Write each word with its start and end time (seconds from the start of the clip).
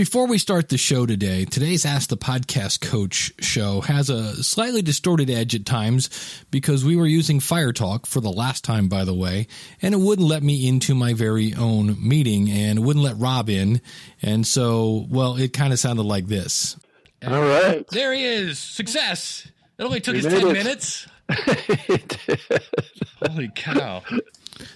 Before 0.00 0.26
we 0.26 0.38
start 0.38 0.70
the 0.70 0.78
show 0.78 1.04
today, 1.04 1.44
today's 1.44 1.84
Ask 1.84 2.08
the 2.08 2.16
Podcast 2.16 2.80
Coach 2.80 3.34
show 3.38 3.82
has 3.82 4.08
a 4.08 4.42
slightly 4.42 4.80
distorted 4.80 5.28
edge 5.28 5.54
at 5.54 5.66
times 5.66 6.08
because 6.50 6.86
we 6.86 6.96
were 6.96 7.06
using 7.06 7.38
FireTalk 7.38 8.06
for 8.06 8.22
the 8.22 8.30
last 8.32 8.64
time, 8.64 8.88
by 8.88 9.04
the 9.04 9.12
way, 9.12 9.46
and 9.82 9.92
it 9.92 9.98
wouldn't 9.98 10.26
let 10.26 10.42
me 10.42 10.66
into 10.66 10.94
my 10.94 11.12
very 11.12 11.52
own 11.52 11.98
meeting 12.00 12.50
and 12.50 12.82
wouldn't 12.82 13.04
let 13.04 13.18
Rob 13.18 13.50
in. 13.50 13.82
And 14.22 14.46
so, 14.46 15.06
well, 15.10 15.36
it 15.36 15.52
kind 15.52 15.70
of 15.70 15.78
sounded 15.78 16.04
like 16.04 16.28
this. 16.28 16.78
All 17.26 17.38
right. 17.42 17.86
There 17.88 18.14
he 18.14 18.24
is. 18.24 18.58
Success. 18.58 19.46
It 19.78 19.82
only 19.84 20.00
took 20.00 20.14
We 20.14 20.20
us 20.20 20.32
10 20.32 20.46
it. 20.46 20.52
minutes. 20.54 21.08
Holy 23.22 23.50
cow. 23.54 24.02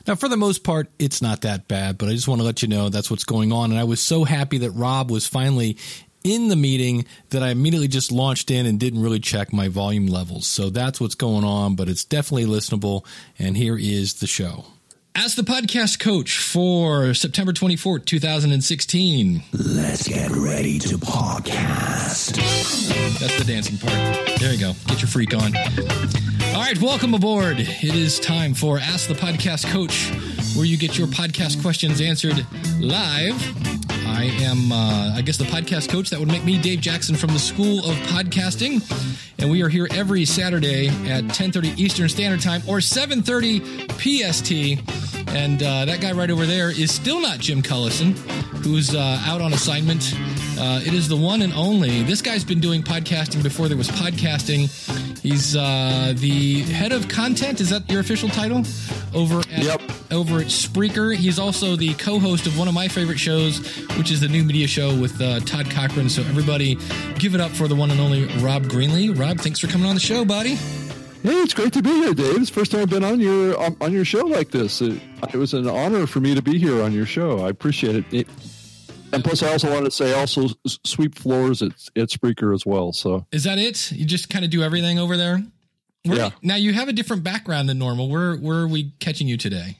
Now, 0.06 0.14
for 0.14 0.28
the 0.28 0.36
most 0.36 0.64
part, 0.64 0.90
it's 0.98 1.22
not 1.22 1.42
that 1.42 1.68
bad, 1.68 1.98
but 1.98 2.08
I 2.08 2.12
just 2.12 2.28
want 2.28 2.40
to 2.40 2.44
let 2.44 2.62
you 2.62 2.68
know 2.68 2.88
that's 2.88 3.10
what's 3.10 3.24
going 3.24 3.52
on. 3.52 3.70
And 3.70 3.78
I 3.78 3.84
was 3.84 4.00
so 4.00 4.24
happy 4.24 4.58
that 4.58 4.70
Rob 4.72 5.10
was 5.10 5.26
finally 5.26 5.76
in 6.24 6.48
the 6.48 6.56
meeting 6.56 7.04
that 7.30 7.42
I 7.42 7.50
immediately 7.50 7.88
just 7.88 8.10
launched 8.10 8.50
in 8.50 8.66
and 8.66 8.80
didn't 8.80 9.02
really 9.02 9.20
check 9.20 9.52
my 9.52 9.68
volume 9.68 10.06
levels. 10.06 10.46
So 10.46 10.70
that's 10.70 11.00
what's 11.00 11.14
going 11.14 11.44
on, 11.44 11.76
but 11.76 11.88
it's 11.88 12.04
definitely 12.04 12.46
listenable. 12.46 13.06
And 13.38 13.56
here 13.56 13.78
is 13.78 14.14
the 14.14 14.26
show. 14.26 14.64
As 15.16 15.36
the 15.36 15.42
podcast 15.42 16.00
coach 16.00 16.38
for 16.38 17.14
September 17.14 17.52
24th, 17.52 18.04
2016. 18.04 19.44
Let's 19.52 20.08
get 20.08 20.28
ready 20.32 20.80
to 20.80 20.98
podcast. 20.98 22.34
That's 23.20 23.38
the 23.38 23.44
dancing 23.46 23.78
part. 23.78 24.40
There 24.40 24.52
you 24.52 24.58
go. 24.58 24.72
Get 24.88 25.02
your 25.02 25.08
freak 25.08 25.32
on. 25.34 25.52
All 26.54 26.60
right, 26.60 26.80
welcome 26.80 27.14
aboard. 27.14 27.56
It 27.58 27.96
is 27.96 28.20
time 28.20 28.54
for 28.54 28.78
Ask 28.78 29.08
the 29.08 29.14
Podcast 29.14 29.66
Coach, 29.72 30.12
where 30.56 30.64
you 30.64 30.76
get 30.76 30.96
your 30.96 31.08
podcast 31.08 31.60
questions 31.60 32.00
answered 32.00 32.46
live. 32.78 33.34
I 34.06 34.24
am, 34.42 34.70
uh, 34.72 35.14
I 35.16 35.22
guess, 35.22 35.36
the 35.36 35.44
podcast 35.44 35.88
coach. 35.88 36.10
That 36.10 36.18
would 36.20 36.28
make 36.28 36.44
me 36.44 36.58
Dave 36.60 36.80
Jackson 36.80 37.14
from 37.16 37.32
the 37.32 37.38
School 37.38 37.78
of 37.80 37.96
Podcasting, 38.08 38.82
and 39.38 39.50
we 39.50 39.62
are 39.62 39.68
here 39.68 39.88
every 39.92 40.24
Saturday 40.24 40.88
at 40.88 41.24
10:30 41.24 41.78
Eastern 41.78 42.08
Standard 42.08 42.40
Time 42.40 42.62
or 42.66 42.78
7:30 42.78 43.88
PST. 43.98 44.78
And 45.34 45.60
uh, 45.62 45.84
that 45.86 46.00
guy 46.00 46.12
right 46.12 46.30
over 46.30 46.46
there 46.46 46.70
is 46.70 46.92
still 46.92 47.20
not 47.20 47.38
Jim 47.40 47.60
Collison, 47.60 48.12
who's 48.64 48.94
uh, 48.94 49.20
out 49.24 49.40
on 49.40 49.52
assignment. 49.52 50.14
Uh, 50.58 50.80
it 50.86 50.94
is 50.94 51.08
the 51.08 51.16
one 51.16 51.42
and 51.42 51.52
only. 51.54 52.02
This 52.04 52.22
guy's 52.22 52.44
been 52.44 52.60
doing 52.60 52.82
podcasting 52.84 53.42
before 53.42 53.66
there 53.68 53.76
was 53.76 53.88
podcasting. 53.88 54.70
He's 55.20 55.56
uh, 55.56 56.12
the 56.16 56.60
head 56.62 56.92
of 56.92 57.08
content. 57.08 57.60
Is 57.60 57.70
that 57.70 57.90
your 57.90 58.00
official 58.00 58.28
title? 58.28 58.62
Over 59.12 59.40
at 59.40 59.64
Yep. 59.64 59.82
over 60.12 60.40
at 60.40 60.46
Spreaker. 60.46 61.16
He's 61.16 61.38
also 61.38 61.74
the 61.76 61.94
co-host 61.94 62.46
of 62.46 62.56
one 62.58 62.68
of 62.68 62.74
my 62.74 62.86
favorite 62.88 63.18
shows, 63.18 63.58
which 63.98 64.10
is 64.10 64.20
the 64.20 64.28
New 64.28 64.44
Media 64.44 64.66
Show 64.66 64.98
with 64.98 65.20
uh, 65.20 65.40
Todd 65.40 65.70
Cochran. 65.70 66.08
So 66.08 66.22
everybody, 66.22 66.76
give 67.18 67.34
it 67.34 67.40
up 67.40 67.50
for 67.52 67.68
the 67.68 67.74
one 67.74 67.90
and 67.90 68.00
only 68.00 68.26
Rob 68.42 68.64
Greenlee. 68.64 69.18
Rob, 69.18 69.38
thanks 69.38 69.58
for 69.60 69.66
coming 69.68 69.86
on 69.86 69.94
the 69.94 70.00
show, 70.00 70.24
buddy. 70.24 70.54
Hey, 70.54 71.30
it's 71.40 71.54
great 71.54 71.72
to 71.72 71.82
be 71.82 71.90
here, 71.90 72.12
Dave. 72.12 72.36
It's 72.36 72.50
the 72.50 72.54
first 72.54 72.70
time 72.72 72.82
I've 72.82 72.90
been 72.90 73.04
on 73.04 73.18
your 73.20 73.58
on, 73.58 73.76
on 73.80 73.92
your 73.92 74.04
show 74.04 74.26
like 74.26 74.50
this. 74.50 74.80
It, 74.82 75.00
it 75.32 75.36
was 75.36 75.54
an 75.54 75.66
honor 75.68 76.06
for 76.06 76.20
me 76.20 76.34
to 76.34 76.42
be 76.42 76.58
here 76.58 76.82
on 76.82 76.92
your 76.92 77.06
show. 77.06 77.44
I 77.44 77.48
appreciate 77.50 77.96
it. 77.96 78.04
It- 78.12 78.28
and 79.12 79.22
plus, 79.22 79.44
I 79.44 79.52
also 79.52 79.70
wanted 79.70 79.84
to 79.84 79.90
say 79.92 80.12
also 80.12 80.48
sweep 80.84 81.14
floors 81.16 81.62
at 81.62 81.70
at 81.96 82.08
Spreaker 82.08 82.52
as 82.52 82.66
well. 82.66 82.92
So 82.92 83.24
Is 83.30 83.44
that 83.44 83.58
it? 83.58 83.92
You 83.92 84.04
just 84.04 84.28
kind 84.28 84.44
of 84.44 84.50
do 84.50 84.62
everything 84.64 84.98
over 84.98 85.16
there. 85.16 85.40
Where- 86.02 86.18
Yeah. 86.18 86.30
Now 86.42 86.56
you 86.56 86.72
have 86.72 86.88
a 86.88 86.92
different 86.92 87.22
background 87.22 87.68
than 87.68 87.78
normal. 87.78 88.08
Where 88.10 88.34
where 88.34 88.58
are 88.58 88.66
we 88.68 88.92
catching 88.98 89.28
you 89.28 89.36
today? 89.36 89.78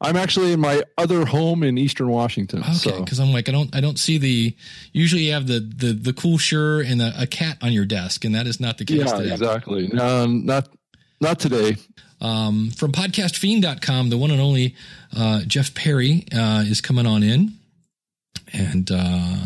I'm 0.00 0.16
actually 0.16 0.52
in 0.52 0.60
my 0.60 0.82
other 0.98 1.24
home 1.24 1.62
in 1.62 1.78
Eastern 1.78 2.08
Washington. 2.10 2.60
Okay, 2.60 2.72
So 2.74 3.00
because 3.02 3.18
I'm 3.18 3.32
like 3.32 3.48
I 3.48 3.52
don't 3.52 3.74
I 3.74 3.80
don't 3.80 3.98
see 3.98 4.18
the. 4.18 4.54
Usually 4.92 5.22
you 5.22 5.32
have 5.32 5.46
the 5.46 5.60
the 5.60 5.92
the 5.92 6.12
cool 6.12 6.36
shirt 6.38 6.86
and 6.86 7.00
a, 7.00 7.22
a 7.22 7.26
cat 7.26 7.58
on 7.62 7.72
your 7.72 7.84
desk, 7.86 8.24
and 8.24 8.34
that 8.34 8.46
is 8.46 8.60
not 8.60 8.78
the 8.78 8.84
case 8.84 8.98
yeah, 8.98 9.16
today. 9.16 9.32
exactly. 9.32 9.88
No, 9.92 10.26
not 10.26 10.68
not 11.20 11.38
today. 11.40 11.76
Um, 12.20 12.70
from 12.70 12.92
podcastfiend.com, 12.92 14.08
the 14.10 14.16
one 14.18 14.30
and 14.30 14.40
only 14.40 14.74
uh, 15.16 15.42
Jeff 15.46 15.74
Perry 15.74 16.24
uh, 16.34 16.64
is 16.66 16.80
coming 16.80 17.06
on 17.06 17.22
in. 17.22 17.52
And 18.52 18.90
uh, 18.90 19.36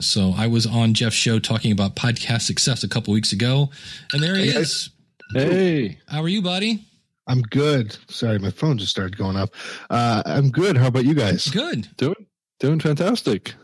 so 0.00 0.32
I 0.36 0.46
was 0.46 0.66
on 0.66 0.94
Jeff's 0.94 1.16
show 1.16 1.38
talking 1.38 1.70
about 1.72 1.96
podcast 1.96 2.42
success 2.42 2.82
a 2.82 2.88
couple 2.88 3.12
weeks 3.12 3.32
ago. 3.32 3.70
And 4.12 4.22
there 4.22 4.36
he 4.36 4.50
Hey, 4.52 4.58
is. 4.58 4.90
Hey, 5.34 5.98
How 6.08 6.22
are 6.22 6.28
you, 6.28 6.40
buddy? 6.40 6.84
I'm 7.26 7.42
good. 7.42 7.96
Sorry, 8.08 8.38
my 8.38 8.50
phone 8.50 8.78
just 8.78 8.90
started 8.90 9.16
going 9.16 9.36
off. 9.36 9.50
Uh, 9.90 10.22
I'm 10.26 10.50
good. 10.50 10.76
How 10.76 10.88
about 10.88 11.04
you 11.04 11.14
guys? 11.14 11.46
Good. 11.48 11.88
doing 11.96 12.14
doing 12.60 12.80
fantastic. 12.80 13.54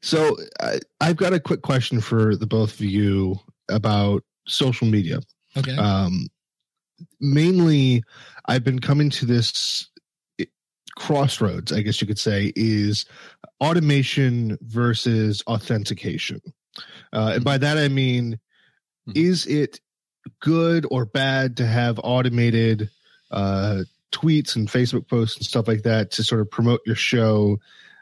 So 0.00 0.36
I, 0.60 0.80
I've 1.00 1.16
got 1.16 1.32
a 1.32 1.40
quick 1.40 1.62
question 1.62 2.00
for 2.00 2.36
the 2.36 2.46
both 2.46 2.74
of 2.74 2.80
you 2.80 3.38
about 3.68 4.24
social 4.46 4.86
media. 4.86 5.20
Okay. 5.56 5.76
Um, 5.76 6.28
mainly, 7.20 8.02
I've 8.46 8.64
been 8.64 8.80
coming 8.80 9.10
to 9.10 9.26
this 9.26 9.88
crossroads, 10.96 11.72
I 11.72 11.80
guess 11.82 12.00
you 12.00 12.06
could 12.06 12.18
say, 12.18 12.52
is 12.56 13.06
automation 13.60 14.58
versus 14.62 15.42
authentication. 15.46 16.40
Uh, 17.12 17.32
and 17.36 17.44
by 17.44 17.58
that 17.58 17.78
I 17.78 17.88
mean, 17.88 18.38
Mhm. 19.08 19.16
is 19.16 19.46
it 19.46 19.80
good 20.40 20.86
or 20.90 21.04
bad 21.04 21.56
to 21.58 21.66
have 21.66 22.00
automated 22.02 22.90
uh, 23.30 23.82
tweets 24.12 24.56
and 24.56 24.68
Facebook 24.68 25.08
posts 25.08 25.36
and 25.36 25.46
stuff 25.46 25.68
like 25.68 25.82
that 25.82 26.10
to 26.12 26.24
sort 26.24 26.40
of 26.40 26.50
promote 26.50 26.80
your 26.86 26.96
show? 26.96 27.58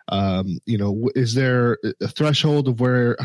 Um, 0.09 0.59
you 0.67 0.77
know, 0.77 1.11
is 1.15 1.35
there 1.35 1.79
a 2.01 2.09
threshold 2.09 2.69
of 2.69 2.81
where 2.81 3.17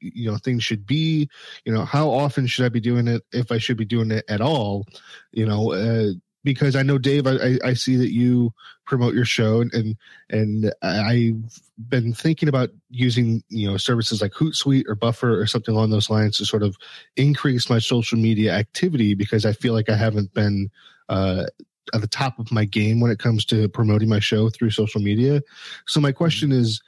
you 0.00 0.30
know 0.30 0.36
things 0.36 0.64
should 0.64 0.86
be? 0.86 1.28
You 1.64 1.72
know, 1.72 1.84
how 1.84 2.10
often 2.10 2.46
should 2.46 2.64
I 2.64 2.68
be 2.68 2.80
doing 2.80 3.08
it? 3.08 3.22
If 3.32 3.52
I 3.52 3.58
should 3.58 3.76
be 3.76 3.84
doing 3.84 4.10
it 4.10 4.24
at 4.28 4.40
all? 4.40 4.86
You 5.32 5.46
know, 5.46 5.72
uh, 5.72 6.12
because 6.44 6.76
I 6.76 6.82
know 6.82 6.98
Dave, 6.98 7.26
I, 7.26 7.58
I, 7.64 7.74
see 7.74 7.96
that 7.96 8.12
you 8.12 8.52
promote 8.86 9.14
your 9.14 9.24
show, 9.24 9.60
and 9.60 9.72
and, 9.74 9.96
and 10.30 10.72
I've 10.82 11.60
been 11.88 12.12
thinking 12.12 12.48
about 12.48 12.70
using 12.88 13.42
you 13.48 13.70
know 13.70 13.76
services 13.76 14.22
like 14.22 14.32
Hootsuite 14.32 14.84
or 14.88 14.94
Buffer 14.94 15.38
or 15.38 15.46
something 15.46 15.74
along 15.74 15.90
those 15.90 16.10
lines 16.10 16.38
to 16.38 16.46
sort 16.46 16.62
of 16.62 16.76
increase 17.16 17.68
my 17.68 17.78
social 17.78 18.18
media 18.18 18.52
activity 18.54 19.14
because 19.14 19.44
I 19.44 19.52
feel 19.52 19.74
like 19.74 19.90
I 19.90 19.96
haven't 19.96 20.32
been 20.32 20.70
uh, 21.08 21.44
at 21.92 22.00
the 22.00 22.08
top 22.08 22.38
of 22.38 22.50
my 22.50 22.64
game 22.64 23.00
when 23.00 23.10
it 23.10 23.18
comes 23.18 23.44
to 23.46 23.68
promoting 23.68 24.08
my 24.08 24.20
show 24.20 24.48
through 24.48 24.70
social 24.70 25.00
media. 25.00 25.42
So 25.86 26.00
my 26.00 26.12
question 26.12 26.52
is: 26.52 26.80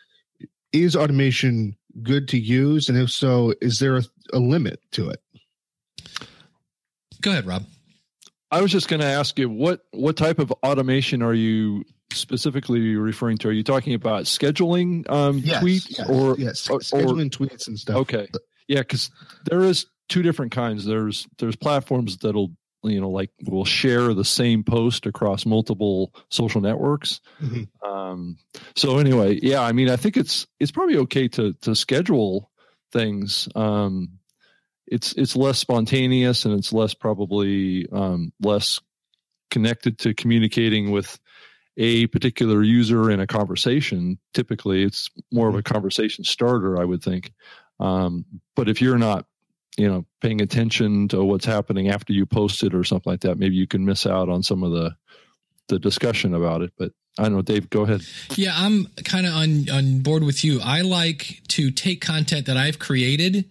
Is 0.72 0.96
automation 0.96 1.76
good 2.02 2.26
to 2.28 2.38
use, 2.38 2.88
and 2.88 2.96
if 2.96 3.10
so, 3.10 3.54
is 3.60 3.80
there 3.80 3.98
a, 3.98 4.02
a 4.32 4.38
limit 4.38 4.80
to 4.92 5.10
it? 5.10 5.20
Go 7.20 7.30
ahead, 7.30 7.46
Rob. 7.46 7.64
I 8.52 8.60
was 8.60 8.70
just 8.70 8.86
going 8.86 9.00
to 9.00 9.06
ask 9.06 9.38
you 9.38 9.48
what 9.48 9.80
what 9.92 10.16
type 10.16 10.38
of 10.38 10.52
automation 10.62 11.22
are 11.22 11.32
you 11.32 11.84
specifically 12.12 12.94
referring 12.96 13.38
to? 13.38 13.48
Are 13.48 13.52
you 13.52 13.64
talking 13.64 13.94
about 13.94 14.24
scheduling 14.24 15.08
um, 15.10 15.40
tweets 15.40 15.98
or 16.08 16.36
yes, 16.38 16.68
or- 16.68 16.80
scheduling 16.80 17.30
tweets 17.30 17.66
and 17.66 17.78
stuff. 17.78 17.96
okay, 17.96 18.28
yeah, 18.68 18.80
because 18.80 19.10
there 19.46 19.62
is 19.62 19.86
two 20.10 20.22
different 20.22 20.52
kinds. 20.52 20.84
There's 20.84 21.26
there's 21.38 21.56
platforms 21.56 22.18
that'll 22.18 22.52
you 22.84 23.00
know 23.00 23.08
like 23.08 23.30
will 23.46 23.64
share 23.64 24.12
the 24.12 24.24
same 24.24 24.64
post 24.64 25.06
across 25.06 25.46
multiple 25.46 26.14
social 26.30 26.60
networks. 26.60 27.20
Mhm. 27.42 27.68
Um, 27.82 28.36
so 28.76 28.98
anyway, 28.98 29.38
yeah, 29.42 29.62
I 29.62 29.72
mean, 29.72 29.88
I 29.88 29.96
think 29.96 30.18
it's 30.18 30.46
it's 30.60 30.72
probably 30.72 30.98
okay 30.98 31.26
to 31.28 31.54
to 31.62 31.74
schedule 31.74 32.50
things. 32.92 33.48
Um, 33.54 34.18
it's 34.86 35.12
it's 35.14 35.36
less 35.36 35.58
spontaneous 35.58 36.44
and 36.44 36.58
it's 36.58 36.72
less 36.72 36.94
probably 36.94 37.88
um, 37.92 38.32
less 38.40 38.80
connected 39.50 39.98
to 39.98 40.14
communicating 40.14 40.90
with 40.90 41.18
a 41.76 42.06
particular 42.08 42.62
user 42.62 43.10
in 43.10 43.20
a 43.20 43.26
conversation. 43.26 44.18
Typically, 44.34 44.82
it's 44.82 45.10
more 45.30 45.48
of 45.48 45.54
a 45.54 45.62
conversation 45.62 46.24
starter, 46.24 46.80
I 46.80 46.84
would 46.84 47.02
think. 47.02 47.32
Um, 47.80 48.24
but 48.54 48.68
if 48.68 48.82
you're 48.82 48.98
not, 48.98 49.26
you 49.76 49.88
know, 49.88 50.04
paying 50.20 50.42
attention 50.42 51.08
to 51.08 51.24
what's 51.24 51.46
happening 51.46 51.88
after 51.88 52.12
you 52.12 52.26
post 52.26 52.62
it 52.62 52.74
or 52.74 52.84
something 52.84 53.10
like 53.10 53.20
that, 53.20 53.38
maybe 53.38 53.54
you 53.54 53.66
can 53.66 53.84
miss 53.84 54.06
out 54.06 54.28
on 54.28 54.42
some 54.42 54.62
of 54.62 54.72
the 54.72 54.94
the 55.68 55.78
discussion 55.78 56.34
about 56.34 56.62
it. 56.62 56.72
But 56.76 56.92
I 57.18 57.24
don't 57.24 57.34
know, 57.34 57.42
Dave. 57.42 57.70
Go 57.70 57.82
ahead. 57.82 58.02
Yeah, 58.36 58.52
I'm 58.54 58.88
kind 59.04 59.26
of 59.26 59.34
on 59.34 59.70
on 59.70 60.00
board 60.00 60.24
with 60.24 60.44
you. 60.44 60.60
I 60.62 60.82
like 60.82 61.42
to 61.48 61.70
take 61.70 62.00
content 62.00 62.46
that 62.46 62.56
I've 62.56 62.78
created 62.78 63.48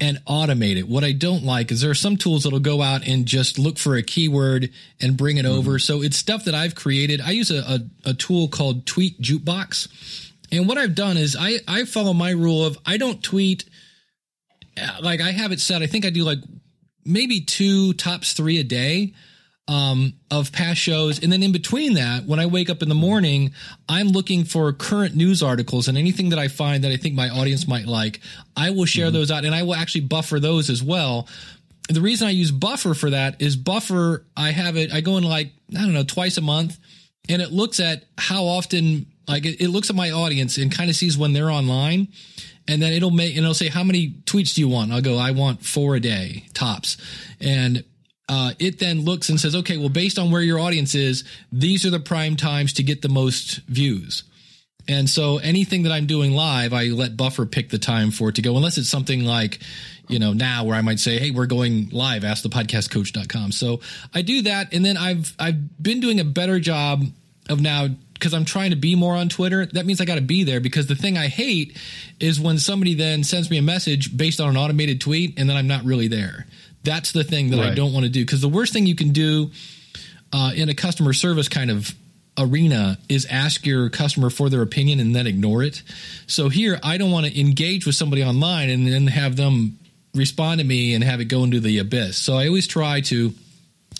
and 0.00 0.18
automate 0.26 0.76
it. 0.76 0.88
What 0.88 1.04
I 1.04 1.12
don't 1.12 1.44
like 1.44 1.70
is 1.70 1.80
there 1.80 1.90
are 1.90 1.94
some 1.94 2.16
tools 2.16 2.42
that'll 2.42 2.58
go 2.58 2.82
out 2.82 3.06
and 3.06 3.26
just 3.26 3.58
look 3.58 3.78
for 3.78 3.94
a 3.94 4.02
keyword 4.02 4.70
and 5.00 5.16
bring 5.16 5.36
it 5.36 5.46
over. 5.46 5.78
So 5.78 6.02
it's 6.02 6.16
stuff 6.16 6.44
that 6.46 6.54
I've 6.54 6.74
created. 6.74 7.20
I 7.20 7.30
use 7.30 7.50
a, 7.50 7.58
a, 7.58 8.10
a 8.10 8.14
tool 8.14 8.48
called 8.48 8.86
Tweet 8.86 9.20
Jukebox. 9.20 10.32
And 10.50 10.68
what 10.68 10.78
I've 10.78 10.94
done 10.94 11.16
is 11.16 11.36
I, 11.38 11.60
I 11.68 11.84
follow 11.84 12.12
my 12.12 12.30
rule 12.30 12.64
of 12.64 12.76
I 12.84 12.96
don't 12.96 13.22
tweet 13.22 13.64
uh, 14.80 14.98
like 15.00 15.20
I 15.20 15.30
have 15.30 15.52
it 15.52 15.60
set. 15.60 15.82
I 15.82 15.86
think 15.86 16.04
I 16.04 16.10
do 16.10 16.24
like 16.24 16.38
maybe 17.04 17.40
two 17.40 17.92
tops 17.94 18.32
three 18.32 18.58
a 18.58 18.64
day. 18.64 19.14
Um, 19.66 20.14
of 20.30 20.52
past 20.52 20.78
shows. 20.78 21.22
And 21.22 21.32
then 21.32 21.42
in 21.42 21.52
between 21.52 21.94
that, 21.94 22.24
when 22.26 22.38
I 22.38 22.46
wake 22.46 22.68
up 22.68 22.82
in 22.82 22.88
the 22.88 22.94
morning, 22.94 23.52
I'm 23.88 24.08
looking 24.08 24.44
for 24.44 24.72
current 24.72 25.14
news 25.14 25.42
articles 25.42 25.88
and 25.88 25.96
anything 25.96 26.30
that 26.30 26.38
I 26.38 26.48
find 26.48 26.84
that 26.84 26.92
I 26.92 26.96
think 26.96 27.14
my 27.14 27.30
audience 27.30 27.66
might 27.66 27.86
like. 27.86 28.20
I 28.56 28.70
will 28.70 28.84
share 28.84 29.10
those 29.10 29.30
out 29.30 29.44
and 29.44 29.54
I 29.54 29.62
will 29.62 29.74
actually 29.74 30.02
buffer 30.02 30.38
those 30.38 30.68
as 30.68 30.82
well. 30.82 31.28
The 31.88 32.00
reason 32.00 32.26
I 32.28 32.30
use 32.30 32.50
Buffer 32.50 32.94
for 32.94 33.10
that 33.10 33.42
is 33.42 33.56
Buffer, 33.56 34.24
I 34.36 34.52
have 34.52 34.76
it, 34.76 34.92
I 34.92 35.02
go 35.02 35.18
in 35.18 35.24
like, 35.24 35.52
I 35.76 35.80
don't 35.80 35.92
know, 35.92 36.04
twice 36.04 36.38
a 36.38 36.40
month 36.40 36.78
and 37.28 37.42
it 37.42 37.52
looks 37.52 37.80
at 37.80 38.04
how 38.16 38.44
often, 38.44 39.06
like 39.28 39.44
it, 39.44 39.60
it 39.60 39.68
looks 39.68 39.90
at 39.90 39.96
my 39.96 40.10
audience 40.10 40.56
and 40.56 40.74
kind 40.74 40.88
of 40.88 40.96
sees 40.96 41.16
when 41.18 41.32
they're 41.32 41.50
online. 41.50 42.08
And 42.66 42.80
then 42.80 42.94
it'll 42.94 43.10
make, 43.10 43.36
and 43.36 43.44
it'll 43.44 43.52
say, 43.52 43.68
how 43.68 43.84
many 43.84 44.10
tweets 44.24 44.54
do 44.54 44.62
you 44.62 44.68
want? 44.68 44.92
I'll 44.92 45.02
go, 45.02 45.18
I 45.18 45.32
want 45.32 45.64
four 45.64 45.96
a 45.96 46.00
day 46.00 46.46
tops. 46.54 46.96
And 47.38 47.84
uh, 48.28 48.52
it 48.58 48.78
then 48.78 49.02
looks 49.02 49.28
and 49.28 49.38
says, 49.38 49.54
okay, 49.54 49.76
well, 49.76 49.88
based 49.88 50.18
on 50.18 50.30
where 50.30 50.42
your 50.42 50.58
audience 50.58 50.94
is, 50.94 51.24
these 51.52 51.84
are 51.84 51.90
the 51.90 52.00
prime 52.00 52.36
times 52.36 52.72
to 52.74 52.82
get 52.82 53.02
the 53.02 53.08
most 53.08 53.58
views. 53.66 54.24
And 54.86 55.08
so 55.08 55.38
anything 55.38 55.84
that 55.84 55.92
I'm 55.92 56.06
doing 56.06 56.32
live, 56.32 56.72
I 56.72 56.84
let 56.86 57.16
Buffer 57.16 57.46
pick 57.46 57.70
the 57.70 57.78
time 57.78 58.10
for 58.10 58.28
it 58.28 58.34
to 58.36 58.42
go, 58.42 58.56
unless 58.56 58.76
it's 58.76 58.88
something 58.88 59.24
like, 59.24 59.60
you 60.08 60.18
know, 60.18 60.32
now 60.32 60.64
where 60.64 60.76
I 60.76 60.82
might 60.82 61.00
say, 61.00 61.18
Hey, 61.18 61.30
we're 61.30 61.46
going 61.46 61.88
live, 61.90 62.22
askthepodcastcoach.com. 62.22 63.52
So 63.52 63.80
I 64.14 64.22
do 64.22 64.42
that. 64.42 64.74
And 64.74 64.84
then 64.84 64.96
I've, 64.96 65.34
I've 65.38 65.82
been 65.82 66.00
doing 66.00 66.20
a 66.20 66.24
better 66.24 66.60
job 66.60 67.04
of 67.48 67.60
now 67.60 67.88
because 68.12 68.34
I'm 68.34 68.44
trying 68.44 68.70
to 68.70 68.76
be 68.76 68.94
more 68.94 69.14
on 69.14 69.28
Twitter. 69.28 69.66
That 69.66 69.86
means 69.86 70.00
I 70.00 70.04
got 70.04 70.14
to 70.16 70.20
be 70.20 70.44
there 70.44 70.60
because 70.60 70.86
the 70.86 70.94
thing 70.94 71.18
I 71.18 71.28
hate 71.28 71.76
is 72.20 72.40
when 72.40 72.58
somebody 72.58 72.94
then 72.94 73.24
sends 73.24 73.50
me 73.50 73.58
a 73.58 73.62
message 73.62 74.16
based 74.16 74.40
on 74.40 74.50
an 74.50 74.56
automated 74.56 75.00
tweet 75.00 75.38
and 75.38 75.48
then 75.48 75.56
I'm 75.56 75.66
not 75.66 75.84
really 75.84 76.08
there. 76.08 76.46
That's 76.84 77.12
the 77.12 77.24
thing 77.24 77.50
that 77.50 77.60
I 77.60 77.74
don't 77.74 77.92
want 77.92 78.04
to 78.04 78.10
do 78.10 78.24
because 78.24 78.40
the 78.40 78.48
worst 78.48 78.72
thing 78.72 78.86
you 78.86 78.94
can 78.94 79.12
do 79.12 79.50
uh, 80.32 80.52
in 80.54 80.68
a 80.68 80.74
customer 80.74 81.12
service 81.12 81.48
kind 81.48 81.70
of 81.70 81.94
arena 82.36 82.98
is 83.08 83.26
ask 83.26 83.64
your 83.64 83.88
customer 83.88 84.28
for 84.28 84.50
their 84.50 84.62
opinion 84.62 85.00
and 85.00 85.14
then 85.14 85.26
ignore 85.26 85.62
it. 85.62 85.82
So 86.26 86.48
here, 86.48 86.78
I 86.82 86.98
don't 86.98 87.10
want 87.10 87.26
to 87.26 87.40
engage 87.40 87.86
with 87.86 87.94
somebody 87.94 88.24
online 88.24 88.70
and 88.70 88.86
then 88.86 89.06
have 89.06 89.36
them 89.36 89.78
respond 90.14 90.60
to 90.60 90.66
me 90.66 90.94
and 90.94 91.02
have 91.02 91.20
it 91.20 91.26
go 91.26 91.44
into 91.44 91.60
the 91.60 91.78
abyss. 91.78 92.16
So 92.16 92.36
I 92.36 92.46
always 92.46 92.66
try 92.66 93.00
to 93.02 93.32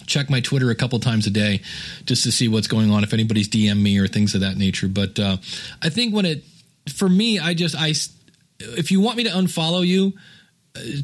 check 0.06 0.28
my 0.28 0.40
Twitter 0.40 0.70
a 0.70 0.74
couple 0.74 0.98
times 0.98 1.26
a 1.26 1.30
day 1.30 1.60
just 2.04 2.24
to 2.24 2.32
see 2.32 2.48
what's 2.48 2.66
going 2.66 2.90
on 2.90 3.04
if 3.04 3.12
anybody's 3.12 3.48
DM 3.48 3.80
me 3.80 3.98
or 3.98 4.06
things 4.06 4.34
of 4.34 4.40
that 4.42 4.56
nature. 4.56 4.88
But 4.88 5.18
uh, 5.18 5.36
I 5.82 5.88
think 5.88 6.14
when 6.14 6.26
it 6.26 6.44
for 6.92 7.08
me, 7.08 7.38
I 7.38 7.54
just 7.54 7.76
I 7.76 7.94
if 8.58 8.90
you 8.90 9.00
want 9.00 9.16
me 9.16 9.24
to 9.24 9.30
unfollow 9.30 9.86
you, 9.86 10.12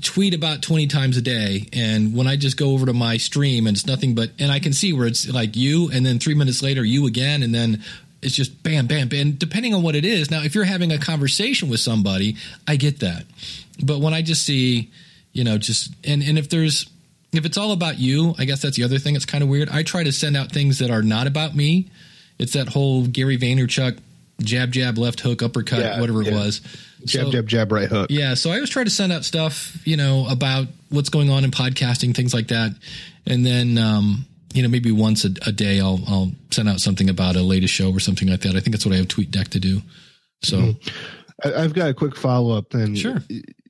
tweet 0.03 0.35
about 0.35 0.63
20 0.63 0.89
times 0.89 1.17
a 1.17 1.23
day 1.23 1.65
and 1.73 2.13
when 2.13 2.27
i 2.27 2.35
just 2.35 2.57
go 2.57 2.73
over 2.73 2.87
to 2.87 2.93
my 2.93 3.17
stream 3.17 3.69
and 3.69 3.77
it's 3.77 3.87
nothing 3.87 4.17
but 4.17 4.31
and 4.41 4.51
i 4.51 4.59
can 4.59 4.73
see 4.73 4.93
where 4.93 5.07
it's 5.07 5.29
like 5.29 5.55
you 5.55 5.89
and 5.93 6.05
then 6.05 6.19
three 6.19 6.35
minutes 6.35 6.61
later 6.61 6.85
you 6.85 7.07
again 7.07 7.45
and 7.45 7.55
then 7.55 7.81
it's 8.21 8.35
just 8.35 8.63
bam 8.63 8.87
bam 8.87 9.09
bam. 9.09 9.33
Depending 9.33 9.73
on 9.73 9.83
what 9.83 9.95
it 9.95 10.05
is 10.05 10.29
now 10.29 10.43
if 10.43 10.57
you're 10.57 10.65
having 10.65 10.91
a 10.91 10.99
conversation 10.99 11.69
with 11.69 11.79
somebody 11.81 12.37
i 12.67 12.75
get 12.75 12.99
that. 13.01 13.25
But 13.83 14.01
when 14.01 14.13
i 14.13 14.23
just 14.23 14.45
see 14.45 14.91
you 15.33 15.45
know 15.45 15.57
just 15.57 15.95
and 16.05 16.21
and 16.23 16.37
if 16.37 16.49
there's 16.49 16.91
if 17.33 17.45
it's 17.45 17.57
all 17.57 17.71
about 17.71 17.97
you 17.97 18.35
i 18.39 18.45
guess 18.45 18.61
that's 18.63 18.77
the 18.77 18.83
other 18.83 18.99
thing 18.99 19.15
it's 19.15 19.25
kind 19.25 19.45
of 19.45 19.49
weird. 19.49 19.69
I 19.69 19.85
try 19.85 20.03
to 20.03 20.11
send 20.11 20.37
out 20.37 20.51
things 20.51 20.81
that 20.81 20.91
are 20.91 21.03
not 21.03 21.29
about 21.29 21.55
me. 21.55 21.91
It's 22.41 22.55
that 22.55 22.69
whole 22.69 23.07
gary 23.07 23.39
vaynerchuk 23.39 24.01
jab 24.41 24.73
jab 24.73 24.99
left 24.99 25.21
hook 25.21 25.43
uppercut 25.43 25.79
Yeah, 25.79 26.01
whatever 26.01 26.23
it 26.23 26.27
yeah. 26.29 26.35
was 26.35 26.61
Jab, 27.05 27.27
So- 27.27 27.33
jab, 27.33 27.49
jab, 27.49 27.73
right 27.73 27.89
hook. 27.89 28.11
yeah, 28.11 28.35
so 28.35 28.51
I 28.51 28.55
always 28.55 28.71
try 28.71 28.85
to 28.85 28.91
send 28.91 29.13
out 29.13 29.25
stuff, 29.25 29.77
you 29.87 29.97
know, 29.97 30.27
about 30.29 30.67
what's 30.91 31.09
going 31.09 31.31
on 31.31 31.45
in 31.45 31.51
podcasting, 31.51 32.15
things 32.15 32.33
like 32.35 32.49
that, 32.49 32.73
and 33.27 33.45
then, 33.45 33.79
um, 33.79 34.27
you 34.53 34.63
know, 34.63 34.69
maybe 34.69 34.91
once 34.93 35.25
a, 35.25 35.31
a 35.47 35.53
day 35.53 35.81
I'll 35.81 36.01
I'll 36.09 36.33
send 36.51 36.69
out 36.69 36.81
something 36.81 37.09
about 37.09 37.37
a 37.37 37.43
latest 37.43 37.73
show 37.75 37.91
or 37.93 38.01
something 38.01 38.29
like 38.29 38.41
that. 38.41 38.57
I 38.57 38.61
think 38.61 38.73
that's 38.73 38.85
what 38.85 38.95
I 38.95 38.99
have 38.99 39.09
TweetDeck 39.09 39.49
to 39.49 39.61
do. 39.61 39.81
So 40.43 40.75
I, 41.45 41.53
I've 41.55 41.73
got 41.75 41.91
a 41.91 41.95
quick 41.95 42.17
follow 42.17 42.57
up. 42.57 42.71
Then, 42.71 42.95
Sure. 42.97 43.23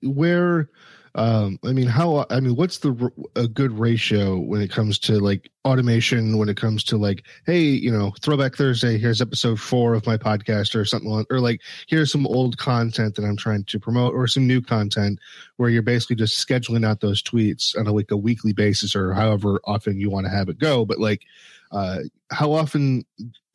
Where, 0.02 0.70
um, 1.16 1.58
I 1.64 1.72
mean, 1.72 1.88
how? 1.88 2.24
I 2.30 2.38
mean, 2.38 2.54
what's 2.54 2.78
the 2.78 3.10
a 3.34 3.48
good 3.48 3.72
ratio 3.72 4.38
when 4.38 4.60
it 4.60 4.70
comes 4.70 4.98
to 5.00 5.18
like 5.18 5.50
automation? 5.64 6.38
When 6.38 6.48
it 6.48 6.56
comes 6.56 6.84
to 6.84 6.96
like, 6.96 7.24
hey, 7.46 7.62
you 7.62 7.90
know, 7.90 8.12
Throwback 8.20 8.54
Thursday. 8.54 8.96
Here's 8.96 9.20
episode 9.20 9.58
four 9.58 9.94
of 9.94 10.06
my 10.06 10.16
podcast, 10.16 10.74
or 10.74 10.84
something, 10.84 11.10
like, 11.10 11.26
or 11.28 11.40
like, 11.40 11.62
here's 11.88 12.12
some 12.12 12.26
old 12.26 12.58
content 12.58 13.16
that 13.16 13.24
I'm 13.24 13.36
trying 13.36 13.64
to 13.64 13.80
promote, 13.80 14.14
or 14.14 14.28
some 14.28 14.46
new 14.46 14.60
content 14.60 15.18
where 15.56 15.68
you're 15.68 15.82
basically 15.82 16.16
just 16.16 16.46
scheduling 16.46 16.86
out 16.86 17.00
those 17.00 17.22
tweets 17.22 17.76
on 17.76 17.88
a 17.88 17.92
like 17.92 18.12
a 18.12 18.16
weekly 18.16 18.52
basis, 18.52 18.94
or 18.94 19.12
however 19.12 19.60
often 19.64 19.98
you 19.98 20.10
want 20.10 20.26
to 20.26 20.32
have 20.32 20.48
it 20.48 20.58
go. 20.58 20.84
But 20.84 21.00
like, 21.00 21.24
uh, 21.72 22.00
how 22.30 22.52
often 22.52 23.04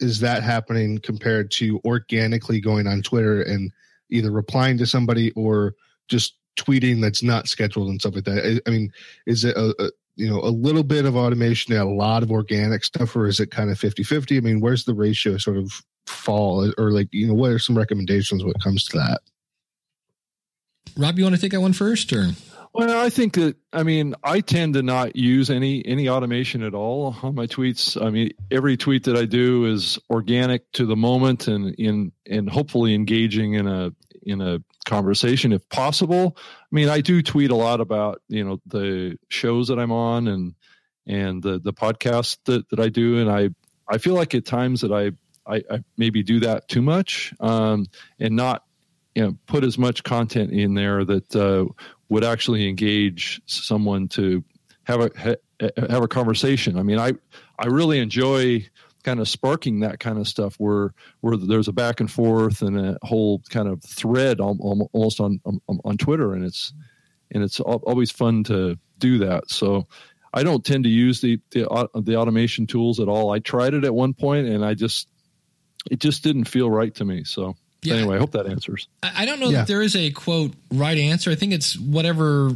is 0.02 0.20
that 0.20 0.44
happening 0.44 0.98
compared 0.98 1.52
to 1.52 1.80
organically 1.86 2.60
going 2.60 2.86
on 2.86 3.02
Twitter 3.02 3.42
and 3.42 3.72
either 4.10 4.32
replying 4.32 4.78
to 4.78 4.86
somebody 4.86 5.32
or 5.32 5.74
just 6.10 6.36
tweeting 6.56 7.02
that's 7.02 7.24
not 7.24 7.48
scheduled 7.48 7.90
and 7.90 8.00
stuff 8.00 8.16
like 8.16 8.26
that. 8.26 8.62
I, 8.66 8.70
I 8.70 8.74
mean, 8.74 8.92
is 9.26 9.44
it 9.44 9.56
a, 9.56 9.76
a 9.80 9.92
you 10.16 10.30
know 10.30 10.40
a 10.40 10.50
little 10.50 10.84
bit 10.84 11.06
of 11.06 11.16
automation 11.16 11.74
and 11.74 11.82
a 11.82 11.86
lot 11.86 12.24
of 12.24 12.32
organic 12.32 12.84
stuff, 12.84 13.16
or 13.16 13.28
is 13.28 13.40
it 13.40 13.52
kind 13.52 13.70
of 13.70 13.80
50-50? 13.80 14.38
I 14.38 14.40
mean, 14.42 14.62
where's 14.62 14.86
the 14.86 14.94
ratio 14.94 15.38
sort 15.38 15.58
of 15.58 15.72
fall, 16.06 16.72
or 16.78 16.92
like 16.92 17.10
you 17.12 17.28
know, 17.28 17.34
what 17.34 17.52
are 17.52 17.60
some 17.60 17.78
recommendations 17.78 18.44
when 18.44 18.52
it 18.52 18.64
comes 18.64 18.86
to 18.86 18.98
that? 18.98 19.22
Rob, 20.98 21.18
you 21.18 21.26
want 21.26 21.36
to 21.36 21.42
take 21.42 21.52
that 21.52 21.62
one 21.62 21.74
first, 21.74 22.14
or 22.14 22.30
Well, 22.74 23.06
I 23.06 23.10
think 23.10 23.34
that 23.34 23.58
I 23.74 23.84
mean 23.84 24.16
I 24.24 24.40
tend 24.40 24.76
to 24.76 24.84
not 24.84 25.16
use 25.16 25.50
any 25.50 25.86
any 25.86 26.08
automation 26.08 26.64
at 26.64 26.74
all 26.74 27.16
on 27.22 27.36
my 27.36 27.48
tweets. 27.48 28.02
I 28.02 28.10
mean, 28.10 28.32
every 28.50 28.78
tweet 28.78 29.04
that 29.06 29.18
I 29.18 29.26
do 29.26 29.66
is 29.66 30.00
organic 30.10 30.72
to 30.74 30.86
the 30.86 30.96
moment 30.96 31.48
and 31.48 31.76
in 31.76 32.12
and 32.26 32.50
hopefully 32.50 32.96
engaging 32.96 33.54
in 33.54 33.68
a 33.68 33.92
in 34.24 34.42
a 34.42 34.60
conversation 34.86 35.52
if 35.52 35.68
possible. 35.70 36.38
I 36.38 36.42
mean, 36.72 36.90
I 36.90 37.02
do 37.02 37.22
tweet 37.22 37.52
a 37.52 37.56
lot 37.56 37.82
about 37.82 38.22
you 38.28 38.44
know 38.44 38.62
the 38.66 39.18
shows 39.30 39.68
that 39.68 39.80
I'm 39.80 39.92
on 39.92 40.28
and 40.28 40.56
and 41.08 41.44
the 41.44 41.60
the 41.60 41.74
podcast 41.74 42.38
that 42.46 42.70
that 42.70 42.80
I 42.80 42.90
do, 42.90 43.20
and 43.20 43.30
I 43.30 43.50
I 43.88 43.98
feel 43.98 44.14
like 44.14 44.34
at 44.34 44.46
times 44.46 44.82
that 44.82 44.92
I 44.92 45.12
I, 45.52 45.64
I 45.70 45.84
maybe 45.98 46.24
do 46.24 46.40
that 46.42 46.68
too 46.68 46.82
much 46.82 47.34
um, 47.40 47.86
and 48.20 48.36
not 48.36 48.64
you 49.14 49.24
know 49.24 49.38
put 49.48 49.64
as 49.64 49.78
much 49.78 50.04
content 50.04 50.52
in 50.52 50.74
there 50.74 51.04
that 51.06 51.36
uh, 51.36 51.66
would 52.10 52.24
actually 52.24 52.68
engage 52.68 53.42
someone 53.46 54.08
to 54.10 54.44
have 54.84 55.02
a 55.02 55.12
ha, 55.18 55.36
have 55.90 56.04
a 56.04 56.08
conversation. 56.08 56.78
I 56.78 56.84
mean, 56.84 57.00
I 57.00 57.14
I 57.58 57.68
really 57.68 58.00
enjoy 58.00 58.66
kind 59.06 59.20
of 59.22 59.30
sparking 59.30 59.80
that 59.82 60.00
kind 60.00 60.18
of 60.18 60.28
stuff 60.28 60.56
where 60.58 60.94
where 61.22 61.38
there's 61.38 61.68
a 61.70 61.74
back 61.74 62.00
and 62.02 62.12
forth 62.12 62.62
and 62.62 62.78
a 62.78 62.98
whole 63.04 63.42
kind 63.50 63.68
of 63.70 63.82
thread 63.84 64.42
al- 64.42 64.58
al- 64.62 64.90
almost 64.92 65.20
on 65.22 65.40
on, 65.46 65.62
on 65.86 65.98
Twitter, 65.98 66.34
and 66.34 66.44
it's 66.44 66.74
and 67.32 67.44
it's 67.44 67.60
always 67.62 68.12
fun 68.12 68.44
to 68.46 68.78
do 69.00 69.20
that. 69.20 69.50
So. 69.50 69.88
I 70.38 70.44
don't 70.44 70.66
tend 70.66 70.84
to 70.84 70.90
use 70.90 71.22
the, 71.22 71.40
the 71.52 71.88
the 71.96 72.18
automation 72.18 72.68
tools 72.68 73.00
at 73.00 73.08
all. 73.08 73.32
I 73.32 73.40
tried 73.40 73.74
it 73.74 73.86
at 73.86 73.96
one 73.96 74.14
point, 74.14 74.48
and 74.48 74.66
I 74.66 74.74
just 74.74 75.08
it 75.90 76.02
just 76.02 76.24
didn't 76.24 76.44
feel 76.44 76.70
right 76.70 76.94
to 76.96 77.06
me. 77.06 77.24
So 77.24 77.56
Yeah. 77.84 77.94
anyway, 77.94 78.18
I 78.18 78.20
hope 78.20 78.32
that 78.32 78.46
answers. 78.46 78.90
I, 79.02 79.12
I 79.22 79.26
don't 79.26 79.40
know 79.40 79.46
Yeah. 79.50 79.60
that 79.60 79.68
there 79.68 79.82
is 79.82 79.96
a 79.96 80.12
quote 80.12 80.52
right 80.74 80.98
answer. 80.98 81.32
I 81.32 81.36
think 81.36 81.54
it's 81.54 81.80
whatever 81.80 82.52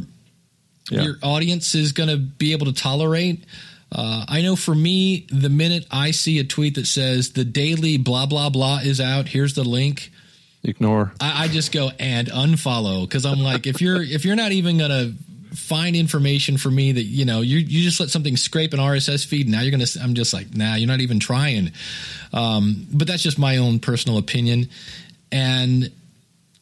Yeah. 0.90 1.04
your 1.04 1.16
audience 1.22 1.74
is 1.74 1.92
going 1.92 2.10
to 2.10 2.18
be 2.18 2.52
able 2.52 2.66
to 2.66 2.74
tolerate. 2.74 3.44
Uh, 3.92 4.24
I 4.28 4.42
know 4.42 4.56
for 4.56 4.74
me, 4.74 5.26
the 5.30 5.48
minute 5.48 5.86
I 5.90 6.12
see 6.12 6.38
a 6.38 6.44
tweet 6.44 6.76
that 6.76 6.86
says 6.86 7.32
the 7.32 7.44
daily 7.44 7.98
blah 7.98 8.26
blah 8.26 8.50
blah 8.50 8.78
is 8.78 9.00
out, 9.00 9.28
here's 9.28 9.54
the 9.54 9.64
link. 9.64 10.12
Ignore. 10.62 11.12
I, 11.20 11.44
I 11.44 11.48
just 11.48 11.72
go 11.72 11.90
and 11.98 12.28
unfollow 12.28 13.02
because 13.02 13.24
I'm 13.24 13.40
like, 13.40 13.66
if 13.66 13.80
you're 13.80 14.02
if 14.02 14.24
you're 14.24 14.36
not 14.36 14.52
even 14.52 14.78
gonna 14.78 15.12
find 15.54 15.96
information 15.96 16.56
for 16.56 16.70
me 16.70 16.92
that 16.92 17.02
you 17.02 17.24
know 17.24 17.40
you 17.40 17.58
you 17.58 17.82
just 17.82 17.98
let 17.98 18.10
something 18.10 18.36
scrape 18.36 18.72
an 18.72 18.78
RSS 18.78 19.26
feed. 19.26 19.48
Now 19.48 19.62
you're 19.62 19.72
gonna. 19.72 19.86
I'm 20.00 20.14
just 20.14 20.32
like, 20.32 20.54
nah, 20.54 20.74
you're 20.74 20.88
not 20.88 21.00
even 21.00 21.18
trying. 21.18 21.72
Um, 22.32 22.86
but 22.92 23.08
that's 23.08 23.22
just 23.22 23.38
my 23.38 23.56
own 23.56 23.80
personal 23.80 24.18
opinion, 24.18 24.68
and 25.32 25.90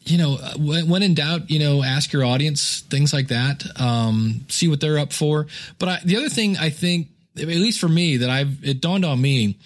you 0.08 0.16
know, 0.16 0.36
when, 0.56 0.88
when 0.88 1.02
in 1.02 1.14
doubt, 1.14 1.50
you 1.50 1.58
know, 1.58 1.82
ask 1.82 2.12
your 2.12 2.24
audience 2.24 2.80
things 2.80 3.12
like 3.12 3.28
that. 3.28 3.64
Um, 3.78 4.46
see 4.48 4.68
what 4.68 4.80
they're 4.80 4.98
up 4.98 5.12
for. 5.12 5.46
But 5.78 5.88
I, 5.88 5.98
the 6.04 6.16
other 6.16 6.30
thing 6.30 6.56
I 6.56 6.70
think, 6.70 7.08
at 7.40 7.46
least 7.46 7.80
for 7.80 7.88
me, 7.88 8.18
that 8.18 8.30
I've 8.30 8.64
it 8.64 8.80
dawned 8.80 9.04
on 9.04 9.20
me, 9.20 9.58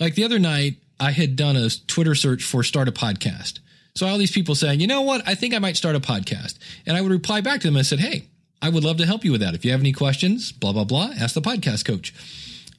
like 0.00 0.14
the 0.14 0.24
other 0.24 0.38
night, 0.38 0.76
I 0.98 1.10
had 1.10 1.36
done 1.36 1.56
a 1.56 1.68
Twitter 1.86 2.14
search 2.14 2.42
for 2.44 2.62
start 2.62 2.88
a 2.88 2.92
podcast. 2.92 3.58
So 3.94 4.06
all 4.06 4.18
these 4.18 4.32
people 4.32 4.54
saying, 4.54 4.80
you 4.80 4.86
know 4.86 5.02
what, 5.02 5.26
I 5.26 5.34
think 5.34 5.54
I 5.54 5.58
might 5.58 5.76
start 5.76 5.96
a 5.96 6.00
podcast, 6.00 6.58
and 6.86 6.96
I 6.96 7.00
would 7.00 7.12
reply 7.12 7.40
back 7.40 7.60
to 7.60 7.68
them 7.68 7.76
and 7.76 7.86
said, 7.86 8.00
hey, 8.00 8.28
I 8.60 8.68
would 8.68 8.84
love 8.84 8.98
to 8.98 9.06
help 9.06 9.24
you 9.24 9.32
with 9.32 9.40
that. 9.40 9.54
If 9.54 9.64
you 9.64 9.72
have 9.72 9.80
any 9.80 9.92
questions, 9.92 10.52
blah 10.52 10.72
blah 10.72 10.84
blah, 10.84 11.12
ask 11.18 11.34
the 11.34 11.42
podcast 11.42 11.84
coach. 11.84 12.14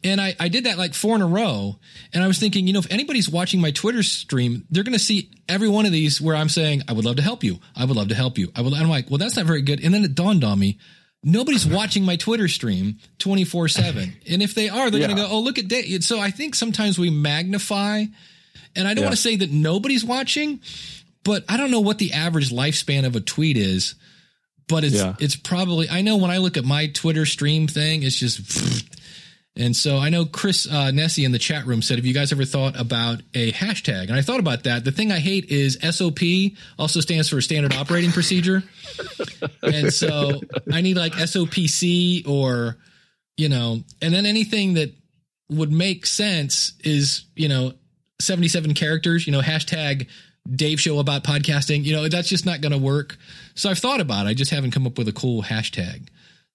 And 0.06 0.20
I, 0.20 0.36
I 0.38 0.50
did 0.50 0.66
that 0.66 0.78
like 0.78 0.94
four 0.94 1.16
in 1.16 1.22
a 1.22 1.28
row. 1.28 1.78
And 2.14 2.22
I 2.22 2.28
was 2.28 2.38
thinking, 2.38 2.68
you 2.68 2.74
know, 2.74 2.80
if 2.80 2.92
anybody's 2.92 3.30
watching 3.30 3.62
my 3.62 3.72
Twitter 3.72 4.04
stream, 4.04 4.66
they're 4.70 4.84
going 4.84 4.92
to 4.92 5.00
see 5.00 5.32
every 5.48 5.70
one 5.70 5.86
of 5.86 5.94
these 5.94 6.20
where 6.20 6.36
I'm 6.36 6.50
saying, 6.50 6.82
I 6.90 6.94
would 6.94 7.06
love 7.06 7.16
to 7.16 7.22
help 7.22 7.42
you. 7.42 7.60
I 7.74 7.86
would 7.86 7.96
love 7.96 8.10
to 8.10 8.16
help 8.16 8.38
you. 8.38 8.52
I 8.54 8.62
would, 8.62 8.74
I'm 8.74 8.90
like, 8.90 9.10
well, 9.10 9.18
that's 9.18 9.38
not 9.38 9.46
very 9.46 9.62
good. 9.62 9.82
And 9.82 9.94
then 9.94 10.04
it 10.04 10.14
dawned 10.14 10.44
on 10.44 10.60
me, 10.60 10.78
nobody's 11.24 11.66
watching 11.66 12.04
my 12.04 12.16
Twitter 12.16 12.48
stream 12.48 12.98
24 13.20 13.68
seven. 13.70 14.14
And 14.30 14.42
if 14.42 14.54
they 14.54 14.70
are, 14.70 14.92
they're 14.92 15.00
Yeah. 15.02 15.08
going 15.08 15.18
to 15.18 15.24
go, 15.24 15.30
Oh, 15.30 15.40
look 15.40 15.58
at 15.58 15.68
Dave. 15.68 16.04
So 16.04 16.20
I 16.20 16.30
think 16.32 16.56
sometimes 16.56 17.00
we 17.00 17.10
magnify 17.10 18.06
and 18.76 18.88
I 18.88 18.94
don't 18.94 19.04
Yeah. 19.04 19.08
want 19.10 19.16
to 19.16 19.22
say 19.22 19.36
that 19.38 19.52
nobody's 19.52 20.04
watching, 20.04 20.60
but 21.24 21.44
I 21.48 21.58
don't 21.58 21.72
know 21.72 21.80
what 21.80 21.98
the 22.00 22.14
average 22.14 22.50
lifespan 22.50 23.06
of 23.06 23.16
a 23.16 23.20
tweet 23.22 23.58
is. 23.58 23.96
But 24.68 24.84
it's 24.84 24.96
Yeah. 24.96 25.16
it's 25.20 25.36
probably 25.36 25.90
I 25.90 26.02
know 26.02 26.18
when 26.18 26.32
I 26.32 26.38
look 26.38 26.56
at 26.58 26.66
my 26.66 26.88
Twitter 26.88 27.26
stream 27.26 27.68
thing, 27.68 28.04
it's 28.04 28.18
just 28.18 28.40
and 29.56 29.76
so 29.76 29.98
I 29.98 30.10
know 30.10 30.26
Chris 30.26 30.68
uh, 30.70 30.90
Nessie 30.92 31.26
in 31.26 31.32
the 31.32 31.40
chat 31.40 31.68
room 31.68 31.84
said, 31.84 31.98
"Have 31.98 32.06
you 32.06 32.14
guys 32.14 32.32
ever 32.32 32.46
thought 32.46 32.80
about 32.80 33.22
a 33.36 33.52
hashtag?" 33.52 34.04
And 34.04 34.14
I 34.14 34.22
thought 34.22 34.40
about 34.40 34.64
that. 34.64 34.84
The 34.84 34.92
thing 34.92 35.12
I 35.12 35.20
hate 35.20 35.46
is 35.46 35.78
SOP 35.82 36.20
also 36.80 37.02
stands 37.02 37.30
for 37.30 37.40
Standard 37.40 37.74
Operating 37.74 38.12
Procedure, 38.12 38.64
and 39.62 39.94
so 39.94 40.42
I 40.72 40.82
need 40.82 40.98
like 40.98 41.14
SOPC 41.14 42.28
or 42.28 42.78
you 43.38 43.50
know, 43.50 43.82
and 44.02 44.14
then 44.14 44.26
anything 44.26 44.74
that 44.74 44.92
would 45.50 45.72
make 45.72 46.08
sense 46.08 46.74
is 46.84 47.26
you 47.36 47.48
know 47.48 47.74
seventy 48.20 48.48
seven 48.48 48.74
characters. 48.74 49.28
You 49.28 49.34
know, 49.34 49.42
hashtag 49.42 50.08
Dave 50.52 50.82
Show 50.82 50.98
about 50.98 51.24
podcasting. 51.24 51.84
You 51.84 51.94
know, 51.94 52.08
that's 52.08 52.28
just 52.28 52.48
not 52.48 52.62
going 52.62 52.72
to 52.72 52.80
work. 52.80 53.18
So 53.54 53.70
I've 53.70 53.78
thought 53.78 54.02
about 54.02 54.26
it. 54.26 54.30
I 54.30 54.34
just 54.34 54.50
haven't 54.50 54.72
come 54.72 54.88
up 54.88 54.98
with 54.98 55.08
a 55.08 55.14
cool 55.14 55.44
hashtag. 55.44 56.08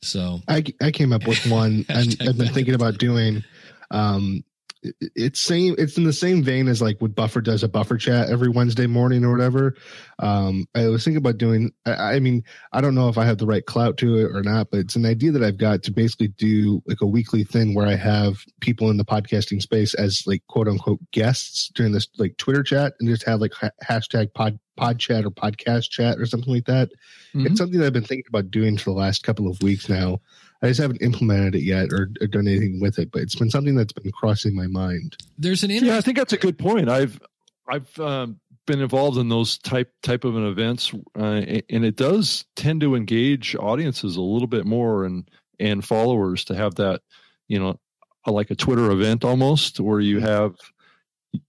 So 0.02 0.40
I, 0.48 0.64
I 0.80 0.90
came 0.90 1.12
up 1.12 1.26
with 1.26 1.44
one 1.50 1.84
and 1.88 2.16
I've 2.20 2.38
been 2.38 2.52
thinking 2.52 2.74
about 2.74 2.98
doing 2.98 3.42
um 3.90 4.44
it- 4.82 4.94
it's 5.16 5.40
same 5.40 5.74
it's 5.76 5.96
in 5.98 6.04
the 6.04 6.12
same 6.12 6.40
vein 6.44 6.68
as 6.68 6.80
like 6.80 7.00
what 7.00 7.14
buffer 7.16 7.40
does 7.40 7.64
a 7.64 7.68
buffer 7.68 7.96
chat 7.96 8.30
every 8.30 8.48
wednesday 8.48 8.86
morning 8.86 9.24
or 9.24 9.32
whatever. 9.32 9.74
Um 10.20 10.66
i 10.74 10.86
was 10.86 11.02
thinking 11.02 11.18
about 11.18 11.36
doing 11.38 11.72
I, 11.84 12.14
I 12.14 12.20
mean 12.20 12.44
i 12.72 12.80
don't 12.80 12.94
know 12.94 13.08
if 13.08 13.18
i 13.18 13.24
have 13.24 13.38
the 13.38 13.46
right 13.46 13.64
clout 13.66 13.96
to 13.98 14.16
it 14.18 14.30
or 14.36 14.42
not 14.44 14.70
but 14.70 14.78
it's 14.80 14.94
an 14.94 15.04
idea 15.04 15.32
that 15.32 15.42
i've 15.42 15.58
got 15.58 15.82
to 15.84 15.90
basically 15.90 16.28
do 16.28 16.80
like 16.86 17.00
a 17.00 17.06
weekly 17.06 17.42
thing 17.42 17.74
where 17.74 17.88
i 17.88 17.96
have 17.96 18.44
people 18.60 18.88
in 18.90 18.98
the 18.98 19.04
podcasting 19.04 19.60
space 19.60 19.94
as 19.94 20.22
like 20.26 20.42
quote 20.46 20.68
unquote 20.68 21.00
guests 21.10 21.72
during 21.74 21.90
this 21.90 22.06
like 22.18 22.36
twitter 22.36 22.62
chat 22.62 22.92
and 23.00 23.08
just 23.08 23.24
have 23.24 23.40
like 23.40 23.54
ha- 23.54 23.70
hashtag 23.82 24.32
pod 24.34 24.60
pod 24.78 24.98
chat 24.98 25.24
or 25.24 25.30
podcast 25.30 25.90
chat 25.90 26.18
or 26.18 26.26
something 26.26 26.52
like 26.54 26.64
that 26.66 26.90
Mhm. 27.34 27.46
it's 27.46 27.58
something 27.58 27.78
that 27.80 27.86
I've 27.86 27.92
been 27.92 28.04
thinking 28.04 28.24
about 28.28 28.50
doing 28.50 28.78
for 28.78 28.90
the 28.90 28.96
last 28.96 29.22
couple 29.22 29.48
of 29.48 29.60
weeks 29.62 29.88
now. 29.88 30.18
I 30.62 30.68
just 30.68 30.80
haven't 30.80 31.02
implemented 31.02 31.54
it 31.56 31.62
yet 31.62 31.92
or, 31.92 32.10
or 32.20 32.26
done 32.26 32.48
anything 32.48 32.80
with 32.80 32.98
it, 32.98 33.10
but 33.12 33.20
it's 33.22 33.34
been 33.34 33.50
something 33.50 33.74
that's 33.76 33.92
been 33.92 34.10
crossing 34.12 34.54
my 34.56 34.66
mind. 34.66 35.16
there's 35.36 35.62
an 35.62 35.70
Yeah, 35.70 35.96
I 35.96 36.00
think 36.00 36.16
that's 36.16 36.32
a 36.32 36.38
good 36.38 36.58
point. 36.58 36.88
I've 36.88 37.20
I've 37.68 37.98
um, 38.00 38.40
been 38.66 38.80
involved 38.80 39.18
in 39.18 39.28
those 39.28 39.58
type 39.58 39.92
type 40.02 40.24
of 40.24 40.36
an 40.36 40.46
events, 40.46 40.92
uh, 41.16 41.42
and 41.68 41.84
it 41.84 41.96
does 41.96 42.44
tend 42.56 42.80
to 42.80 42.94
engage 42.96 43.54
audiences 43.56 44.16
a 44.16 44.22
little 44.22 44.48
bit 44.48 44.64
more 44.64 45.04
and 45.04 45.28
and 45.60 45.84
followers 45.84 46.44
to 46.46 46.54
have 46.54 46.76
that, 46.76 47.02
you 47.46 47.58
know, 47.58 47.78
like 48.26 48.50
a 48.50 48.54
Twitter 48.56 48.90
event 48.90 49.22
almost, 49.24 49.80
where 49.80 50.00
you 50.00 50.20
have, 50.20 50.54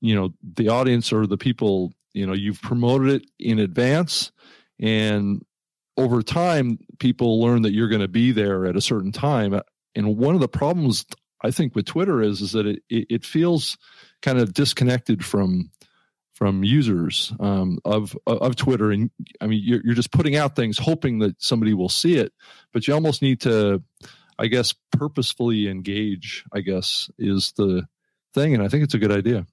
you 0.01 0.13
know, 0.15 0.33
the 0.55 0.67
audience 0.69 1.13
or 1.13 1.25
the 1.25 1.37
people, 1.37 1.93
you 2.13 2.25
know, 2.25 2.33
you've 2.33 2.61
promoted 2.61 3.21
it 3.21 3.29
in 3.39 3.59
advance, 3.59 4.31
and 4.79 5.43
over 5.97 6.21
time, 6.21 6.79
people 6.99 7.41
learn 7.41 7.63
that 7.63 7.73
you're 7.73 7.89
going 7.89 8.01
to 8.01 8.07
be 8.07 8.31
there 8.31 8.65
at 8.65 8.77
a 8.77 8.81
certain 8.81 9.11
time. 9.11 9.59
And 9.95 10.17
one 10.17 10.33
of 10.33 10.41
the 10.41 10.47
problems 10.47 11.05
I 11.41 11.51
think 11.51 11.75
with 11.75 11.85
Twitter 11.85 12.21
is 12.21 12.41
is 12.41 12.51
that 12.53 12.65
it 12.65 12.81
it, 12.89 13.25
feels 13.25 13.77
kind 14.21 14.39
of 14.39 14.53
disconnected 14.53 15.23
from 15.23 15.71
from 16.33 16.63
users 16.63 17.33
um, 17.39 17.79
of 17.85 18.17
of 18.27 18.55
Twitter, 18.55 18.91
and 18.91 19.09
I 19.41 19.47
mean 19.47 19.61
you're 19.63 19.81
you're 19.83 19.95
just 19.95 20.11
putting 20.11 20.35
out 20.35 20.55
things 20.55 20.77
hoping 20.77 21.19
that 21.19 21.41
somebody 21.41 21.73
will 21.73 21.89
see 21.89 22.15
it, 22.15 22.33
but 22.73 22.87
you 22.87 22.93
almost 22.93 23.21
need 23.21 23.41
to, 23.41 23.83
I 24.37 24.47
guess, 24.47 24.73
purposefully 24.91 25.67
engage. 25.67 26.43
I 26.53 26.61
guess 26.61 27.09
is 27.17 27.53
the 27.55 27.87
thing, 28.33 28.53
and 28.53 28.63
I 28.63 28.67
think 28.67 28.83
it's 28.83 28.93
a 28.93 28.99
good 28.99 29.11
idea. 29.11 29.45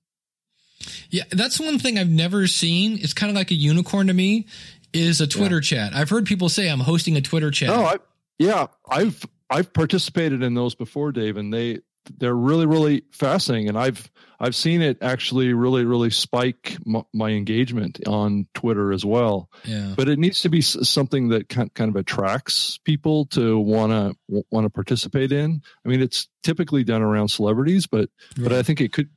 Yeah, 1.11 1.25
that's 1.31 1.59
one 1.59 1.79
thing 1.79 1.99
I've 1.99 2.09
never 2.09 2.47
seen. 2.47 2.99
It's 3.01 3.13
kind 3.15 3.31
of 3.31 3.37
like 3.37 3.51
a 3.51 3.55
unicorn 3.55 4.07
to 4.09 4.15
me. 4.15 4.47
Is 4.93 5.21
a 5.21 5.27
Twitter 5.27 5.61
chat. 5.61 5.95
I've 5.95 6.09
heard 6.09 6.25
people 6.25 6.49
say 6.49 6.71
I'm 6.71 6.81
hosting 6.81 7.17
a 7.17 7.21
Twitter 7.21 7.51
chat. 7.51 7.69
No, 7.69 7.85
I 7.85 7.97
yeah, 8.39 8.69
I've 8.89 9.25
I've 9.51 9.73
participated 9.73 10.43
in 10.43 10.55
those 10.55 10.75
before, 10.75 11.13
Dave, 11.13 11.37
and 11.37 11.53
they 11.53 11.81
they're 12.19 12.37
really 12.37 12.67
really 12.67 13.03
fascinating, 13.13 13.69
and 13.69 13.79
I've 13.79 14.11
I've 14.39 14.55
seen 14.55 14.81
it 14.83 14.99
actually 15.03 15.53
really 15.53 15.85
really 15.85 16.11
spike 16.11 16.77
m- 16.87 17.05
my 17.13 17.31
engagement 17.31 18.07
on 18.07 18.47
Twitter 18.55 18.93
as 18.93 19.05
well. 19.05 19.51
yeah. 19.65 19.95
But 19.97 20.09
it 20.09 20.19
needs 20.19 20.41
to 20.43 20.49
be 20.49 20.61
something 20.61 21.29
that 21.29 21.49
kind 21.49 21.73
kind 21.75 21.91
of 21.91 21.97
attracts 21.97 22.79
people 22.79 23.27
to 23.27 23.59
want 23.59 23.93
to 23.93 24.45
want 24.51 24.65
to 24.65 24.71
participate 24.71 25.33
in. 25.33 25.63
I 25.85 25.89
mean, 25.89 26.01
it's 26.01 26.29
typically 26.43 26.85
done 26.85 27.03
around 27.03 27.29
celebrities, 27.29 27.87
but 27.87 28.09
but 28.37 28.53
I 28.53 28.63
think 28.63 28.81
it 28.81 28.93
could 28.93 29.11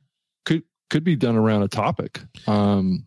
could 0.90 0.96
could 0.98 1.04
be 1.04 1.16
done 1.16 1.36
around 1.36 1.62
a 1.62 1.68
topic. 1.68 2.20
Um, 2.46 3.06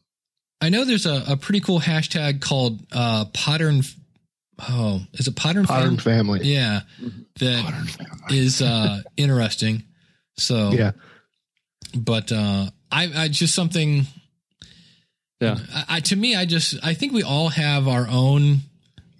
I 0.61 0.69
know 0.69 0.85
there's 0.85 1.05
a, 1.05 1.23
a 1.27 1.37
pretty 1.37 1.59
cool 1.59 1.79
hashtag 1.81 2.41
called 2.41 2.79
uh 2.91 3.25
Pattern. 3.33 3.81
Oh, 4.69 5.01
is 5.13 5.27
it 5.27 5.35
Pattern? 5.35 5.65
Modern 5.67 5.97
Fam- 5.97 5.97
family. 5.97 6.39
Yeah, 6.43 6.81
that 7.39 8.23
is 8.29 8.61
uh 8.61 9.01
interesting. 9.17 9.83
So 10.37 10.71
Yeah. 10.71 10.91
but 11.95 12.31
uh 12.31 12.67
I, 12.91 13.11
I 13.23 13.27
just 13.27 13.53
something. 13.53 14.05
Yeah. 15.41 15.57
I, 15.73 15.85
I 15.89 15.99
to 16.01 16.15
me, 16.15 16.35
I 16.35 16.45
just 16.45 16.75
I 16.83 16.93
think 16.93 17.11
we 17.13 17.23
all 17.23 17.49
have 17.49 17.87
our 17.87 18.07
own 18.09 18.59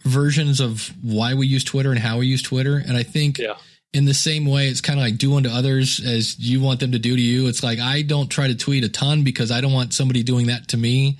versions 0.05 0.59
of 0.61 0.91
why 1.01 1.33
we 1.33 1.47
use 1.47 1.63
Twitter 1.63 1.89
and 1.91 1.99
how 1.99 2.19
we 2.19 2.27
use 2.27 2.41
Twitter, 2.41 2.77
and 2.77 2.95
I 2.95 3.03
think 3.03 3.39
Yeah. 3.39 3.55
In 3.93 4.05
the 4.05 4.13
same 4.13 4.45
way, 4.45 4.67
it's 4.69 4.81
kind 4.81 4.97
of 4.97 5.05
like 5.05 5.17
do 5.17 5.35
unto 5.35 5.49
others 5.49 5.99
as 6.03 6.39
you 6.39 6.59
want 6.61 6.79
them 6.79 6.93
to 6.93 6.99
do 6.99 7.15
to 7.15 7.21
you. 7.21 7.47
It's 7.47 7.61
like 7.63 7.79
I 7.79 8.01
don't 8.01 8.27
try 8.27 8.47
to 8.47 8.55
tweet 8.55 8.83
a 8.83 8.89
ton 8.89 9.23
because 9.23 9.51
I 9.51 9.61
don't 9.61 9.71
want 9.73 9.93
somebody 9.93 10.23
doing 10.23 10.47
that 10.47 10.69
to 10.69 10.77
me. 10.77 11.17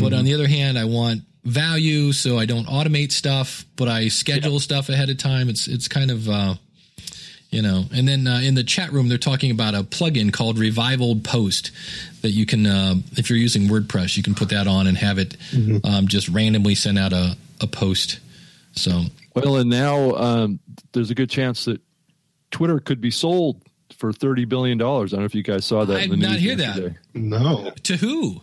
But 0.00 0.12
on 0.12 0.24
the 0.24 0.34
other 0.34 0.48
hand, 0.48 0.78
I 0.78 0.84
want 0.84 1.22
value, 1.44 2.12
so 2.12 2.38
I 2.38 2.44
don't 2.46 2.66
automate 2.66 3.12
stuff, 3.12 3.64
but 3.76 3.88
I 3.88 4.08
schedule 4.08 4.60
stuff 4.60 4.88
ahead 4.90 5.08
of 5.10 5.16
time. 5.18 5.48
It's 5.48 5.68
it's 5.68 5.88
kind 5.88 6.10
of 6.10 6.28
uh, 6.28 6.54
you 7.50 7.62
know. 7.62 7.84
And 7.94 8.06
then 8.08 8.26
uh, 8.26 8.40
in 8.42 8.54
the 8.54 8.64
chat 8.64 8.92
room, 8.92 9.08
they're 9.08 9.18
talking 9.18 9.50
about 9.50 9.74
a 9.74 9.82
plugin 9.82 10.32
called 10.32 10.58
Revive 10.58 11.00
Old 11.00 11.24
Post 11.24 11.70
that 12.22 12.30
you 12.30 12.44
can, 12.46 12.66
uh, 12.66 12.94
if 13.12 13.30
you're 13.30 13.38
using 13.38 13.68
WordPress, 13.68 14.16
you 14.16 14.22
can 14.22 14.34
put 14.34 14.50
that 14.50 14.66
on 14.66 14.86
and 14.86 14.98
have 14.98 15.18
it 15.18 15.36
um, 15.84 16.06
just 16.08 16.28
randomly 16.28 16.74
send 16.74 16.98
out 16.98 17.12
a 17.12 17.36
a 17.60 17.66
post. 17.66 18.20
So 18.72 19.04
Well, 19.34 19.56
and 19.56 19.70
now 19.70 20.14
um, 20.16 20.60
there's 20.92 21.10
a 21.10 21.14
good 21.14 21.30
chance 21.30 21.64
that 21.64 21.80
Twitter 22.50 22.78
could 22.80 23.00
be 23.00 23.10
sold 23.10 23.62
for 23.96 24.12
thirty 24.12 24.44
billion 24.44 24.78
dollars. 24.78 25.12
I 25.12 25.16
don't 25.16 25.22
know 25.22 25.26
if 25.26 25.34
you 25.34 25.42
guys 25.42 25.64
saw 25.64 25.84
that. 25.84 25.96
I 25.96 26.02
in 26.02 26.10
the 26.10 26.16
did 26.16 26.28
not 26.28 26.36
hear 26.36 26.56
that. 26.56 26.64
yesterday. 26.66 26.96
No. 27.14 27.72
to 27.84 27.96
who? 27.96 28.40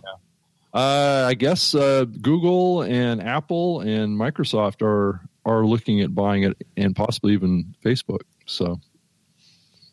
Uh, 0.74 1.26
I 1.28 1.34
guess 1.34 1.74
uh, 1.74 2.06
Google 2.22 2.82
and 2.84 3.22
Apple 3.22 3.82
and 3.82 4.20
Microsoft 4.20 4.82
are 4.82 5.22
are 5.46 5.66
looking 5.66 6.02
at 6.02 6.14
buying 6.14 6.44
it, 6.44 6.58
and 6.76 6.96
possibly 6.96 7.34
even 7.34 7.74
Facebook. 7.84 8.22
So 8.46 8.80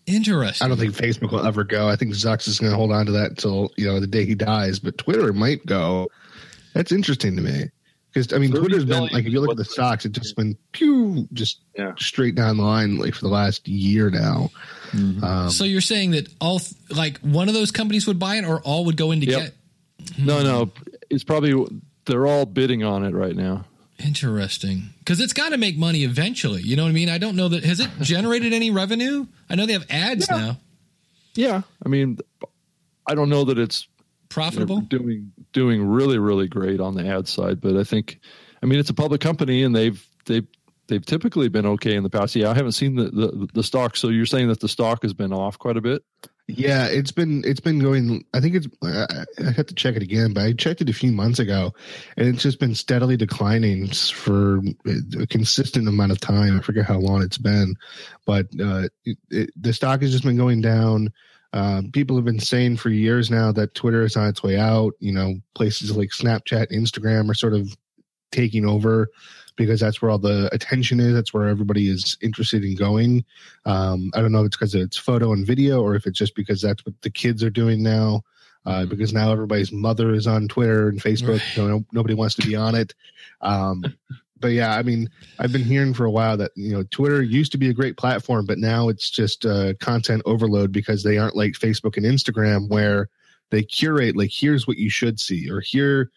Interesting. 0.06 0.64
I 0.64 0.68
don't 0.68 0.78
think 0.78 0.94
Facebook 0.94 1.33
will 1.33 1.47
ever 1.47 1.64
go. 1.64 1.88
I 1.88 1.97
think 1.97 2.12
Zucks 2.12 2.47
is 2.47 2.59
going 2.59 2.71
to 2.73 2.76
hold 2.76 2.92
on 2.92 3.06
to 3.06 3.12
that 3.12 3.30
until, 3.30 3.71
you 3.76 3.87
know, 3.87 4.00
the 4.00 4.06
day 4.06 4.26
he 4.26 4.35
dies, 4.35 4.78
but 4.78 4.99
Twitter 4.99 5.33
might 5.33 5.64
go. 5.64 6.09
That's 6.75 6.92
interesting 6.92 7.37
to 7.37 7.42
me. 7.42 7.71
Because, 8.14 8.33
I 8.33 8.38
mean, 8.38 8.52
Twitter's 8.52 8.85
been, 8.85 9.02
like, 9.09 9.25
if 9.26 9.33
you 9.33 9.40
look 9.40 9.50
at 9.50 9.56
the 9.56 9.64
stocks, 9.64 10.04
it's 10.04 10.16
just 10.16 10.37
been 10.37 10.56
pew, 10.71 11.26
just 11.33 11.59
Yeah. 11.76 11.94
straight 11.99 12.37
down 12.37 12.59
the 12.59 12.62
line, 12.62 12.97
like, 12.97 13.12
for 13.14 13.23
the 13.23 13.28
last 13.28 13.66
year 13.66 14.09
now. 14.09 14.52
Um, 14.92 15.50
So 15.50 15.64
you're 15.64 15.80
saying 15.80 16.12
that 16.12 16.28
all 16.40 16.61
th- 16.61 16.75
like 16.90 17.18
one 17.18 17.49
of 17.49 17.54
those 17.54 17.73
companies 17.73 18.06
would 18.06 18.21
buy 18.21 18.37
it, 18.37 18.44
or 18.44 18.61
all 18.61 18.85
would 18.85 18.97
go 18.97 19.11
into 19.11 19.26
Yep. 19.26 19.40
get? 19.40 20.18
no, 20.18 20.42
no, 20.44 20.71
it's 21.11 21.25
probably 21.25 21.54
they're 22.06 22.26
all 22.26 22.47
bidding 22.47 22.85
on 22.85 23.04
it 23.04 23.14
right 23.14 23.35
now. 23.35 23.64
Interesting, 23.99 24.90
because 25.00 25.18
it's 25.21 25.33
got 25.33 25.49
to 25.49 25.56
make 25.59 25.76
money 25.76 26.04
eventually. 26.04 26.62
You 26.62 26.76
know 26.76 26.85
what 26.85 26.90
I 26.90 26.92
mean? 26.92 27.09
I 27.09 27.18
don't 27.18 27.35
know 27.35 27.49
that 27.49 27.64
has 27.64 27.80
it 27.80 27.90
generated 28.02 28.52
any 28.52 28.71
revenue. 28.71 29.26
I 29.50 29.56
know 29.56 29.66
they 29.66 29.73
have 29.73 29.87
ads 29.90 30.26
Yeah. 30.30 30.37
now. 30.37 30.61
Yeah, 31.35 31.62
I 31.85 31.88
mean, 31.88 32.18
I 33.09 33.14
don't 33.16 33.28
know 33.28 33.42
that 33.44 33.59
it's 33.59 33.88
Profitable. 34.35 34.81
doing 34.81 35.33
doing 35.53 35.87
really 35.87 36.19
really 36.19 36.49
great 36.49 36.81
on 36.81 36.95
the 36.95 37.07
ad 37.07 37.29
side, 37.29 37.61
but 37.61 37.76
I 37.76 37.85
think, 37.85 38.19
I 38.62 38.67
mean, 38.67 38.81
it's 38.81 38.91
a 38.91 38.95
public 38.95 39.21
company 39.21 39.62
and 39.62 39.75
they've 39.75 40.05
they've 40.26 40.47
they've 40.88 41.05
typically 41.05 41.49
been 41.49 41.67
okay 41.67 41.95
in 41.95 42.03
the 42.03 42.11
past. 42.11 42.35
Yeah, 42.35 42.50
I 42.50 42.55
haven't 42.55 42.73
seen 42.73 42.97
the 42.97 43.05
the, 43.05 43.49
the 43.55 43.62
stock. 43.62 43.97
So 43.97 44.09
you're 44.09 44.26
saying 44.26 44.49
that 44.49 44.61
the 44.61 44.69
stock 44.69 45.03
has 45.03 45.14
been 45.14 45.33
off 45.33 45.59
quite 45.59 45.76
a 45.76 45.81
bit. 45.81 46.03
Yeah, 46.47 46.87
it's 46.87 47.11
been 47.11 47.43
it's 47.47 47.61
been 47.61 47.79
going. 47.79 48.25
I 48.35 48.41
think 48.41 48.55
it's. 48.57 48.67
I, 48.83 49.25
I 49.38 49.53
have 49.53 49.67
to 49.67 49.75
check 49.75 49.97
it 49.97 50.03
again, 50.03 50.35
but 50.35 50.45
I 50.45 50.53
checked 50.53 50.83
it 50.83 50.91
a 50.91 50.93
few 50.93 51.11
months 51.11 51.38
ago, 51.38 51.73
and 52.19 52.29
it's 52.29 52.43
just 52.43 52.61
been 52.61 52.75
steadily 52.75 53.17
declining 53.17 53.88
for 53.88 54.61
a 55.19 55.26
consistent 55.26 55.88
amount 55.88 56.12
of 56.12 56.21
time. 56.21 56.59
I 56.59 56.61
forget 56.61 56.85
how 56.85 56.99
long 56.99 57.23
it's 57.23 57.38
been, 57.38 57.76
but 58.26 58.47
uh, 58.61 58.88
it, 59.07 59.17
it, 59.31 59.50
the 59.57 59.73
stock 59.73 60.03
has 60.03 60.12
just 60.12 60.25
been 60.25 60.37
going 60.37 60.61
down. 60.61 61.12
Um, 61.55 61.91
people 61.93 62.17
have 62.17 62.25
been 62.25 62.41
saying 62.41 62.77
for 62.79 62.91
years 62.91 63.31
now 63.31 63.53
that 63.53 63.75
Twitter 63.75 64.03
is 64.05 64.17
on 64.17 64.27
its 64.29 64.43
way 64.43 64.59
out. 64.59 64.93
You 64.99 65.13
know, 65.13 65.35
places 65.55 65.97
like 65.97 66.11
Snapchat, 66.11 66.71
Instagram 66.73 67.31
are 67.31 67.35
sort 67.35 67.55
of 67.55 67.75
taking 68.33 68.67
over 68.67 69.09
because 69.57 69.79
that's 69.79 70.03
where 70.03 70.11
all 70.11 70.19
the 70.19 70.53
attention 70.53 70.99
is. 70.99 71.15
That's 71.15 71.33
where 71.33 71.47
everybody 71.49 71.89
is 71.89 72.19
interested 72.21 72.65
in 72.65 72.75
going. 72.75 73.25
Um, 73.65 74.11
I 74.15 74.21
don't 74.21 74.33
know 74.33 74.41
if 74.41 74.47
it's 74.47 74.57
because 74.57 74.75
it's 74.75 74.99
photo 74.99 75.33
and 75.33 75.47
video 75.47 75.81
or 75.81 75.95
if 75.95 76.07
it's 76.07 76.19
just 76.19 76.35
because 76.35 76.61
that's 76.61 76.85
what 76.85 77.01
the 77.03 77.11
kids 77.11 77.43
are 77.43 77.51
doing 77.51 77.83
now. 77.83 78.23
Uh, 78.67 78.81
Mm-hmm. 78.81 78.89
because 78.91 79.13
now 79.13 79.31
everybody's 79.31 79.71
mother 79.73 80.15
is 80.15 80.27
on 80.27 80.49
Twitter 80.49 80.89
and 80.89 80.99
Facebook. 80.99 81.33
Right. 81.39 81.53
So 81.55 81.69
no, 81.69 81.85
nobody 81.93 82.15
wants 82.15 82.35
to 82.37 82.47
be 82.47 82.57
on 82.57 82.75
it. 82.75 82.95
Um, 83.43 83.85
but 84.41 84.49
yeah, 84.49 84.76
I 84.76 84.83
mean, 84.83 85.09
I've 85.38 85.53
been 85.53 85.64
hearing 85.64 85.95
for 85.95 86.05
a 86.05 86.11
while 86.11 86.37
that 86.37 86.53
you 86.57 86.73
know 86.73 86.85
Twitter 86.91 87.23
used 87.23 87.53
to 87.53 87.59
be 87.59 87.69
a 87.69 87.75
great 87.75 87.97
platform, 87.97 88.47
but 88.47 88.59
now 88.59 88.88
it's 88.88 89.11
just 89.11 89.47
uh, 89.47 89.75
content 89.81 90.23
overload 90.26 90.73
because 90.73 91.03
they 91.03 91.19
aren't 91.19 91.37
like 91.37 91.53
Facebook 91.53 91.97
and 91.97 92.07
Instagram 92.07 92.69
where 92.69 93.09
they 93.50 93.62
curate 93.62 94.17
like 94.17 94.31
here's 94.33 94.67
what 94.67 94.79
you 94.79 94.91
should 94.91 95.21
see 95.21 95.49
or 95.50 95.61
here 95.61 96.11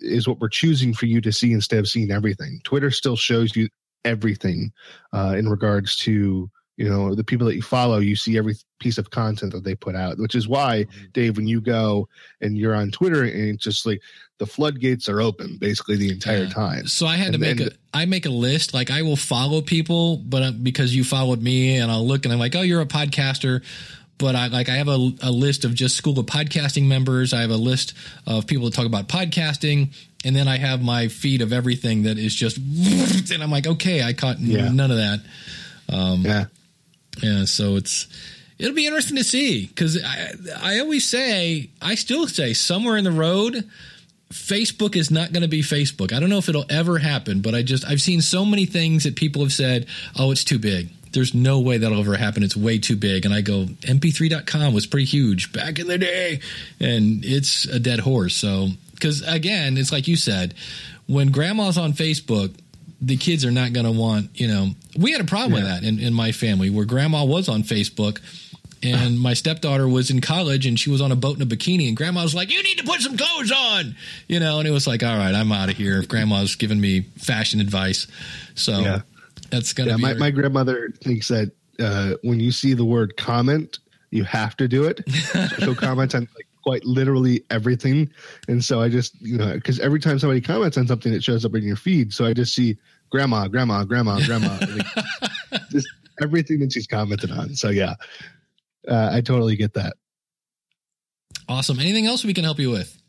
is 0.00 0.28
what 0.28 0.38
we're 0.38 0.48
choosing 0.48 0.94
for 0.94 1.06
you 1.06 1.20
to 1.20 1.32
see 1.32 1.52
instead 1.52 1.80
of 1.80 1.88
seeing 1.88 2.10
everything. 2.10 2.60
Twitter 2.64 2.90
still 2.90 3.16
shows 3.16 3.56
you 3.56 3.68
everything 4.04 4.72
uh, 5.12 5.34
in 5.36 5.48
regards 5.48 5.96
to 5.96 6.50
you 6.78 6.88
know 6.88 7.14
the 7.14 7.24
people 7.24 7.46
that 7.48 7.56
you 7.56 7.62
follow. 7.62 7.98
You 7.98 8.16
see 8.16 8.38
every 8.38 8.54
piece 8.78 8.96
of 8.96 9.10
content 9.10 9.52
that 9.52 9.64
they 9.64 9.74
put 9.74 9.94
out, 9.96 10.16
which 10.18 10.34
is 10.34 10.46
why 10.48 10.86
Dave, 11.12 11.36
when 11.36 11.46
you 11.48 11.60
go 11.60 12.08
and 12.40 12.56
you're 12.56 12.74
on 12.74 12.90
Twitter 12.90 13.24
and 13.24 13.54
it's 13.56 13.64
just 13.64 13.84
like 13.84 14.00
the 14.38 14.46
floodgates 14.46 15.08
are 15.08 15.20
open 15.20 15.58
basically 15.58 15.96
the 15.96 16.10
entire 16.10 16.44
Yeah. 16.44 16.48
time. 16.50 16.86
So 16.86 17.04
I 17.06 17.16
had 17.16 17.32
to 17.32 17.38
make 17.38 17.58
then- 17.58 17.68
a 17.68 17.72
I 17.92 18.06
make 18.06 18.24
a 18.26 18.30
list. 18.30 18.72
Like 18.72 18.90
I 18.90 19.02
will 19.02 19.16
follow 19.16 19.60
people, 19.60 20.16
but 20.18 20.42
uh, 20.42 20.52
because 20.52 20.94
you 20.94 21.02
followed 21.04 21.42
me, 21.42 21.76
and 21.78 21.90
I'll 21.90 22.06
look 22.06 22.24
and 22.24 22.32
I'm 22.32 22.38
like, 22.38 22.54
oh, 22.56 22.62
you're 22.62 22.80
a 22.80 22.86
podcaster. 22.86 23.62
But 24.18 24.34
I 24.36 24.46
like 24.48 24.68
I 24.68 24.74
have 24.76 24.88
a, 24.88 25.10
a 25.22 25.30
list 25.30 25.64
of 25.64 25.74
just 25.74 25.96
School 25.96 26.18
of 26.18 26.26
Podcasting 26.26 26.86
members. 26.88 27.32
I 27.32 27.40
have 27.42 27.50
a 27.50 27.56
list 27.56 27.94
of 28.26 28.46
people 28.48 28.64
that 28.66 28.74
talk 28.74 28.86
about 28.86 29.08
podcasting, 29.08 29.94
and 30.24 30.34
then 30.36 30.46
I 30.48 30.58
have 30.58 30.82
my 30.82 31.06
feed 31.08 31.40
of 31.42 31.52
everything 31.52 32.02
that 32.04 32.18
is 32.18 32.34
just. 32.34 32.58
And 33.32 33.42
I'm 33.42 33.50
like, 33.50 33.66
okay, 33.66 34.02
I 34.02 34.12
caught 34.14 34.38
Yeah. 34.40 34.70
none 34.70 34.90
of 34.90 34.96
that. 34.96 35.20
Yeah. 35.90 36.44
Yeah, 37.22 37.44
so 37.44 37.76
it's 37.76 38.06
it'll 38.58 38.74
be 38.74 38.86
interesting 38.86 39.16
to 39.16 39.24
see 39.24 39.66
because 39.66 40.02
I 40.02 40.32
I 40.60 40.78
always 40.80 41.08
say 41.08 41.70
I 41.80 41.94
still 41.94 42.26
say 42.26 42.52
somewhere 42.52 42.96
in 42.96 43.04
the 43.04 43.12
road, 43.12 43.68
Facebook 44.30 44.96
is 44.96 45.10
not 45.10 45.32
going 45.32 45.42
to 45.42 45.48
be 45.48 45.62
Facebook. 45.62 46.12
I 46.12 46.20
don't 46.20 46.28
know 46.28 46.38
if 46.38 46.48
it'll 46.48 46.66
ever 46.68 46.98
happen, 46.98 47.40
but 47.40 47.54
I 47.54 47.62
just 47.62 47.84
I've 47.86 48.00
seen 48.00 48.20
so 48.20 48.44
many 48.44 48.66
things 48.66 49.04
that 49.04 49.16
people 49.16 49.42
have 49.42 49.52
said, 49.52 49.86
oh, 50.18 50.30
it's 50.30 50.44
too 50.44 50.58
big. 50.58 50.90
There's 51.12 51.34
no 51.34 51.60
way 51.60 51.78
that'll 51.78 52.00
ever 52.00 52.16
happen. 52.16 52.42
It's 52.42 52.56
way 52.56 52.78
too 52.78 52.96
big. 52.96 53.24
And 53.24 53.32
I 53.32 53.40
go, 53.40 53.64
mp3.com 53.64 54.74
was 54.74 54.86
pretty 54.86 55.06
huge 55.06 55.52
back 55.52 55.78
in 55.78 55.86
the 55.86 55.96
day, 55.96 56.40
and 56.78 57.24
it's 57.24 57.64
a 57.64 57.80
dead 57.80 58.00
horse. 58.00 58.34
So, 58.34 58.68
because 58.92 59.26
again, 59.26 59.78
it's 59.78 59.90
like 59.90 60.06
you 60.06 60.16
said, 60.16 60.54
when 61.06 61.30
grandma's 61.30 61.78
on 61.78 61.94
Facebook, 61.94 62.54
the 63.00 63.16
kids 63.16 63.44
are 63.44 63.50
not 63.50 63.72
going 63.72 63.86
to 63.86 63.92
want, 63.92 64.30
you 64.40 64.48
know, 64.48 64.70
we 64.98 65.12
had 65.12 65.20
a 65.20 65.24
problem 65.24 65.52
with 65.52 65.62
that 65.64 65.84
in, 65.84 65.98
in 66.00 66.12
my 66.12 66.32
family 66.32 66.68
where 66.70 66.84
grandma 66.84 67.24
was 67.24 67.48
on 67.48 67.62
Facebook 67.62 68.20
and 68.82 69.18
my 69.18 69.34
stepdaughter 69.34 69.88
was 69.88 70.10
in 70.10 70.20
college 70.20 70.66
and 70.66 70.78
she 70.78 70.90
was 70.90 71.00
on 71.00 71.12
a 71.12 71.16
boat 71.16 71.36
in 71.36 71.42
a 71.42 71.46
bikini 71.46 71.86
and 71.88 71.96
grandma 71.96 72.22
was 72.22 72.34
like, 72.34 72.50
you 72.52 72.60
need 72.62 72.78
to 72.78 72.84
put 72.84 73.00
some 73.00 73.16
clothes 73.16 73.52
on, 73.52 73.94
you 74.26 74.40
know, 74.40 74.58
and 74.58 74.66
it 74.66 74.72
was 74.72 74.86
like, 74.86 75.02
all 75.04 75.16
right, 75.16 75.34
I'm 75.34 75.52
out 75.52 75.68
of 75.68 75.76
here. 75.76 75.98
If 76.00 76.08
grandma's 76.08 76.56
giving 76.56 76.80
me 76.80 77.02
fashion 77.18 77.60
advice. 77.60 78.08
So 78.56 78.80
Yeah. 78.80 79.00
that's 79.50 79.72
going 79.72 79.86
to 79.88 79.92
Yeah, 79.92 79.96
be, 79.96 80.02
my, 80.02 80.14
my 80.14 80.30
grandmother 80.32 80.92
thinks 81.02 81.28
that 81.28 81.52
uh, 81.78 82.14
when 82.22 82.40
you 82.40 82.50
see 82.50 82.74
the 82.74 82.84
word 82.84 83.16
comment, 83.16 83.78
you 84.10 84.24
have 84.24 84.56
to 84.56 84.66
do 84.66 84.84
it. 84.86 85.02
So 85.32 85.46
she'll 85.60 85.74
comment 85.76 86.14
on 86.16 86.22
like 86.34 86.47
quite 86.68 86.84
literally 86.84 87.42
everything. 87.48 88.10
And 88.46 88.62
so 88.62 88.82
I 88.82 88.90
just, 88.90 89.18
you 89.22 89.38
know, 89.38 89.54
because 89.54 89.80
every 89.80 90.00
time 90.00 90.18
somebody 90.18 90.42
comments 90.42 90.76
on 90.76 90.86
something, 90.86 91.14
it 91.14 91.24
shows 91.24 91.46
up 91.46 91.54
in 91.54 91.62
your 91.62 91.76
feed. 91.76 92.12
So 92.12 92.26
I 92.26 92.34
just 92.34 92.54
see 92.54 92.76
grandma, 93.08 93.48
grandma, 93.48 93.84
grandma, 93.84 94.20
grandma, 94.26 94.58
like, 95.50 95.62
just 95.70 95.88
everything 96.20 96.58
that 96.58 96.70
she's 96.70 96.86
commented 96.86 97.30
on. 97.30 97.54
So 97.54 97.70
yeah, 97.70 97.94
uh, 98.86 99.08
I 99.10 99.22
totally 99.22 99.56
get 99.56 99.72
that. 99.74 99.94
awesome. 101.48 101.80
Anything 101.80 102.06
else 102.06 102.22
we 102.22 102.34
can 102.34 102.44
help 102.44 102.58
you 102.58 102.70
with? 102.70 103.00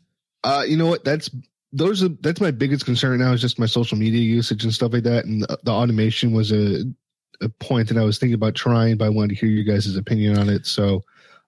Uh, 0.42 0.64
you 0.66 0.78
know 0.78 0.86
what? 0.86 1.04
That's 1.04 1.28
those 1.70 2.02
are 2.02 2.08
that's 2.22 2.40
my 2.40 2.50
biggest 2.50 2.86
concern 2.86 3.18
now 3.18 3.32
is 3.32 3.42
just 3.42 3.58
my 3.58 3.66
social 3.66 3.98
media 3.98 4.22
usage 4.22 4.64
and 4.64 4.72
stuff 4.72 4.94
like 4.94 5.02
that. 5.02 5.26
And 5.26 5.42
the, 5.42 5.58
the 5.64 5.70
automation 5.70 6.32
was 6.32 6.50
a 6.50 6.84
a 7.42 7.50
point 7.50 7.88
that 7.88 7.98
I 7.98 8.04
was 8.04 8.18
thinking 8.18 8.36
about 8.36 8.54
trying, 8.54 8.96
but 8.96 9.04
I 9.04 9.10
wanted 9.10 9.34
to 9.34 9.40
hear 9.40 9.50
you 9.50 9.64
guys' 9.64 9.94
opinion 9.94 10.38
on 10.38 10.48
it. 10.48 10.64
So 10.64 11.02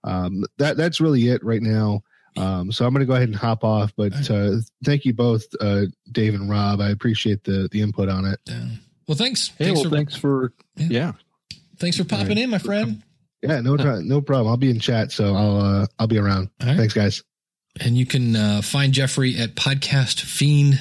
um, 0.04 0.44
that 0.58 0.76
that's 0.76 1.00
really 1.00 1.28
it 1.28 1.44
right 1.44 1.62
now. 1.62 2.02
Um, 2.36 2.72
so 2.72 2.86
I'm 2.86 2.92
going 2.92 3.00
to 3.00 3.06
go 3.06 3.14
ahead 3.14 3.28
and 3.28 3.36
hop 3.36 3.64
off. 3.64 3.92
But 3.96 4.30
uh, 4.30 4.56
thank 4.84 5.04
you 5.04 5.12
both, 5.12 5.44
uh, 5.60 5.82
Dave 6.10 6.34
and 6.34 6.48
Rob. 6.48 6.80
I 6.80 6.90
appreciate 6.90 7.44
the 7.44 7.68
the 7.70 7.82
input 7.82 8.08
on 8.08 8.24
it. 8.24 8.40
Yeah. 8.46 8.64
Well, 9.06 9.16
thanks. 9.16 9.48
Hey, 9.58 9.66
thanks, 9.66 9.80
well, 9.80 9.90
for, 9.90 9.96
thanks 9.96 10.16
for 10.16 10.52
Yeah. 10.76 10.86
yeah. 10.90 11.12
thanks 11.78 11.96
for 11.96 12.04
popping 12.04 12.38
in, 12.38 12.50
my 12.50 12.58
friend. 12.58 13.02
Yeah, 13.42 13.60
no 13.60 13.74
no 13.74 14.20
problem. 14.20 14.48
I'll 14.48 14.56
be 14.56 14.70
in 14.70 14.78
chat, 14.78 15.10
so 15.12 15.34
I'll 15.34 15.56
uh, 15.58 15.86
I'll 15.98 16.06
be 16.06 16.18
around. 16.18 16.50
All 16.60 16.68
right. 16.68 16.76
Thanks, 16.76 16.94
guys. 16.94 17.22
And 17.80 17.96
you 17.96 18.06
can 18.06 18.36
uh, 18.36 18.62
find 18.62 18.92
Jeffrey 18.92 19.36
at 19.36 19.54
Podcast 19.54 20.20
Fiend. 20.20 20.80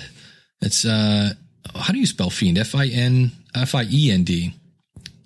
It's 0.62 0.86
uh, 0.86 1.34
how 1.76 1.92
do 1.92 2.00
you 2.00 2.06
spell 2.06 2.30
fiend? 2.30 2.58
F 2.58 2.76
I 2.76 2.88
N 2.88 3.32
F 3.56 3.74
I 3.74 3.84
E 3.90 4.12
N 4.12 4.24
D. 4.24 4.54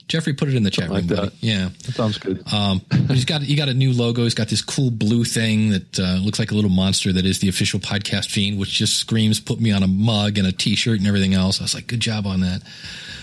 Jeffrey, 0.07 0.33
put 0.33 0.47
it 0.49 0.55
in 0.55 0.61
the 0.63 0.69
chat 0.69 0.89
room. 0.89 0.99
Something 0.99 1.17
like 1.17 1.31
buddy. 1.31 1.37
Yeah. 1.41 1.69
That 1.85 1.95
sounds 1.95 2.17
good. 2.19 2.43
Um, 2.53 2.81
he's 3.07 3.25
got 3.25 3.41
he 3.41 3.55
got 3.55 3.69
a 3.69 3.73
new 3.73 3.91
logo. 3.91 4.23
He's 4.23 4.35
got 4.35 4.47
this 4.49 4.61
cool 4.61 4.91
blue 4.91 5.23
thing 5.23 5.71
that 5.71 5.99
uh, 5.99 6.19
looks 6.23 6.37
like 6.37 6.51
a 6.51 6.53
little 6.55 6.69
monster 6.69 7.11
that 7.11 7.25
is 7.25 7.39
the 7.39 7.49
official 7.49 7.79
podcast 7.79 8.29
fiend, 8.29 8.59
which 8.59 8.69
just 8.71 8.97
screams 8.97 9.39
"put 9.39 9.59
me 9.59 9.71
on 9.71 9.81
a 9.81 9.87
mug 9.87 10.37
and 10.37 10.45
a 10.47 10.51
T-shirt 10.51 10.99
and 10.99 11.07
everything 11.07 11.33
else." 11.33 11.59
I 11.59 11.63
was 11.63 11.73
like, 11.73 11.87
"Good 11.87 12.01
job 12.01 12.27
on 12.27 12.41
that." 12.41 12.61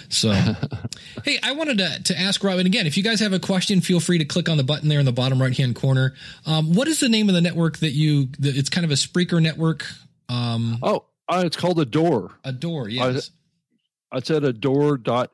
So, 0.08 0.32
hey, 1.24 1.38
I 1.42 1.52
wanted 1.52 1.78
to 1.78 2.02
to 2.02 2.18
ask 2.20 2.42
Robin 2.42 2.66
again, 2.66 2.86
if 2.86 2.96
you 2.96 3.02
guys 3.02 3.20
have 3.20 3.32
a 3.32 3.38
question, 3.38 3.80
feel 3.80 4.00
free 4.00 4.18
to 4.18 4.24
click 4.24 4.48
on 4.48 4.56
the 4.56 4.64
button 4.64 4.88
there 4.88 4.98
in 5.00 5.06
the 5.06 5.12
bottom 5.12 5.40
right 5.40 5.56
hand 5.56 5.74
corner. 5.76 6.14
Um, 6.46 6.74
what 6.74 6.88
is 6.88 6.98
the 7.00 7.08
name 7.08 7.28
of 7.28 7.34
the 7.34 7.40
network 7.40 7.78
that 7.78 7.92
you? 7.92 8.26
The, 8.38 8.50
it's 8.50 8.68
kind 8.68 8.84
of 8.84 8.90
a 8.90 8.94
Spreaker 8.94 9.40
network. 9.40 9.86
Um, 10.28 10.78
Oh, 10.82 11.04
uh, 11.28 11.44
it's 11.46 11.56
called 11.56 11.78
a 11.80 11.84
door. 11.84 12.32
A 12.44 12.52
door. 12.52 12.88
yes. 12.88 13.30
I, 14.10 14.18
It's 14.18 14.30
at 14.30 14.44
adore.fm. 14.44 15.28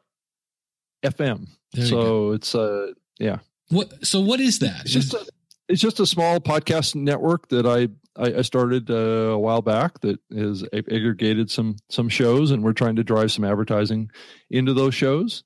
You 1.74 1.84
So 1.84 2.32
it's 2.32 2.54
uh 2.54 2.92
yeah. 3.18 3.38
what? 3.68 4.06
So 4.06 4.20
what 4.20 4.40
is 4.40 4.58
that? 4.60 4.82
It's 4.82 4.92
just 4.92 5.14
a, 5.14 5.26
it's 5.68 5.82
just 5.82 6.00
a 6.00 6.06
small 6.06 6.40
podcast 6.40 6.94
network 6.94 7.48
that 7.48 7.66
I 7.66 7.88
I, 8.18 8.38
I 8.38 8.42
started 8.42 8.90
uh, 8.90 8.94
a 9.34 9.38
while 9.38 9.62
back 9.62 10.00
that 10.00 10.18
has 10.34 10.64
aggregated 10.72 11.50
some 11.50 11.76
some 11.88 12.08
shows, 12.08 12.50
and 12.50 12.62
we're 12.62 12.72
trying 12.72 12.96
to 12.96 13.04
drive 13.04 13.32
some 13.32 13.44
advertising 13.44 14.10
into 14.50 14.74
those 14.74 14.94
shows. 14.94 15.44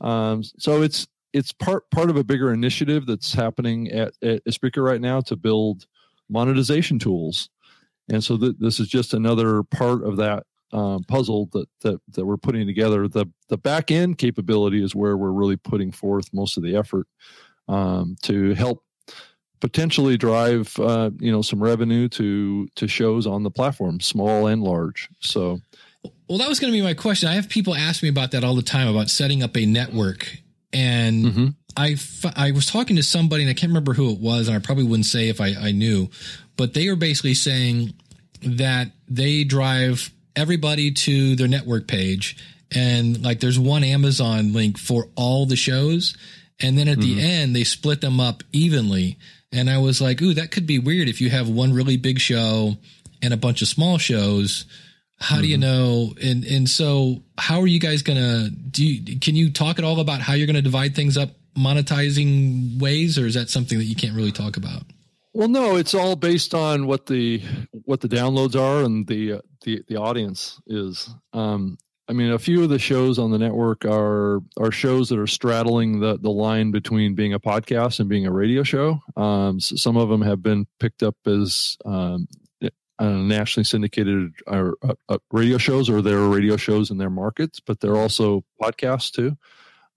Um, 0.00 0.42
so 0.58 0.82
it's 0.82 1.06
it's 1.32 1.52
part 1.52 1.90
part 1.90 2.10
of 2.10 2.16
a 2.16 2.24
bigger 2.24 2.52
initiative 2.52 3.06
that's 3.06 3.32
happening 3.32 3.90
at 3.90 4.14
at 4.22 4.44
Spreaker 4.46 4.84
right 4.84 5.00
now 5.00 5.20
to 5.22 5.36
build 5.36 5.86
monetization 6.28 6.98
tools, 6.98 7.48
and 8.10 8.22
so 8.22 8.36
th- 8.36 8.56
this 8.58 8.78
is 8.78 8.88
just 8.88 9.14
another 9.14 9.62
part 9.62 10.04
of 10.04 10.16
that 10.18 10.44
um, 10.72 11.04
puzzle 11.04 11.48
that, 11.52 11.66
that 11.82 12.00
that 12.14 12.24
we're 12.24 12.36
putting 12.36 12.66
together. 12.66 13.08
the 13.08 13.26
The 13.48 13.58
back 13.58 13.90
end 13.90 14.18
capability 14.18 14.82
is 14.82 14.94
where 14.94 15.16
we're 15.16 15.32
really 15.32 15.56
putting 15.56 15.92
forth 15.92 16.28
most 16.32 16.56
of 16.56 16.62
the 16.62 16.76
effort 16.76 17.06
um, 17.68 18.16
to 18.22 18.54
help 18.54 18.82
potentially 19.60 20.16
drive 20.16 20.76
uh, 20.80 21.10
you 21.20 21.30
know 21.30 21.42
some 21.42 21.62
revenue 21.62 22.08
to 22.08 22.66
to 22.74 22.88
shows 22.88 23.26
on 23.26 23.42
the 23.42 23.50
platform, 23.50 24.00
small 24.00 24.46
and 24.46 24.62
large. 24.62 25.08
So 25.20 25.60
Well, 26.28 26.38
that 26.38 26.48
was 26.48 26.58
going 26.58 26.72
to 26.72 26.76
be 26.76 26.82
my 26.82 26.94
question. 26.94 27.28
I 27.28 27.34
have 27.34 27.48
people 27.48 27.74
ask 27.74 28.02
me 28.02 28.08
about 28.08 28.30
that 28.32 28.42
all 28.44 28.54
the 28.56 28.62
time 28.62 28.88
about 28.88 29.08
setting 29.10 29.42
up 29.42 29.56
a 29.56 29.66
network. 29.66 30.38
And 30.72 31.24
Mhm. 31.26 31.54
I, 31.76 31.90
f- 31.92 32.32
I 32.34 32.50
was 32.52 32.64
talking 32.66 32.96
to 32.96 33.02
somebody 33.02 33.42
and 33.42 33.50
I 33.50 33.54
can't 33.54 33.68
remember 33.70 33.92
who 33.92 34.10
it 34.10 34.18
was. 34.18 34.48
And 34.48 34.56
I 34.56 34.58
probably 34.60 34.84
wouldn't 34.84 35.06
say 35.06 35.28
if 35.28 35.38
I, 35.40 35.54
I 35.54 35.70
knew, 35.72 36.08
but 36.56 36.72
they 36.74 36.88
are 36.88 36.96
basically 36.96 37.34
saying 37.34 37.92
that 38.42 38.90
they 39.06 39.44
drive 39.44 40.10
everybody 40.36 40.90
to 40.92 41.36
their 41.36 41.48
network 41.48 41.86
page 41.86 42.36
and 42.74 43.22
like 43.22 43.40
there's 43.40 43.58
one 43.58 43.84
Amazon 43.84 44.52
link 44.52 44.78
for 44.78 45.08
all 45.14 45.46
the 45.46 45.56
shows. 45.56 46.16
And 46.60 46.78
then 46.78 46.88
at 46.88 46.98
the 47.00 47.20
end, 47.20 47.56
they 47.56 47.64
split 47.64 48.00
them 48.00 48.20
up 48.20 48.42
evenly. 48.52 49.18
And 49.50 49.68
I 49.68 49.78
was 49.78 50.00
like, 50.00 50.22
ooh, 50.22 50.32
that 50.34 50.52
could 50.52 50.66
be 50.66 50.78
weird 50.78 51.08
if 51.08 51.20
you 51.20 51.28
have 51.28 51.48
one 51.48 51.72
really 51.72 51.96
big 51.96 52.20
show 52.20 52.76
and 53.20 53.34
a 53.34 53.36
bunch 53.36 53.62
of 53.62 53.68
small 53.68 53.98
shows 53.98 54.66
how 55.22 55.40
do 55.40 55.46
you 55.46 55.56
know 55.56 56.12
and 56.20 56.44
and 56.44 56.68
so 56.68 57.22
how 57.38 57.60
are 57.60 57.66
you 57.68 57.78
guys 57.78 58.02
gonna 58.02 58.50
do 58.50 58.84
you, 58.84 59.20
can 59.20 59.36
you 59.36 59.52
talk 59.52 59.78
at 59.78 59.84
all 59.84 60.00
about 60.00 60.20
how 60.20 60.32
you're 60.32 60.48
gonna 60.48 60.60
divide 60.60 60.96
things 60.96 61.16
up 61.16 61.30
monetizing 61.56 62.80
ways 62.80 63.18
or 63.18 63.26
is 63.26 63.34
that 63.34 63.48
something 63.48 63.78
that 63.78 63.84
you 63.84 63.94
can't 63.94 64.16
really 64.16 64.32
talk 64.32 64.56
about 64.56 64.82
Well, 65.32 65.48
no, 65.48 65.76
it's 65.76 65.94
all 65.94 66.16
based 66.16 66.54
on 66.54 66.86
what 66.86 67.06
the 67.06 67.42
what 67.84 68.00
the 68.00 68.08
downloads 68.08 68.54
are 68.54 68.82
and 68.82 69.06
the 69.06 69.34
uh, 69.34 69.40
the 69.62 69.82
the 69.88 69.96
audience 69.96 70.60
is. 70.66 71.08
Um, 71.32 71.78
I 72.08 72.14
mean, 72.14 72.32
a 72.32 72.38
few 72.38 72.62
of 72.62 72.68
the 72.68 72.78
shows 72.80 73.18
on 73.18 73.30
the 73.30 73.38
network 73.38 73.84
are 73.84 74.40
are 74.58 74.72
shows 74.72 75.08
that 75.08 75.18
are 75.18 75.26
straddling 75.26 76.00
the 76.00 76.18
the 76.18 76.30
line 76.30 76.70
between 76.70 77.14
being 77.14 77.32
a 77.32 77.40
podcast 77.40 78.00
and 78.00 78.08
being 78.08 78.26
a 78.26 78.32
radio 78.32 78.62
show. 78.64 79.00
Um, 79.16 79.56
s- 79.56 79.72
some 79.76 79.96
of 79.96 80.08
them 80.08 80.20
have 80.22 80.42
been 80.42 80.66
picked 80.80 81.02
up 81.02 81.16
as 81.26 81.76
um, 81.84 82.26
uh, 82.98 83.08
nationally 83.08 83.64
syndicated 83.64 84.32
uh, 84.46 84.70
uh, 85.08 85.18
radio 85.30 85.58
shows, 85.58 85.88
or 85.88 86.02
there 86.02 86.18
are 86.18 86.28
radio 86.28 86.56
shows 86.56 86.90
in 86.90 86.98
their 86.98 87.10
markets, 87.10 87.60
but 87.60 87.80
they're 87.80 87.96
also 87.96 88.44
podcasts 88.60 89.10
too. 89.10 89.36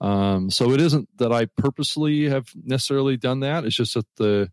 Um, 0.02 0.50
so 0.50 0.72
it 0.72 0.82
isn't 0.82 1.10
that 1.18 1.32
I 1.32 1.46
purposely 1.58 2.30
have 2.30 2.48
necessarily 2.64 3.18
done 3.18 3.42
that. 3.42 3.66
It's 3.66 3.76
just 3.76 3.96
that 3.96 4.06
the 4.18 4.52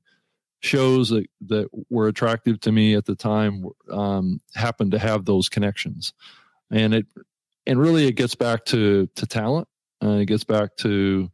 shows 0.63 1.11
that, 1.11 1.27
that 1.49 1.69
were 1.91 2.09
attractive 2.09 2.61
to 2.61 2.73
me 2.73 2.95
at 2.95 3.05
the 3.05 3.17
time 3.17 3.65
um, 3.91 4.41
happened 4.55 4.93
to 4.93 4.99
have 4.99 5.25
those 5.25 5.49
connections, 5.49 6.13
and 6.71 6.95
it 6.95 7.07
and 7.67 7.79
really 7.79 8.07
it 8.07 8.13
gets 8.13 8.35
back 8.35 8.65
to 8.67 9.09
to 9.17 9.27
talent. 9.27 9.69
Uh, 10.03 10.19
it 10.19 10.27
gets 10.27 10.45
back 10.45 10.77
to 10.77 11.31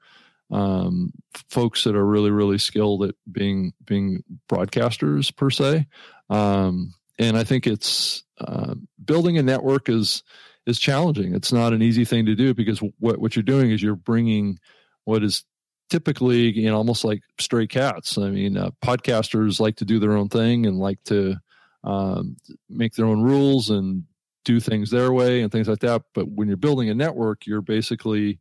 um, 0.51 1.13
folks 1.51 1.85
that 1.85 1.95
are 1.95 2.07
really 2.07 2.31
really 2.31 2.59
skilled 2.59 3.05
at 3.05 3.15
being 3.31 3.73
being 3.85 4.25
broadcasters 4.51 5.35
per 5.35 5.51
se. 5.51 5.87
Um, 6.31 6.95
and 7.19 7.37
I 7.37 7.45
think 7.45 7.67
it's 7.67 8.23
uh, 8.41 8.75
building 9.05 9.39
a 9.39 9.43
network 9.43 9.89
is 9.89 10.23
is 10.67 10.79
challenging. 10.79 11.35
It's 11.35 11.53
not 11.53 11.73
an 11.73 11.83
easy 11.83 12.05
thing 12.05 12.27
to 12.27 12.35
do 12.35 12.55
because 12.55 12.81
what 12.99 13.19
what 13.19 13.37
you're 13.37 13.43
doing 13.43 13.71
is 13.71 13.83
you're 13.83 13.97
bringing 13.97 14.59
what 15.05 15.23
is 15.23 15.45
typically 15.89 16.51
you 16.59 16.71
know 16.71 16.77
almost 16.77 17.05
like 17.05 17.23
stray 17.39 17.67
cats. 17.67 18.19
I 18.19 18.31
mean, 18.31 18.57
uh, 18.57 18.71
podcasters 18.83 19.61
like 19.61 19.77
to 19.77 19.85
do 19.85 19.99
their 19.99 20.17
own 20.17 20.29
thing 20.29 20.67
and 20.67 20.79
like 20.79 21.03
to 21.05 21.37
um, 21.85 22.37
make 22.69 22.95
their 22.95 23.07
own 23.07 23.23
rules 23.23 23.71
and 23.71 24.05
do 24.45 24.61
things 24.61 24.91
their 24.91 25.13
way 25.13 25.43
and 25.43 25.53
things 25.53 25.69
like 25.69 25.81
that. 25.81 26.03
But 26.15 26.29
when 26.29 26.49
you're 26.49 26.57
building 26.57 26.91
a 26.91 26.95
network, 26.95 27.47
you're 27.47 27.63
basically 27.63 28.39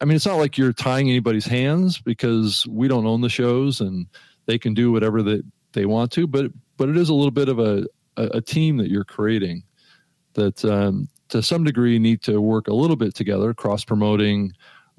I 0.00 0.04
mean, 0.04 0.16
it's 0.16 0.26
not 0.26 0.38
like 0.38 0.56
you're 0.56 0.72
tying 0.72 1.08
anybody's 1.08 1.46
hands 1.46 2.00
because 2.00 2.66
we 2.66 2.88
don't 2.88 3.06
own 3.06 3.20
the 3.20 3.28
shows 3.28 3.80
and 3.80 4.06
they 4.46 4.58
can 4.58 4.74
do 4.74 4.92
whatever 4.92 5.22
they, 5.22 5.42
they 5.72 5.86
want 5.86 6.12
to, 6.12 6.26
but 6.26 6.50
but 6.76 6.88
it 6.88 6.96
is 6.96 7.08
a 7.08 7.14
little 7.14 7.30
bit 7.30 7.48
of 7.48 7.58
a, 7.58 7.86
a, 8.16 8.24
a 8.34 8.40
team 8.40 8.76
that 8.78 8.90
you're 8.90 9.04
creating 9.04 9.62
that 10.34 10.64
um, 10.64 11.08
to 11.28 11.40
some 11.40 11.62
degree 11.62 11.98
need 11.98 12.20
to 12.22 12.40
work 12.40 12.66
a 12.66 12.74
little 12.74 12.96
bit 12.96 13.14
together, 13.14 13.54
cross 13.54 13.84
promoting, 13.84 14.52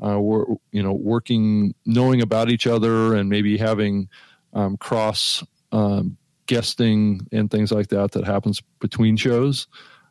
uh, 0.04 0.20
we're 0.20 0.46
you 0.72 0.84
know, 0.84 0.94
working, 0.94 1.74
knowing 1.86 2.22
about 2.22 2.50
each 2.50 2.68
other, 2.68 3.16
and 3.16 3.30
maybe 3.30 3.58
having 3.58 4.10
um, 4.54 4.78
cross 4.78 5.44
um, 5.72 6.18
guesting 6.48 7.22
and 7.32 7.50
things 7.50 7.72
like 7.72 7.88
that 7.88 8.12
that 8.12 8.26
happens 8.26 8.62
between 8.80 9.18
shows. 9.18 9.68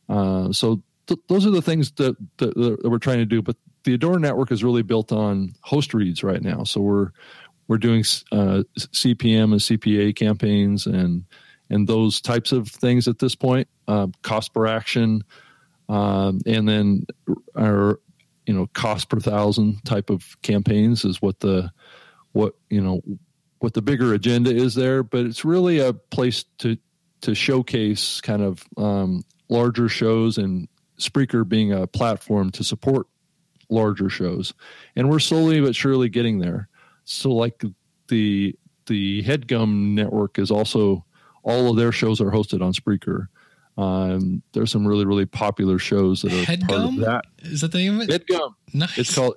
Uh, 0.09 0.53
so 0.53 0.83
th- 1.07 1.21
those 1.29 1.47
are 1.47 1.51
the 1.51 1.63
things 1.63 1.93
that, 1.93 2.17
that, 2.39 2.55
that, 2.55 2.91
we're 2.91 2.99
trying 2.99 3.19
to 3.19 3.27
do. 3.27 3.43
But 3.43 3.57
the 3.85 3.97
Adora 3.97 4.19
network 4.19 4.51
is 4.51 4.65
really 4.65 4.83
built 4.83 5.13
on 5.13 5.55
host 5.61 5.95
reads 5.95 6.23
right 6.23 6.43
now. 6.43 6.65
So 6.65 6.81
we're 6.81 7.11
we're 7.67 7.79
doing 7.79 8.01
uh, 8.31 8.63
CPM 8.79 9.45
and 9.45 9.61
CPA 9.61 10.15
campaigns 10.17 10.87
and 10.87 11.25
and 11.71 11.87
those 11.87 12.21
types 12.21 12.53
of 12.53 12.69
things 12.69 13.09
at 13.09 13.19
this 13.19 13.35
point. 13.35 13.69
Uh, 13.89 14.09
cost 14.23 14.53
per 14.53 14.67
action, 14.67 15.23
um, 15.89 16.41
and 16.47 16.69
then 16.69 17.07
our 17.57 18.01
you 18.47 18.55
know 18.55 18.67
cost 18.75 19.09
per 19.09 19.21
thousand 19.21 19.85
type 19.85 20.11
of 20.11 20.41
campaigns 20.43 21.05
is 21.05 21.21
what 21.23 21.41
the 21.41 21.71
what 22.33 22.55
you 22.69 22.81
know 22.81 23.01
what 23.59 23.75
the 23.75 23.83
bigger 23.83 24.13
agenda 24.13 24.55
is 24.55 24.75
there. 24.75 25.03
But 25.03 25.27
it's 25.27 25.45
really 25.45 25.79
a 25.79 25.93
place 25.93 26.45
to 26.59 26.77
to 27.23 27.35
showcase 27.35 28.21
kind 28.21 28.43
of 28.43 28.63
um, 28.77 29.25
larger 29.49 29.89
shows 29.89 30.37
and 30.37 30.69
Spreaker 30.99 31.49
being 31.49 31.73
a 31.73 31.87
platform 31.87 32.51
to 32.53 32.63
support 32.63 33.07
larger 33.71 34.09
shows, 34.09 34.53
and 34.95 35.11
we're 35.11 35.19
slowly 35.19 35.61
but 35.61 35.75
surely 35.75 36.09
getting 36.09 36.39
there. 36.39 36.69
So, 37.05 37.31
like 37.31 37.65
the 38.09 38.57
the 38.87 39.23
Headgum 39.23 39.95
network 39.95 40.39
is 40.39 40.51
also 40.51 41.05
all 41.43 41.71
of 41.71 41.77
their 41.77 41.93
shows 41.93 42.21
are 42.21 42.31
hosted 42.31 42.63
on 42.63 42.73
Spreaker. 42.73 43.29
Um, 43.77 44.43
there's 44.53 44.71
some 44.71 44.87
really 44.87 45.05
really 45.05 45.27
popular 45.27 45.79
shows 45.79 46.23
that 46.23 46.33
are 46.33 46.45
Headgum? 46.45 46.69
part 46.69 46.81
of 46.81 46.97
that. 46.97 47.25
Is 47.39 47.61
that 47.63 47.73
the 47.73 47.79
name 47.79 48.01
of 48.01 48.09
it? 48.09 48.27
Headgum. 48.27 48.55
Nice. 48.73 48.99
It's 48.99 49.15
called 49.15 49.37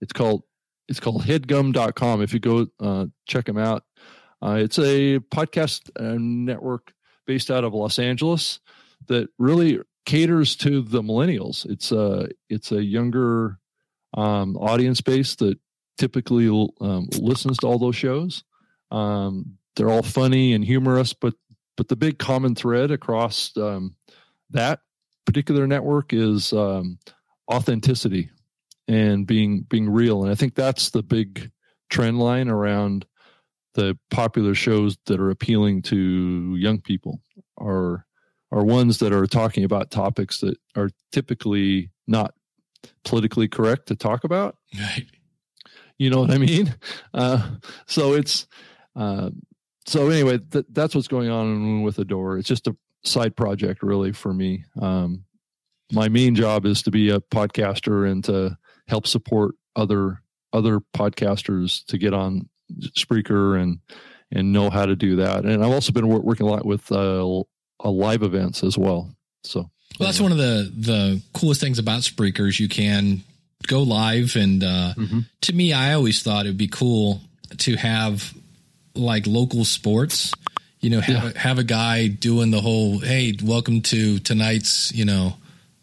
it's 0.00 0.12
called 0.12 0.42
it's 0.88 1.00
called 1.00 1.22
headgum.com. 1.22 2.22
If 2.22 2.32
you 2.34 2.40
go 2.40 2.66
uh, 2.80 3.06
check 3.26 3.46
them 3.46 3.58
out, 3.58 3.84
uh, 4.42 4.58
it's 4.60 4.78
a 4.78 5.20
podcast 5.20 5.90
uh, 5.98 6.16
network 6.18 6.92
based 7.26 7.50
out 7.50 7.64
of 7.64 7.74
Los 7.74 7.98
Angeles 7.98 8.60
that 9.06 9.28
really 9.38 9.80
caters 10.04 10.56
to 10.56 10.82
the 10.82 11.02
millennials. 11.02 11.64
It's 11.66 11.92
a 11.92 12.28
it's 12.48 12.72
a 12.72 12.82
younger 12.82 13.58
um, 14.14 14.56
audience 14.56 15.00
base 15.00 15.36
that 15.36 15.58
typically 15.96 16.48
um, 16.80 17.08
listens 17.18 17.58
to 17.58 17.66
all 17.66 17.78
those 17.78 17.96
shows. 17.96 18.42
Um, 18.90 19.58
they're 19.76 19.90
all 19.90 20.02
funny 20.02 20.52
and 20.52 20.64
humorous, 20.64 21.12
but 21.12 21.34
but 21.80 21.88
the 21.88 21.96
big 21.96 22.18
common 22.18 22.54
thread 22.54 22.90
across 22.90 23.56
um, 23.56 23.94
that 24.50 24.80
particular 25.24 25.66
network 25.66 26.12
is 26.12 26.52
um, 26.52 26.98
authenticity 27.50 28.28
and 28.86 29.26
being 29.26 29.62
being 29.62 29.88
real. 29.88 30.22
And 30.22 30.30
I 30.30 30.34
think 30.34 30.54
that's 30.54 30.90
the 30.90 31.02
big 31.02 31.50
trend 31.88 32.18
line 32.18 32.50
around 32.50 33.06
the 33.72 33.98
popular 34.10 34.54
shows 34.54 34.98
that 35.06 35.18
are 35.18 35.30
appealing 35.30 35.80
to 35.84 36.54
young 36.58 36.82
people 36.82 37.22
are 37.56 38.04
are 38.52 38.62
ones 38.62 38.98
that 38.98 39.14
are 39.14 39.26
talking 39.26 39.64
about 39.64 39.90
topics 39.90 40.40
that 40.40 40.58
are 40.76 40.90
typically 41.12 41.88
not 42.06 42.34
politically 43.06 43.48
correct 43.48 43.86
to 43.86 43.96
talk 43.96 44.24
about. 44.24 44.58
Right. 44.78 45.06
You 45.96 46.10
know 46.10 46.20
what 46.20 46.30
I 46.30 46.36
mean? 46.36 46.74
Uh, 47.14 47.52
so 47.86 48.12
it's 48.12 48.46
uh, 48.96 49.30
so 49.90 50.08
anyway. 50.08 50.38
Th- 50.38 50.66
that's 50.70 50.94
what's 50.94 51.08
going 51.08 51.30
on 51.30 51.82
with 51.82 51.98
Adore. 51.98 52.38
It's 52.38 52.48
just 52.48 52.66
a 52.66 52.76
side 53.04 53.36
project, 53.36 53.82
really, 53.82 54.12
for 54.12 54.32
me. 54.32 54.64
Um, 54.80 55.24
my 55.92 56.08
main 56.08 56.34
job 56.34 56.66
is 56.66 56.82
to 56.82 56.90
be 56.90 57.10
a 57.10 57.20
podcaster 57.20 58.10
and 58.10 58.22
to 58.24 58.56
help 58.88 59.06
support 59.06 59.54
other 59.76 60.22
other 60.52 60.80
podcasters 60.96 61.84
to 61.86 61.98
get 61.98 62.14
on 62.14 62.48
Spreaker 62.96 63.60
and 63.60 63.78
and 64.30 64.52
know 64.52 64.70
how 64.70 64.86
to 64.86 64.94
do 64.94 65.16
that. 65.16 65.44
And 65.44 65.64
I've 65.64 65.72
also 65.72 65.92
been 65.92 66.06
working 66.06 66.46
a 66.46 66.50
lot 66.50 66.64
with 66.64 66.90
uh, 66.92 67.40
uh, 67.40 67.90
live 67.90 68.22
events 68.22 68.62
as 68.62 68.78
well. 68.78 69.12
So, 69.42 69.70
well, 69.98 70.08
that's 70.08 70.20
one 70.20 70.32
of 70.32 70.38
the 70.38 70.72
the 70.76 71.22
coolest 71.32 71.60
things 71.60 71.78
about 71.78 72.02
Spreakers. 72.02 72.60
You 72.60 72.68
can 72.68 73.22
go 73.66 73.82
live, 73.82 74.36
and 74.36 74.62
uh, 74.62 74.94
mm-hmm. 74.96 75.20
to 75.40 75.52
me, 75.52 75.72
I 75.72 75.94
always 75.94 76.22
thought 76.22 76.46
it 76.46 76.50
would 76.50 76.56
be 76.56 76.68
cool 76.68 77.20
to 77.58 77.76
have 77.76 78.32
like 78.94 79.26
local 79.26 79.64
sports. 79.64 80.32
You 80.80 80.90
know, 80.90 81.00
have 81.00 81.24
yeah. 81.24 81.30
a, 81.30 81.38
have 81.38 81.58
a 81.58 81.64
guy 81.64 82.06
doing 82.06 82.50
the 82.50 82.60
whole 82.60 82.98
"Hey, 82.98 83.36
welcome 83.42 83.82
to 83.82 84.18
tonight's," 84.18 84.92
you 84.94 85.04
know, 85.04 85.34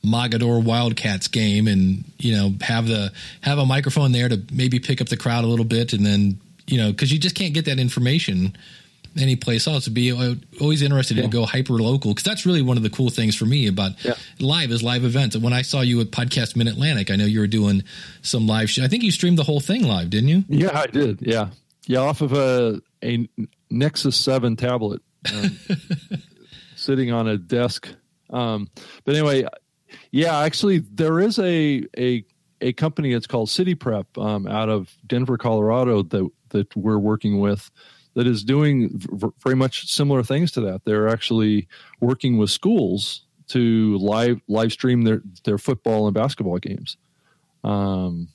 Mogadore 0.04 0.63
Wildcats 0.63 1.28
game, 1.28 1.67
and 1.67 2.04
you 2.17 2.36
know, 2.36 2.54
have 2.62 2.88
the 2.88 3.12
have 3.41 3.60
a 3.60 3.65
microphone 3.65 4.12
there 4.12 4.28
to 4.28 4.41
maybe 4.52 4.80
pick 4.80 5.02
up 5.02 5.08
the 5.08 5.17
crowd 5.17 5.43
a 5.43 5.48
little 5.48 5.65
bit, 5.65 5.93
and 5.93 6.06
then 6.06 6.39
you 6.65 6.78
know, 6.78 6.91
because 6.91 7.12
you 7.12 7.20
just 7.20 7.36
can't 7.36 7.54
get 7.54 7.65
that 7.65 7.80
information 7.80 8.58
any 9.20 9.36
place 9.36 9.67
else. 9.67 9.88
Be 9.88 10.12
uh, 10.12 10.36
always 10.62 10.82
interested 10.82 11.17
yeah. 11.17 11.24
to 11.24 11.30
go 11.30 11.46
hyper 11.46 11.74
local 11.74 12.12
because 12.12 12.24
that's 12.24 12.46
really 12.46 12.62
one 12.62 12.78
of 12.78 12.84
the 12.84 12.89
cool 12.89 13.10
things 13.10 13.36
for 13.36 13.46
me 13.46 13.67
about 13.67 14.04
yeah. 14.04 14.13
live 14.39 14.72
is 14.72 14.84
live 14.84 15.04
events. 15.04 15.36
And 15.36 15.43
when 15.43 15.54
I 15.54 15.62
saw 15.62 15.82
you 15.82 16.02
at 16.02 16.08
Podcast 16.08 16.56
Mid 16.56 16.67
Atlantic, 16.67 17.12
I 17.12 17.15
know 17.15 17.26
you 17.26 17.39
were 17.39 17.48
doing 17.48 17.84
some 18.22 18.48
live. 18.48 18.70
Show. 18.70 18.84
I 18.84 18.88
think 18.88 19.04
you 19.04 19.12
streamed 19.12 19.38
the 19.38 19.43
whole 19.43 19.60
thing 19.60 19.84
live, 19.84 20.10
didn't 20.10 20.30
you? 20.30 20.43
Yeah, 20.48 20.78
I 20.78 20.88
did. 20.88 21.20
Yeah, 21.22 21.50
yeah, 21.86 22.00
off 22.00 22.22
of 22.22 22.34
a 22.34 22.82
a 23.03 23.27
Nexus 23.69 24.15
Seven 24.15 24.55
tablet, 24.55 25.01
um, 25.33 25.60
sitting 26.75 27.12
on 27.12 27.27
a 27.27 27.38
desk. 27.38 27.89
Um, 28.29 28.69
but 29.05 29.15
anyway, 29.15 29.47
yeah, 30.12 30.39
actually, 30.39 30.79
there 30.79 31.19
is 31.19 31.39
a 31.39 31.86
a 31.97 32.25
a 32.62 32.73
company. 32.73 33.13
It's 33.13 33.27
called 33.27 33.49
City 33.49 33.75
Prep 33.75 34.17
um, 34.17 34.47
out 34.47 34.69
of 34.69 34.95
Denver, 35.05 35.38
Colorado 35.38 36.03
that 36.03 36.29
that 36.49 36.75
we're 36.75 36.99
working 36.99 37.39
with 37.39 37.69
that 38.13 38.25
is 38.25 38.43
doing 38.43 38.89
v- 38.93 39.27
very 39.43 39.55
much 39.55 39.88
similar 39.93 40.23
things 40.23 40.51
to 40.53 40.62
that. 40.62 40.83
They're 40.86 41.07
actually 41.07 41.67
working 41.99 42.38
with 42.38 42.49
schools 42.49 43.23
to 43.49 43.97
live 43.99 44.41
live 44.47 44.71
stream 44.71 45.03
their 45.03 45.21
their 45.43 45.57
football 45.57 46.07
and 46.07 46.13
basketball 46.13 46.57
games. 46.57 46.97
Um, 47.63 48.29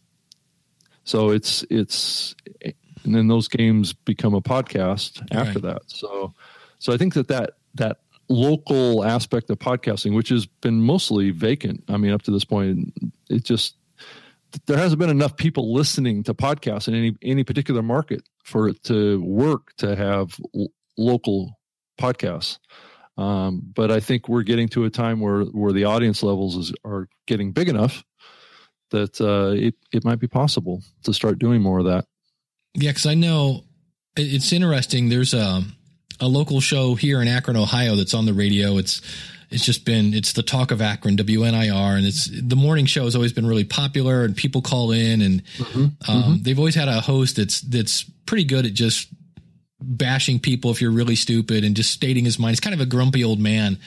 so 1.05 1.31
it's 1.31 1.64
it's 1.68 2.35
and 3.05 3.15
then 3.15 3.29
those 3.29 3.49
games 3.49 3.93
become 3.93 4.35
a 4.35 4.41
podcast 4.41 5.27
after 5.33 5.61
right. 5.61 5.75
that. 5.75 5.83
So 5.87 6.35
so 6.79 6.93
I 6.93 6.97
think 6.97 7.15
that 7.15 7.29
that 7.29 7.55
that 7.75 7.99
local 8.29 9.05
aspect 9.05 9.51
of 9.51 9.59
podcasting, 9.59 10.15
which 10.15 10.31
has 10.31 10.47
been 10.47 10.81
mostly 10.81 11.31
vacant. 11.31 11.85
I 11.88 11.97
mean, 11.97 12.12
up 12.12 12.23
to 12.23 12.31
this 12.31 12.45
point, 12.45 12.93
it 13.29 13.45
just 13.45 13.77
there 14.67 14.77
hasn't 14.77 14.99
been 14.99 15.11
enough 15.11 15.37
people 15.37 15.73
listening 15.73 16.23
to 16.25 16.35
podcasts 16.35 16.88
in 16.88 16.95
any 16.95 17.17
any 17.23 17.45
particular 17.45 17.83
market 17.83 18.23
for 18.45 18.69
it 18.69 18.83
to 18.85 19.23
work 19.23 19.75
to 19.79 19.97
have 19.97 20.38
l- 20.55 20.69
local 20.97 21.59
podcasts. 21.99 22.59
Um, 23.19 23.62
but 23.75 23.91
I 23.91 24.01
think 24.01 24.29
we're 24.29 24.43
getting 24.43 24.69
to 24.69 24.85
a 24.85 24.91
time 24.91 25.21
where 25.21 25.43
where 25.45 25.73
the 25.73 25.85
audience 25.85 26.23
levels 26.23 26.57
is, 26.57 26.73
are 26.85 27.09
getting 27.27 27.53
big 27.53 27.69
enough 27.69 28.05
that 28.91 29.21
uh, 29.21 29.55
it 29.55 29.75
it 29.93 30.05
might 30.05 30.19
be 30.19 30.29
possible 30.29 30.83
to 31.05 31.12
start 31.12 31.38
doing 31.38 31.61
more 31.61 31.81
of 31.81 31.87
that. 31.87 32.07
Yeah, 32.75 32.91
because 32.91 33.07
I 33.07 33.15
know 33.15 33.65
it's 34.17 34.53
interesting. 34.53 35.09
There's 35.09 35.35
a 35.35 35.63
a 36.21 36.29
local 36.29 36.61
show 36.61 36.95
here 36.95 37.21
in 37.21 37.29
Akron, 37.29 37.57
Ohio 37.57 37.97
that's 37.97 38.15
on 38.15 38.27
the 38.27 38.33
radio. 38.33 38.79
It's 38.79 39.01
it's 39.51 39.65
just 39.65 39.85
been 39.85 40.15
it's 40.15 40.33
the 40.33 40.43
talk 40.43 40.71
of 40.71 40.81
Akron, 40.81 41.17
WNIR, 41.17 41.97
and 41.99 42.07
it's 42.07 42.27
the 42.27 42.57
morning 42.57 42.87
show 42.87 43.05
has 43.05 43.15
always 43.15 43.33
been 43.33 43.47
really 43.47 43.65
popular, 43.65 44.25
and 44.25 44.35
people 44.37 44.63
call 44.63 44.93
in, 44.93 45.21
and 45.21 45.43
um, 46.09 46.39
they've 46.43 46.59
always 46.59 46.75
had 46.75 46.89
a 46.89 47.01
host 47.01 47.37
that's 47.37 47.61
that's 47.61 48.05
pretty 48.27 48.45
good 48.45 48.65
at 48.67 48.73
just 48.73 49.09
bashing 49.81 50.39
people 50.39 50.71
if 50.71 50.81
you're 50.81 50.93
really 50.93 51.17
stupid 51.17 51.65
and 51.65 51.75
just 51.75 51.91
stating 51.91 52.25
his 52.25 52.39
mind. 52.39 52.53
He's 52.53 52.61
kind 52.61 52.75
of 52.75 52.81
a 52.81 52.87
grumpy 52.87 53.25
old 53.25 53.41
man, 53.41 53.79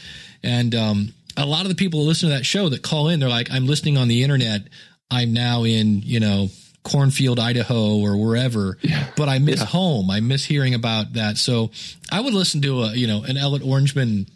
and 0.44 0.76
um, 0.76 1.14
a 1.38 1.46
lot 1.46 1.64
of 1.64 1.70
the 1.70 1.76
people 1.76 2.02
who 2.02 2.06
listen 2.06 2.30
to 2.30 2.36
that 2.36 2.46
show 2.46 2.70
that 2.70 2.84
call 2.84 3.08
in, 3.08 3.20
they're 3.20 3.30
like, 3.30 3.50
"I'm 3.50 3.66
listening 3.66 3.98
on 3.98 4.08
the 4.08 4.22
internet. 4.22 4.68
I'm 5.10 5.34
now 5.34 5.64
in 5.64 6.02
you 6.04 6.20
know." 6.20 6.50
Cornfield, 6.86 7.40
Idaho, 7.40 7.98
or 7.98 8.16
wherever, 8.16 8.78
but 9.18 9.28
I 9.28 9.40
miss 9.40 9.60
Yeah. 9.60 9.66
home. 9.66 10.10
I 10.10 10.22
miss 10.22 10.46
hearing 10.46 10.74
about 10.74 11.14
that. 11.14 11.38
So 11.38 11.72
I 12.12 12.22
would 12.22 12.34
listen 12.34 12.62
to 12.62 12.84
a, 12.84 12.94
you 12.96 13.08
know, 13.08 13.24
an 13.24 13.36
Ellet 13.36 13.62
Orangeman 13.64 14.30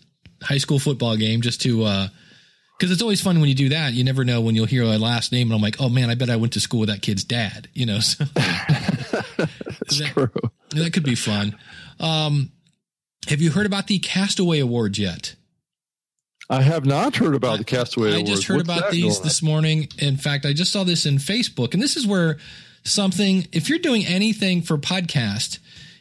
high 0.43 0.57
school 0.57 0.79
football 0.79 1.15
game 1.15 1.41
just 1.41 1.61
to, 1.61 1.83
uh, 1.85 2.07
cause 2.81 2.91
it's 2.91 3.01
always 3.01 3.21
fun 3.21 3.39
when 3.39 3.49
you 3.49 3.55
do 3.55 3.69
that. 3.69 3.93
You 3.93 4.03
never 4.03 4.25
know 4.25 4.41
when 4.41 4.55
you'll 4.55 4.65
hear 4.65 4.83
a 4.83 4.97
last 4.97 5.31
name 5.31 5.47
and 5.47 5.55
I'm 5.55 5.61
like, 5.61 5.79
oh 5.79 5.89
man, 5.89 6.09
I 6.09 6.15
bet 6.15 6.29
I 6.29 6.35
went 6.37 6.53
to 6.53 6.59
school 6.59 6.79
with 6.81 6.89
that 6.89 7.01
kid's 7.01 7.23
dad, 7.23 7.69
you 7.73 7.85
know, 7.85 7.99
so 7.99 8.23
that- 8.35 10.11
true. 10.13 10.31
that 10.71 10.91
could 10.93 11.03
be 11.03 11.15
fun. 11.15 11.55
Um, 11.99 12.51
have 13.27 13.41
you 13.41 13.51
heard 13.51 13.65
about 13.65 13.87
the 13.87 13.99
Castaway 13.99 14.59
Awards 14.59 14.97
yet? 14.97 15.35
I 16.49 16.63
have 16.63 16.85
not 16.85 17.15
heard 17.15 17.35
about 17.35 17.59
the 17.59 17.63
Castaway 17.63 18.07
awards. 18.07 18.17
I 18.17 18.21
Awards. 18.21 18.31
just 18.31 18.47
heard 18.47 18.67
What's 18.67 18.79
about 18.79 18.91
these 18.91 19.21
this 19.21 19.41
morning. 19.43 19.87
In 19.99 20.17
fact, 20.17 20.45
I 20.45 20.53
just 20.53 20.71
saw 20.71 20.83
this 20.83 21.05
in 21.05 21.17
Facebook, 21.17 21.73
and 21.73 21.83
this 21.83 21.95
is 21.95 22.07
where 22.07 22.37
something, 22.83 23.47
if 23.51 23.69
you're 23.69 23.77
doing 23.79 24.05
anything 24.05 24.63
for 24.63 24.77
podcast, 24.77 25.59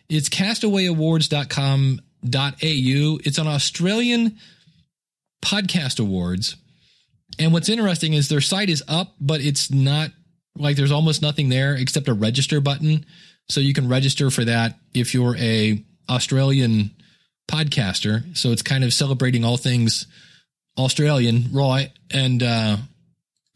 it's 0.08 0.28
castawayawards.com.au. 0.30 3.18
It's 3.24 3.38
an 3.38 3.46
Australian 3.46 4.38
podcast 5.44 6.00
awards. 6.00 6.56
And 7.38 7.52
what's 7.52 7.68
interesting 7.68 8.14
is 8.14 8.28
their 8.28 8.40
site 8.40 8.70
is 8.70 8.82
up, 8.88 9.14
but 9.20 9.42
it's 9.42 9.70
not 9.70 10.10
like 10.56 10.76
there's 10.76 10.92
almost 10.92 11.20
nothing 11.20 11.50
there 11.50 11.74
except 11.74 12.08
a 12.08 12.14
register 12.14 12.60
button. 12.60 13.04
So 13.50 13.60
you 13.60 13.74
can 13.74 13.88
register 13.88 14.30
for 14.30 14.44
that 14.44 14.78
if 14.94 15.12
you're 15.14 15.36
a 15.36 15.84
Australian 16.08 16.90
podcaster. 17.48 18.34
So 18.36 18.50
it's 18.50 18.62
kind 18.62 18.82
of 18.82 18.94
celebrating 18.94 19.44
all 19.44 19.58
things 19.58 20.06
Australian, 20.78 21.48
Roy, 21.52 21.90
and 22.10 22.42
uh, 22.42 22.76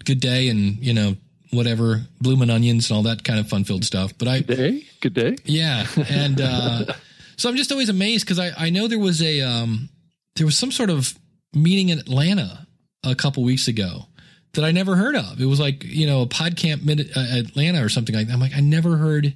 good 0.04 0.20
day, 0.20 0.48
and 0.48 0.78
you 0.78 0.92
know 0.94 1.16
whatever 1.50 2.00
blooming 2.20 2.48
onions 2.50 2.90
and 2.90 2.96
all 2.96 3.02
that 3.04 3.22
kind 3.24 3.38
of 3.38 3.48
fun 3.48 3.64
filled 3.64 3.84
stuff. 3.84 4.12
But 4.18 4.28
I, 4.28 4.36
on? 4.38 4.42
Day? 4.42 4.84
Good 5.00 5.14
day. 5.14 5.36
yeah, 5.44 5.86
and 6.08 6.40
uh, 6.40 6.84
so 7.36 7.48
I'm 7.48 7.56
just 7.56 7.70
always 7.72 7.88
amazed 7.88 8.24
because 8.26 8.38
I 8.38 8.50
I 8.56 8.70
know 8.70 8.88
there 8.88 8.98
was 8.98 9.22
a 9.22 9.40
um 9.42 9.88
there 10.36 10.46
was 10.46 10.56
some 10.58 10.72
sort 10.72 10.90
of 10.90 11.14
meeting 11.54 11.90
in 11.90 11.98
Atlanta 11.98 12.66
a 13.04 13.14
couple 13.14 13.42
weeks 13.44 13.68
ago 13.68 14.06
that 14.54 14.64
I 14.64 14.70
never 14.70 14.96
heard 14.96 15.16
of. 15.16 15.40
It 15.40 15.46
was 15.46 15.60
like 15.60 15.84
you 15.84 16.06
know 16.06 16.22
a 16.22 16.26
PodCamp 16.26 16.82
mid 16.84 17.00
uh, 17.16 17.20
Atlanta 17.38 17.84
or 17.84 17.88
something 17.88 18.14
like 18.14 18.26
that. 18.28 18.32
I'm 18.32 18.40
like 18.40 18.54
I 18.56 18.60
never 18.60 18.96
heard 18.96 19.34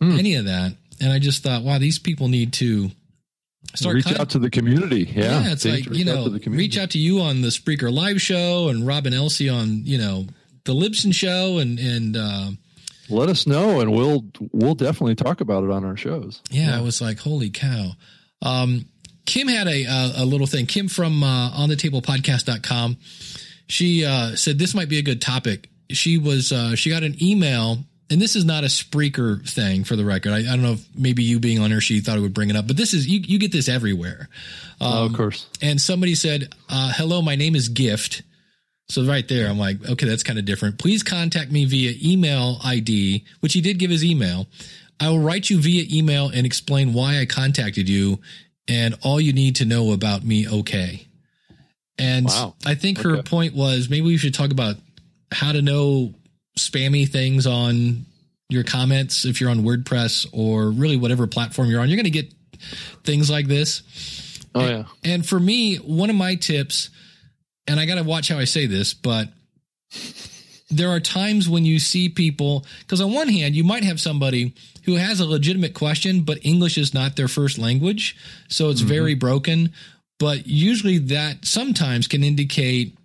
Hmm. 0.00 0.18
any 0.18 0.34
of 0.34 0.46
that, 0.46 0.72
and 1.00 1.12
I 1.12 1.20
just 1.20 1.44
thought, 1.44 1.62
wow, 1.62 1.78
these 1.78 2.00
people 2.00 2.26
need 2.26 2.52
to 2.54 2.90
start 3.74 3.94
reach 3.94 4.12
out 4.18 4.30
to 4.30 4.38
the 4.38 4.50
community. 4.50 5.04
Yeah, 5.14 5.42
yeah, 5.42 5.52
it's 5.52 5.64
like 5.64 5.86
you 5.86 6.10
out 6.10 6.16
know, 6.16 6.24
community. 6.24 6.50
reach 6.50 6.78
out 6.78 6.90
to 6.90 6.98
you 6.98 7.20
on 7.20 7.40
the 7.42 7.48
Spreaker 7.48 7.92
Live 7.92 8.20
show 8.20 8.68
and 8.68 8.86
Robin 8.86 9.12
Elsie 9.12 9.48
on 9.48 9.84
you 9.84 9.98
know 9.98 10.26
the 10.64 10.74
Libsyn 10.74 11.14
show 11.14 11.58
and 11.58 11.78
and 11.78 12.16
uh, 12.16 12.50
Let 13.08 13.28
us 13.28 13.46
know, 13.46 13.80
and 13.80 13.92
we'll 13.92 14.24
we'll 14.52 14.74
definitely 14.74 15.14
talk 15.14 15.40
about 15.40 15.64
it 15.64 15.70
on 15.70 15.84
our 15.84 15.96
shows. 15.96 16.40
yeah, 16.50 16.76
I 16.76 16.80
was 16.80 17.00
like, 17.00 17.18
holy 17.18 17.50
cow. 17.50 17.92
Um, 18.42 18.86
Kim 19.26 19.48
had 19.48 19.66
a 19.66 19.84
a, 19.84 20.12
a 20.18 20.24
little 20.24 20.46
thing. 20.46 20.66
Kim 20.66 20.88
from 20.88 21.22
uh, 21.22 21.50
on 21.50 21.68
the 21.68 21.76
table 21.76 22.02
podcast.com. 22.02 22.96
She 23.66 24.04
uh, 24.04 24.36
said 24.36 24.58
this 24.58 24.74
might 24.74 24.88
be 24.88 24.98
a 24.98 25.02
good 25.02 25.22
topic. 25.22 25.70
She 25.90 26.18
was 26.18 26.52
uh, 26.52 26.76
she 26.76 26.90
got 26.90 27.02
an 27.02 27.16
email. 27.22 27.78
And 28.10 28.20
this 28.20 28.36
is 28.36 28.44
not 28.44 28.64
a 28.64 28.68
Spreaker 28.68 29.48
thing 29.48 29.84
for 29.84 29.96
the 29.96 30.04
record. 30.04 30.32
I, 30.32 30.38
I 30.40 30.42
don't 30.42 30.62
know 30.62 30.72
if 30.72 30.86
maybe 30.94 31.22
you 31.22 31.40
being 31.40 31.58
on 31.58 31.70
her, 31.70 31.80
she 31.80 32.00
thought 32.00 32.18
it 32.18 32.20
would 32.20 32.34
bring 32.34 32.50
it 32.50 32.56
up, 32.56 32.66
but 32.66 32.76
this 32.76 32.92
is, 32.92 33.06
you, 33.08 33.20
you 33.20 33.38
get 33.38 33.50
this 33.50 33.68
everywhere. 33.68 34.28
oh, 34.80 35.06
of 35.06 35.14
course. 35.14 35.46
and 35.62 35.80
somebody 35.80 36.14
said, 36.14 36.52
uh, 36.68 36.92
"Hello, 36.94 37.22
my 37.22 37.34
name 37.34 37.54
is 37.56 37.68
Gift." 37.68 38.22
So 38.90 39.04
right 39.06 39.26
there, 39.26 39.48
I'm 39.48 39.58
like, 39.58 39.82
okay, 39.88 40.06
that's 40.06 40.22
kind 40.22 40.38
of 40.38 40.44
different. 40.44 40.78
Please 40.78 41.02
contact 41.02 41.50
me 41.50 41.64
via 41.64 41.94
email 42.04 42.58
ID, 42.62 43.24
which 43.40 43.54
he 43.54 43.62
did 43.62 43.78
give 43.78 43.90
his 43.90 44.04
email. 44.04 44.46
I 45.00 45.08
will 45.08 45.20
write 45.20 45.48
you 45.48 45.58
via 45.58 45.84
email 45.90 46.28
and 46.28 46.44
explain 46.44 46.92
why 46.92 47.18
I 47.18 47.24
contacted 47.24 47.88
you 47.88 48.20
and 48.68 48.94
all 49.02 49.18
you 49.18 49.32
need 49.32 49.56
to 49.56 49.64
know 49.64 49.92
about 49.92 50.22
me. 50.22 50.46
Okay. 50.46 51.06
And 51.98 52.26
Wow. 52.26 52.54
I 52.66 52.74
think 52.74 52.98
her 52.98 53.22
point 53.22 53.54
was 53.54 53.88
maybe 53.88 54.02
we 54.06 54.18
should 54.18 54.34
talk 54.34 54.50
about 54.50 54.76
how 55.32 55.52
to 55.52 55.62
know 55.62 56.12
spammy 56.56 57.08
things 57.08 57.46
on 57.46 58.06
your 58.48 58.64
comments 58.64 59.24
if 59.24 59.40
you're 59.40 59.50
on 59.50 59.60
WordPress 59.60 60.26
or 60.32 60.70
really 60.70 60.96
whatever 60.96 61.26
platform 61.26 61.68
you're 61.68 61.80
on. 61.80 61.88
You're 61.88 61.96
going 61.96 62.04
to 62.04 62.10
get 62.10 62.32
things 63.04 63.30
like 63.30 63.46
this. 63.46 63.82
Oh 64.54 64.66
yeah. 64.66 64.84
And 65.02 65.26
for 65.26 65.40
me, 65.40 65.76
one 65.76 66.10
of 66.10 66.16
my 66.16 66.36
tips, 66.36 66.90
and 67.66 67.80
I 67.80 67.86
got 67.86 67.96
to 67.96 68.04
watch 68.04 68.28
how 68.28 68.38
I 68.38 68.44
say 68.44 68.66
this, 68.66 68.94
but 68.94 69.28
there 70.70 70.90
are 70.90 71.00
times 71.00 71.48
when 71.48 71.64
you 71.64 71.78
see 71.78 72.08
people, 72.08 72.64
because 72.80 73.00
on 73.00 73.12
one 73.12 73.28
hand, 73.28 73.54
you 73.54 73.64
might 73.64 73.84
have 73.84 74.00
somebody 74.00 74.54
who 74.84 74.96
has 74.96 75.20
a 75.20 75.26
legitimate 75.26 75.74
question, 75.74 76.22
but 76.22 76.44
English 76.44 76.78
is 76.78 76.94
not 76.94 77.16
their 77.16 77.28
first 77.28 77.58
language. 77.58 78.16
So 78.48 78.70
it's 78.70 78.80
very 78.80 79.14
broken. 79.14 79.72
But 80.18 80.46
usually 80.46 80.98
that 80.98 81.44
sometimes 81.44 82.06
can 82.06 82.22
indicate 82.22 82.96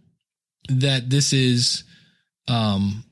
that 0.69 1.09
this 1.09 1.33
is 1.33 1.83
um, 2.47 3.03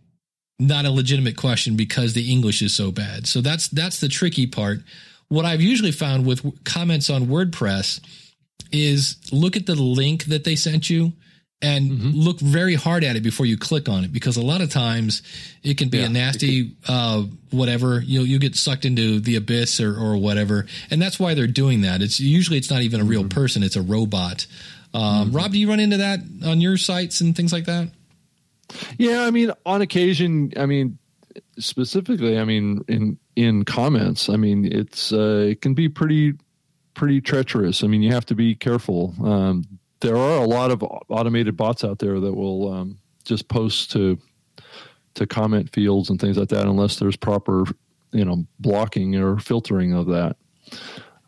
not 0.59 0.85
a 0.85 0.91
legitimate 0.91 1.37
question 1.37 1.75
because 1.75 2.13
the 2.13 2.31
English 2.31 2.61
is 2.61 2.73
so 2.73 2.91
bad. 2.91 3.27
So 3.27 3.41
that's 3.41 3.67
that's 3.67 3.99
the 3.99 4.07
tricky 4.09 4.47
part. 4.47 4.79
What 5.29 5.45
I've 5.45 5.61
usually 5.61 5.91
found 5.91 6.25
with 6.25 6.63
comments 6.63 7.09
on 7.09 7.27
WordPress 7.27 7.99
is 8.71 9.17
look 9.31 9.55
at 9.55 9.65
the 9.65 9.75
link 9.75 10.25
that 10.25 10.43
they 10.43 10.55
sent 10.55 10.89
you 10.89 11.13
and 11.61 12.13
look 12.13 12.39
very 12.39 12.75
hard 12.75 13.03
at 13.03 13.15
it 13.15 13.23
before 13.23 13.45
you 13.45 13.57
click 13.57 13.89
on 13.89 14.03
it 14.03 14.13
because 14.13 14.37
a 14.37 14.41
lot 14.45 14.61
of 14.61 14.69
times 14.69 15.23
it 15.63 15.77
can 15.77 15.89
be 15.89 15.97
Yeah, 15.99 16.05
a 16.05 16.09
nasty 16.09 16.75
uh 16.87 17.23
whatever. 17.51 17.99
You'll 18.01 18.25
you 18.25 18.39
get 18.39 18.55
sucked 18.55 18.85
into 18.85 19.19
the 19.19 19.35
abyss 19.37 19.79
or 19.79 19.95
or 19.97 20.17
whatever. 20.17 20.65
And 20.91 21.01
that's 21.01 21.19
why 21.19 21.33
they're 21.33 21.47
doing 21.47 21.81
that. 21.81 22.01
It's 22.01 22.19
usually 22.19 22.57
it's 22.57 22.69
not 22.69 22.81
even 22.81 23.01
a 23.01 23.03
real 23.05 23.27
person. 23.27 23.63
It's 23.63 23.75
a 23.75 23.81
robot. 23.81 24.45
Um 24.93 25.31
rob 25.31 25.51
do 25.51 25.59
you 25.59 25.69
run 25.69 25.79
into 25.79 25.97
that 25.97 26.19
on 26.45 26.61
your 26.61 26.77
sites 26.77 27.21
and 27.21 27.35
things 27.35 27.51
like 27.51 27.65
that 27.65 27.89
Yeah, 28.97 29.23
I 29.23 29.31
mean, 29.31 29.51
on 29.65 29.81
occasion, 29.81 30.51
I 30.57 30.65
mean, 30.65 30.97
specifically, 31.59 32.37
I 32.37 32.45
mean, 32.45 32.83
in 32.87 33.17
in 33.35 33.63
comments, 33.65 34.29
I 34.29 34.35
mean, 34.35 34.65
it's 34.65 35.11
uh, 35.13 35.47
it 35.49 35.61
can 35.61 35.73
be 35.73 35.87
pretty 35.89 36.33
pretty 36.93 37.21
treacherous. 37.21 37.83
I 37.83 37.87
mean, 37.87 38.01
you 38.01 38.11
have 38.13 38.25
to 38.27 38.35
be 38.35 38.55
careful. 38.55 39.13
Um, 39.23 39.63
there 40.01 40.17
are 40.17 40.41
a 40.41 40.45
lot 40.47 40.71
of 40.71 40.83
automated 41.09 41.55
bots 41.57 41.83
out 41.83 41.99
there 41.99 42.19
that 42.19 42.33
will 42.33 42.71
um, 42.73 42.97
just 43.23 43.47
post 43.47 43.91
to 43.91 44.17
to 45.15 45.25
comment 45.25 45.71
fields 45.73 46.09
and 46.09 46.19
things 46.19 46.37
like 46.37 46.49
that, 46.49 46.65
unless 46.67 46.97
there's 46.99 47.15
proper, 47.15 47.63
you 48.11 48.23
know, 48.25 48.45
blocking 48.59 49.15
or 49.15 49.39
filtering 49.39 49.93
of 49.93 50.07
that. 50.07 50.35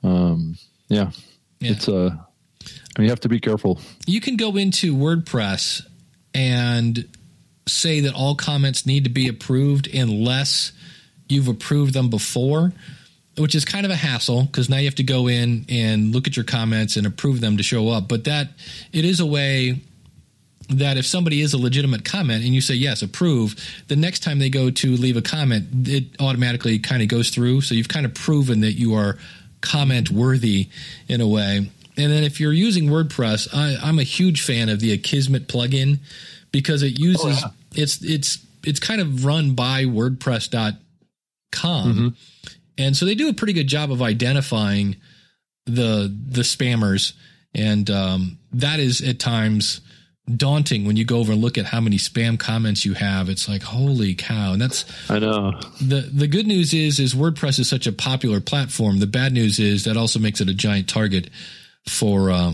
Um, 0.04 0.58
yeah, 0.90 1.12
Yeah. 1.60 1.72
it's 1.72 1.88
uh, 1.88 2.16
I 2.16 3.00
mean, 3.00 3.06
you 3.06 3.10
have 3.10 3.20
to 3.22 3.30
be 3.30 3.40
careful. 3.40 3.80
you 4.06 4.22
can 4.22 4.36
go 4.38 4.56
into 4.58 4.96
WordPress 4.96 5.84
and 6.34 7.06
say 7.68 8.02
that 8.02 8.14
all 8.14 8.36
comments 8.36 8.86
need 8.86 9.04
to 9.04 9.10
be 9.10 9.28
approved 9.28 9.88
unless 9.94 10.72
you've 11.28 11.48
approved 11.48 11.94
them 11.94 12.10
before, 12.10 12.74
which 13.38 13.56
is 13.56 13.64
kind 13.64 13.86
of 13.86 13.92
a 13.92 13.96
hassle 13.96 14.44
because 14.44 14.70
now 14.70 14.78
you 14.78 14.86
have 14.86 14.96
to 14.96 15.04
go 15.04 15.28
in 15.28 15.66
and 15.70 16.14
look 16.14 16.28
at 16.28 16.36
your 16.36 16.46
comments 16.46 16.98
and 16.98 17.06
approve 17.06 17.42
them 17.42 17.58
to 17.58 17.64
show 17.64 17.90
up. 17.90 18.08
But 18.08 18.26
that 18.26 18.50
it 18.92 19.06
is 19.06 19.20
a 19.20 19.26
way 19.26 19.82
that 20.70 20.98
if 20.98 21.06
somebody 21.06 21.42
is 21.42 21.54
a 21.54 21.58
legitimate 21.58 22.06
comment 22.06 22.44
and 22.44 22.54
you 22.54 22.62
say 22.62 22.76
yes, 22.76 23.02
approve, 23.02 23.56
the 23.88 23.96
next 23.96 24.22
time 24.22 24.40
they 24.40 24.50
go 24.50 24.70
to 24.70 24.96
leave 24.96 25.18
a 25.18 25.22
comment, 25.22 25.88
it 25.88 26.06
automatically 26.20 26.80
kind 26.80 27.02
of 27.02 27.08
goes 27.08 27.30
through. 27.30 27.62
So 27.62 27.76
you've 27.76 27.88
kind 27.88 28.06
of 28.06 28.14
proven 28.14 28.62
that 28.62 28.74
you 28.74 28.94
are 28.96 29.18
comment 29.62 30.12
worthy 30.12 30.70
in 31.08 31.22
a 31.22 31.28
way. 31.28 31.70
And 31.98 32.12
then 32.12 32.24
if 32.24 32.40
you're 32.40 32.54
using 32.54 32.86
WordPress, 32.86 33.50
I, 33.54 33.76
I'm 33.82 34.00
a 34.00 34.04
huge 34.04 34.42
fan 34.42 34.70
of 34.70 34.80
the 34.80 34.98
Akismet 34.98 35.48
plugin 35.48 36.00
because 36.52 36.84
it 36.84 37.00
uses 37.00 37.44
it's 37.74 38.04
it's 38.04 38.40
it's 38.66 38.80
kind 38.80 39.02
of 39.02 39.26
run 39.26 39.54
by 39.54 39.86
WordPress.com, 39.86 42.16
and 42.78 42.98
so 42.98 43.06
they 43.06 43.16
do 43.16 43.30
a 43.30 43.34
pretty 43.34 43.54
good 43.54 43.68
job 43.68 43.92
of 43.92 44.02
identifying 44.02 44.98
the 45.66 46.16
the 46.30 46.42
spammers, 46.42 47.14
and 47.54 47.90
um, 47.90 48.40
that 48.54 48.80
is 48.80 49.02
at 49.02 49.20
times 49.20 49.82
daunting 50.36 50.86
when 50.86 50.96
you 50.96 51.06
go 51.06 51.18
over 51.18 51.32
and 51.32 51.42
look 51.42 51.58
at 51.58 51.66
how 51.66 51.82
many 51.82 51.98
spam 51.98 52.40
comments 52.40 52.86
you 52.86 52.94
have. 52.94 53.30
It's 53.30 53.50
like 53.50 53.64
holy 53.64 54.16
cow, 54.16 54.54
and 54.54 54.62
that's 54.62 54.86
I 55.10 55.20
know. 55.20 55.60
the 55.82 56.02
the 56.02 56.28
good 56.28 56.48
news 56.48 56.74
is 56.74 57.00
is 57.00 57.14
WordPress 57.14 57.60
is 57.60 57.70
such 57.70 57.88
a 57.88 57.92
popular 57.92 58.40
platform. 58.40 59.00
The 59.00 59.08
bad 59.08 59.34
news 59.34 59.60
is 59.60 59.84
that 59.86 59.98
also 59.98 60.20
makes 60.20 60.42
it 60.42 60.50
a 60.50 60.54
giant 60.54 60.90
target 60.90 61.30
for 61.88 62.32
uh, 62.32 62.54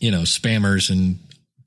you 0.00 0.10
know 0.10 0.22
spammers 0.22 0.90
and 0.90 1.18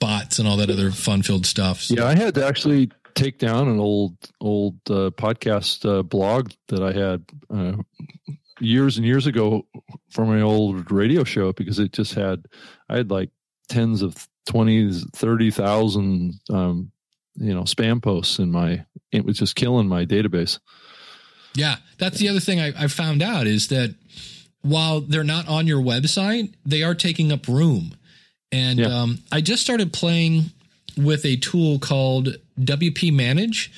bots 0.01 0.39
and 0.39 0.47
all 0.47 0.57
that 0.57 0.69
other 0.69 0.91
fun 0.91 1.21
filled 1.21 1.45
stuff. 1.45 1.81
So, 1.81 1.95
Yeah, 1.95 2.05
I 2.05 2.15
had 2.15 2.35
to 2.35 2.45
actually 2.45 2.91
take 3.15 3.37
down 3.39 3.69
an 3.69 3.79
old 3.79 4.17
old 4.41 4.75
uh, 4.89 5.11
podcast 5.11 5.87
uh, 5.87 6.03
blog 6.03 6.51
that 6.67 6.83
I 6.83 6.91
had 6.91 7.23
uh, 7.49 7.81
years 8.59 8.97
and 8.97 9.05
years 9.05 9.27
ago 9.27 9.65
for 10.09 10.25
my 10.25 10.41
old 10.41 10.91
radio 10.91 11.23
show 11.23 11.53
because 11.53 11.79
it 11.79 11.93
just 11.93 12.13
had 12.13 12.45
I 12.89 12.97
had 12.97 13.11
like 13.11 13.29
tens 13.69 14.01
of 14.01 14.27
twenties, 14.45 15.05
thirty 15.13 15.51
thousand 15.51 16.39
um, 16.49 16.91
you 17.35 17.53
know 17.53 17.63
spam 17.63 18.01
posts 18.01 18.39
in 18.39 18.51
my 18.51 18.83
it 19.11 19.23
was 19.23 19.37
just 19.37 19.55
killing 19.55 19.87
my 19.87 20.05
database. 20.05 20.59
Yeah, 21.53 21.77
that's 21.97 22.17
the 22.17 22.29
other 22.29 22.39
thing 22.39 22.59
I, 22.59 22.71
I 22.77 22.87
found 22.87 23.21
out 23.21 23.45
is 23.45 23.67
that 23.67 23.95
while 24.61 25.01
they're 25.01 25.23
not 25.23 25.47
on 25.47 25.67
your 25.67 25.81
website, 25.81 26.53
they 26.65 26.83
are 26.83 26.95
taking 26.95 27.31
up 27.31 27.47
room. 27.47 27.93
And 28.51 28.79
Yeah. 28.79 28.87
um, 29.01 29.19
I 29.31 29.41
just 29.41 29.61
started 29.63 29.93
playing 29.93 30.51
with 30.97 31.25
a 31.25 31.37
tool 31.37 31.79
called 31.79 32.35
WP 32.59 33.11
Manage. 33.13 33.71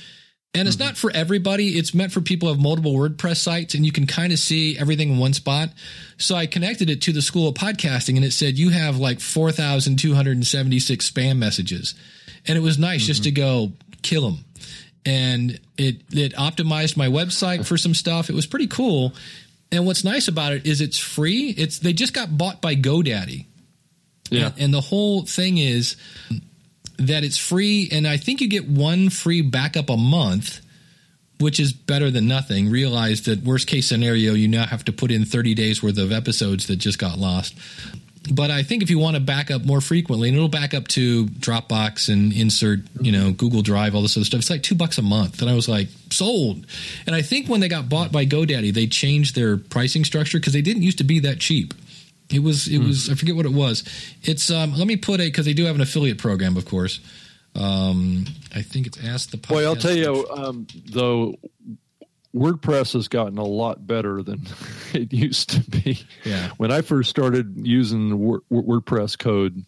And 0.56 0.68
it's 0.68 0.78
not 0.78 0.98
for 0.98 1.10
everybody. 1.12 1.80
It's 1.80 1.96
meant 1.96 2.12
for 2.12 2.22
people 2.22 2.48
who 2.48 2.54
have 2.54 2.62
multiple 2.62 2.94
WordPress 2.94 3.38
sites 3.38 3.74
and 3.74 3.84
you 3.84 3.92
can 3.92 4.06
kind 4.06 4.32
of 4.32 4.38
see 4.38 4.78
everything 4.78 5.10
in 5.10 5.18
one 5.18 5.34
spot. 5.34 5.70
So 6.20 6.36
I 6.36 6.46
connected 6.46 6.92
it 6.92 7.02
to 7.04 7.12
the 7.12 7.24
School 7.24 7.48
of 7.48 7.56
Podcasting 7.56 8.18
and 8.18 8.24
it 8.24 8.34
said 8.34 8.56
you 8.60 8.70
have 8.70 8.98
like 8.98 9.20
4,276 9.20 11.10
spam 11.10 11.38
messages. 11.38 11.96
And 12.48 12.56
it 12.58 12.62
was 12.62 12.78
nice 12.78 13.06
just 13.06 13.24
to 13.24 13.32
go 13.32 13.72
kill 14.04 14.30
them. 14.30 14.46
And 15.06 15.60
it, 15.78 16.02
it 16.12 16.34
optimized 16.34 16.98
my 16.98 17.08
website 17.08 17.66
for 17.66 17.78
some 17.78 17.94
stuff. 17.96 18.30
It 18.30 18.36
was 18.36 18.46
pretty 18.46 18.68
cool. 18.68 19.14
And 19.72 19.86
what's 19.88 20.04
nice 20.04 20.28
about 20.28 20.54
it 20.54 20.68
is 20.68 20.82
it's 20.82 21.00
free. 21.00 21.50
It's, 21.58 21.80
they 21.80 21.94
just 21.94 22.14
got 22.14 22.38
bought 22.38 22.62
by 22.62 22.76
GoDaddy. 22.76 23.46
Yeah. 24.34 24.48
And, 24.48 24.60
and 24.60 24.74
the 24.74 24.82
whole 24.82 25.26
thing 25.26 25.58
is 25.58 25.96
that 26.98 27.24
it's 27.24 27.38
free, 27.38 27.90
and 27.92 28.08
I 28.08 28.18
think 28.18 28.42
you 28.42 28.48
get 28.48 28.68
one 28.68 29.10
free 29.10 29.42
backup 29.42 29.90
a 29.90 29.98
month, 29.98 30.62
which 31.40 31.60
is 31.60 31.74
better 31.74 32.12
than 32.12 32.28
nothing. 32.28 32.70
Realize 32.70 33.24
that 33.24 33.44
worst 33.44 33.68
case 33.68 33.88
scenario, 33.88 34.34
you 34.34 34.48
now 34.48 34.66
have 34.66 34.86
to 34.86 34.94
put 34.94 35.12
in 35.12 35.26
30 35.26 35.54
days 35.56 35.82
worth 35.84 35.98
of 35.98 36.12
episodes 36.12 36.68
that 36.68 36.78
just 36.78 37.00
got 37.00 37.18
lost. 37.18 37.56
But 38.32 38.52
I 38.52 38.64
think 38.64 38.84
if 38.84 38.90
you 38.90 39.00
want 39.00 39.16
to 39.16 39.22
back 39.22 39.52
up 39.52 39.66
more 39.66 39.82
frequently, 39.82 40.30
and 40.30 40.38
it'll 40.38 40.48
back 40.48 40.74
up 40.74 40.88
to 40.90 41.26
Dropbox 41.26 42.08
and 42.08 42.32
insert, 42.32 42.80
you 43.02 43.12
know, 43.12 43.34
Google 43.34 43.62
Drive, 43.62 43.96
all 43.96 44.02
this 44.02 44.16
other 44.16 44.26
stuff, 44.26 44.40
it's 44.40 44.50
like 44.50 44.64
two 44.64 44.76
bucks 44.76 44.98
a 44.98 45.02
month. 45.02 45.42
And 45.42 45.50
I 45.50 45.56
was 45.56 45.68
like, 45.68 45.90
sold. 46.10 46.66
And 47.06 47.16
I 47.16 47.22
think 47.22 47.50
when 47.50 47.60
they 47.60 47.68
got 47.68 47.90
bought 47.90 48.14
by 48.14 48.26
GoDaddy, 48.26 48.74
they 48.74 48.88
changed 48.88 49.36
their 49.36 49.58
pricing 49.58 50.06
structure 50.06 50.40
because 50.40 50.54
they 50.54 50.62
didn't 50.62 50.84
used 50.84 51.00
to 51.00 51.04
be 51.04 51.20
that 51.20 51.40
cheap. 51.40 51.74
It 52.34 52.40
was 52.40 52.68
it 52.68 52.80
was 52.80 53.10
I 53.10 53.16
forget 53.16 53.36
what 53.36 53.46
it 53.46 53.54
was. 53.54 53.84
It's 54.24 54.50
um 54.52 54.74
let 54.76 54.88
me 54.88 54.98
put 54.98 55.20
a 55.22 55.26
because 55.26 55.46
they 55.46 55.54
do 55.54 55.66
have 55.66 55.76
an 55.76 55.82
affiliate 55.82 56.18
program, 56.18 56.58
of 56.58 56.66
course. 56.66 57.00
Um 57.56 58.26
I 58.56 58.62
think 58.62 58.88
it's 58.88 59.04
ask 59.04 59.30
the 59.32 59.38
Boy, 59.38 59.64
I'll 59.66 59.76
tell 59.76 59.96
you 59.96 60.28
um, 60.30 60.68
though, 60.92 61.36
WordPress 62.36 62.94
has 62.94 63.08
gotten 63.08 63.38
a 63.38 63.44
lot 63.44 63.86
better 63.86 64.24
than 64.24 64.48
it 64.94 65.14
used 65.14 65.52
to 65.52 65.60
be. 65.70 66.00
Yeah. 66.24 66.50
When 66.58 66.72
I 66.72 66.82
first 66.82 67.10
started 67.10 67.54
using 67.66 68.18
Wor- 68.18 68.42
Wor- 68.50 68.82
WordPress 68.82 69.18
code 69.20 69.64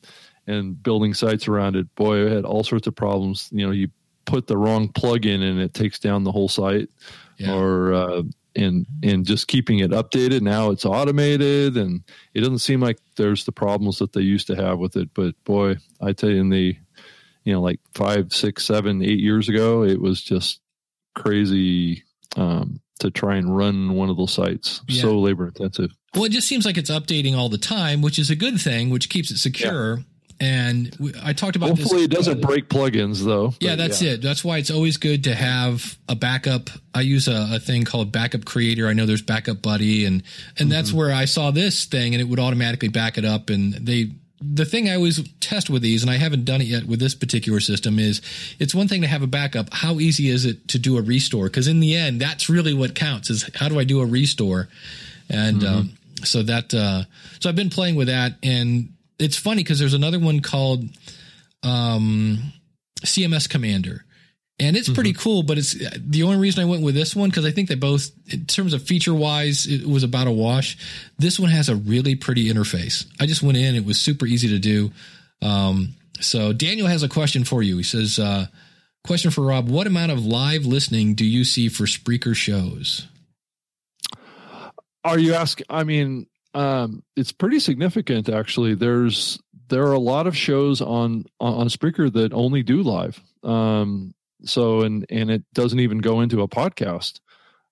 and 0.48 0.82
building 0.82 1.14
sites 1.14 1.48
around 1.48 1.76
it, 1.76 1.94
boy, 1.96 2.26
I 2.26 2.34
had 2.34 2.46
all 2.46 2.64
sorts 2.64 2.88
of 2.88 2.96
problems. 2.96 3.50
You 3.52 3.68
know, 3.68 3.72
you 3.72 3.90
put 4.26 4.48
the 4.48 4.58
wrong 4.58 4.90
plugin 4.90 5.48
and 5.48 5.60
it 5.60 5.74
takes 5.76 6.00
down 6.00 6.24
the 6.24 6.32
whole 6.32 6.48
site, 6.50 6.90
Yeah. 7.38 7.54
or 7.54 7.94
uh, 7.94 8.22
and 8.56 8.86
and 9.04 9.26
just 9.26 9.48
keeping 9.48 9.80
it 9.80 9.92
updated. 9.92 10.42
Now 10.42 10.72
it's 10.72 10.86
automated, 10.86 11.78
and 11.78 12.04
it 12.34 12.42
doesn't 12.42 12.60
seem 12.60 12.82
like 12.82 13.00
there's 13.16 13.46
the 13.46 13.52
problems 13.52 14.00
that 14.00 14.14
they 14.14 14.22
used 14.22 14.48
to 14.48 14.56
have 14.56 14.80
with 14.80 14.96
it. 14.96 15.10
But 15.14 15.36
boy, 15.44 15.76
I 16.02 16.14
tell 16.14 16.30
you, 16.30 16.42
in 16.42 16.50
the 16.50 16.76
you 17.44 17.54
know, 17.54 17.62
like 17.62 17.80
five, 17.94 18.34
six, 18.34 18.66
seven, 18.66 19.02
eight 19.04 19.20
years 19.20 19.48
ago, 19.48 19.84
it 19.84 20.02
was 20.02 20.22
just 20.22 20.60
crazy 21.14 22.04
um, 22.36 22.82
to 23.00 23.12
try 23.12 23.36
and 23.36 23.56
run 23.56 23.94
one 23.94 24.10
of 24.10 24.18
those 24.18 24.34
sites. 24.34 24.82
Yeah. 24.88 25.04
So 25.04 25.20
labor 25.20 25.48
intensive. 25.48 25.92
Well, 26.14 26.26
it 26.26 26.32
just 26.32 26.48
seems 26.48 26.66
like 26.66 26.78
it's 26.78 26.90
updating 26.90 27.36
all 27.36 27.50
the 27.50 27.58
time, 27.58 28.02
which 28.02 28.18
is 28.18 28.30
a 28.30 28.36
good 28.36 28.60
thing, 28.60 28.90
which 28.90 29.10
keeps 29.10 29.32
it 29.32 29.38
secure. 29.38 30.00
And 30.40 30.94
we, 31.00 31.14
I 31.24 31.32
talked 31.32 31.56
about 31.56 31.70
Hopefully, 31.70 32.06
this. 32.06 32.06
it 32.06 32.12
doesn't 32.12 32.42
break 32.42 32.68
plugins 32.68 33.24
though. 33.24 33.54
Yeah, 33.62 33.76
that's 33.76 34.02
it. 34.02 34.22
That's 34.22 34.44
why 34.44 34.58
it's 34.58 34.70
always 34.70 34.98
good 34.98 35.24
to 35.26 35.34
have 35.34 35.98
a 36.10 36.16
backup. 36.16 36.70
I 36.94 37.02
use 37.02 37.28
a, 37.30 37.52
a 37.54 37.60
thing 37.60 37.86
called 37.86 38.12
Backup 38.12 38.44
Creator. 38.44 38.86
I 38.88 38.94
know 38.94 39.06
there's 39.06 39.22
Backup 39.22 39.62
Buddy, 39.62 40.04
and 40.06 40.24
and 40.60 40.70
that's 40.72 40.90
Mm-hmm. 40.90 40.98
where 40.98 41.14
I 41.14 41.24
saw 41.26 41.52
this 41.52 41.86
thing, 41.86 42.14
and 42.14 42.22
it 42.22 42.26
would 42.26 42.40
automatically 42.40 42.90
back 42.90 43.18
it 43.18 43.24
up. 43.24 43.50
And 43.50 43.76
they, 43.76 44.12
the 44.42 44.66
thing 44.66 44.90
I 44.90 44.96
always 44.96 45.24
test 45.40 45.70
with 45.70 45.82
these, 45.82 46.02
and 46.04 46.12
I 46.12 46.18
haven't 46.18 46.44
done 46.44 46.60
it 46.60 46.66
yet 46.68 46.86
with 46.86 47.00
this 47.00 47.16
particular 47.16 47.62
system, 47.62 47.98
is 47.98 48.22
it's 48.60 48.76
one 48.76 48.90
thing 48.90 49.02
to 49.04 49.08
have 49.08 49.22
a 49.22 49.28
backup. 49.28 49.74
How 49.74 50.00
easy 50.02 50.28
is 50.28 50.44
it 50.46 50.68
to 50.68 50.78
do 50.80 50.98
a 50.98 51.02
restore? 51.02 51.46
Because 51.46 51.70
in 51.70 51.80
the 51.80 51.96
end, 51.96 52.20
that's 52.20 52.50
really 52.50 52.74
what 52.74 52.94
counts. 52.94 53.30
Is 53.30 53.50
how 53.56 53.70
do 53.70 53.80
I 53.80 53.86
do 53.86 54.02
a 54.02 54.06
restore? 54.06 54.68
And 55.30 55.62
Mm-hmm. 55.62 55.76
um, 55.78 55.98
so 56.24 56.44
that, 56.44 56.74
uh, 56.74 57.04
so 57.40 57.50
I've 57.50 57.56
been 57.56 57.70
playing 57.70 57.96
with 57.96 58.08
that, 58.08 58.34
and 58.42 58.94
it's 59.20 59.38
funny 59.38 59.64
because 59.64 59.80
there's 59.80 59.94
another 59.94 60.20
one 60.20 60.42
called 60.42 60.86
um, 61.64 62.54
CMS 63.02 63.50
Commander. 63.50 64.06
And 64.58 64.78
it's 64.78 64.88
pretty 64.88 65.12
cool, 65.12 65.44
but 65.44 65.58
it's 65.58 65.74
the 65.98 66.24
only 66.24 66.38
reason 66.38 66.64
I 66.64 66.66
went 66.66 66.82
with 66.82 66.96
this 66.96 67.14
one 67.14 67.30
because 67.30 67.44
I 67.44 67.52
think 67.52 67.68
they 67.68 67.76
both, 67.76 68.10
in 68.32 68.46
terms 68.46 68.74
of 68.74 68.84
feature 68.84 69.14
wise, 69.14 69.68
it 69.68 69.86
was 69.86 70.04
about 70.04 70.28
a 70.28 70.32
wash. 70.32 70.78
This 71.18 71.38
one 71.38 71.50
has 71.50 71.68
a 71.68 71.76
really 71.76 72.16
pretty 72.16 72.48
interface. 72.48 73.06
I 73.20 73.26
just 73.26 73.44
went 73.44 73.58
in; 73.58 73.76
it 73.76 73.84
was 73.84 74.00
super 74.00 74.26
easy 74.26 74.48
to 74.48 74.60
do. 74.60 74.92
Um, 75.42 75.96
so 76.22 76.54
Daniel 76.54 76.88
has 76.88 77.04
a 77.04 77.10
question 77.10 77.44
for 77.44 77.64
you. 77.64 77.76
He 77.76 77.84
says, 77.84 78.18
uh, 78.18 78.48
"Question 79.06 79.30
for 79.30 79.42
Rob: 79.42 79.68
What 79.68 79.88
amount 79.88 80.14
of 80.14 80.26
live 80.26 80.66
listening 80.66 81.16
do 81.16 81.26
you 81.26 81.44
see 81.44 81.68
for 81.68 81.84
Spreaker 81.84 82.34
shows?" 82.34 83.08
Are 85.04 85.20
you 85.20 85.34
asking? 85.34 85.66
I 85.70 85.84
mean, 85.84 86.28
um, 86.56 87.04
it's 87.18 87.34
pretty 87.34 87.60
significant 87.60 88.30
actually. 88.30 88.74
There's 88.76 89.38
there 89.68 89.84
are 89.84 89.94
a 89.94 90.00
lot 90.00 90.26
of 90.26 90.38
shows 90.38 90.82
on 90.82 91.26
on 91.40 91.68
Spreaker 91.68 92.12
that 92.14 92.34
only 92.34 92.64
do 92.64 92.82
live. 92.82 93.22
Um, 93.44 94.14
so 94.46 94.82
and 94.82 95.06
and 95.10 95.30
it 95.30 95.44
doesn't 95.54 95.80
even 95.80 96.00
go 96.00 96.22
into 96.22 96.42
a 96.42 96.48
podcast. 96.48 97.20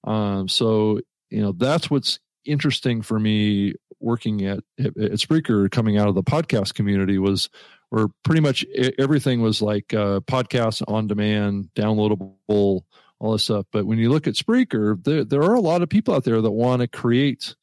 Um, 0.03 0.49
so 0.49 0.99
you 1.29 1.41
know 1.41 1.53
that's 1.53 1.89
what's 1.89 2.19
interesting 2.45 3.01
for 3.01 3.17
me 3.17 3.75
working 4.01 4.45
at 4.45 4.59
at 4.77 4.97
at 4.97 5.11
Spreaker, 5.13 5.71
coming 5.71 5.97
out 5.97 6.09
of 6.09 6.15
the 6.15 6.23
podcast 6.23 6.73
community 6.73 7.17
was 7.17 7.49
where 7.89 8.07
pretty 8.23 8.41
much 8.41 8.65
everything 8.99 9.41
was 9.41 9.61
like 9.61 9.93
uh, 9.93 10.19
podcasts 10.21 10.83
on 10.87 11.07
demand, 11.07 11.69
downloadable, 11.73 12.33
all 12.49 13.31
this 13.31 13.45
stuff. 13.45 13.65
But 13.71 13.85
when 13.85 13.97
you 13.97 14.09
look 14.09 14.27
at 14.27 14.33
Spreaker, 14.33 15.01
there 15.05 15.23
there 15.23 15.43
are 15.43 15.53
a 15.53 15.61
lot 15.61 15.81
of 15.81 15.89
people 15.89 16.13
out 16.13 16.25
there 16.25 16.41
that 16.41 16.51
want 16.51 16.81
to 16.81 16.87
create 16.89 17.55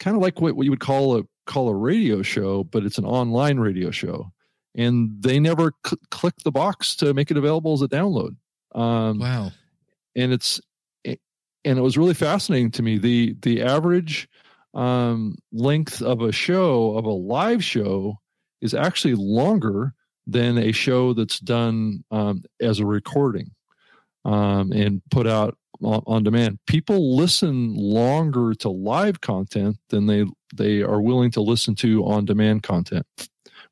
kind 0.00 0.16
of 0.16 0.22
like 0.22 0.40
what, 0.40 0.56
what 0.56 0.64
you 0.64 0.70
would 0.70 0.80
call 0.80 1.18
a 1.18 1.22
call 1.46 1.68
a 1.68 1.74
radio 1.74 2.22
show, 2.22 2.64
but 2.64 2.84
it's 2.84 2.98
an 2.98 3.04
online 3.04 3.58
radio 3.58 3.90
show, 3.90 4.32
and 4.74 5.10
they 5.20 5.38
never 5.38 5.72
cl- 5.86 5.98
click 6.10 6.34
the 6.44 6.50
box 6.52 6.96
to 6.96 7.12
make 7.14 7.30
it 7.30 7.36
available 7.36 7.72
as 7.74 7.82
a 7.82 7.88
download. 7.88 8.36
Um, 8.74 9.18
Wow. 9.18 9.52
and 10.16 10.32
it's 10.32 10.60
and 11.04 11.78
it 11.78 11.82
was 11.82 11.96
really 11.96 12.14
fascinating 12.14 12.70
to 12.72 12.82
me 12.82 12.98
the 12.98 13.36
the 13.42 13.62
average 13.62 14.28
um 14.74 15.36
length 15.52 16.02
of 16.02 16.20
a 16.20 16.32
show 16.32 16.96
of 16.98 17.04
a 17.04 17.10
live 17.10 17.62
show 17.62 18.18
is 18.60 18.74
actually 18.74 19.14
longer 19.14 19.94
than 20.26 20.58
a 20.58 20.72
show 20.72 21.12
that's 21.12 21.38
done 21.38 22.02
um, 22.10 22.42
as 22.60 22.80
a 22.80 22.86
recording 22.86 23.50
um, 24.24 24.72
and 24.72 25.02
put 25.10 25.26
out 25.26 25.56
on, 25.84 26.22
demand 26.22 26.58
people 26.66 27.16
listen 27.16 27.74
longer 27.74 28.54
to 28.54 28.68
live 28.68 29.20
content 29.20 29.76
than 29.88 30.06
they 30.06 30.24
they 30.54 30.82
are 30.82 31.00
willing 31.00 31.30
to 31.30 31.40
listen 31.40 31.74
to 31.74 32.04
on 32.04 32.24
demand 32.24 32.62
content 32.62 33.06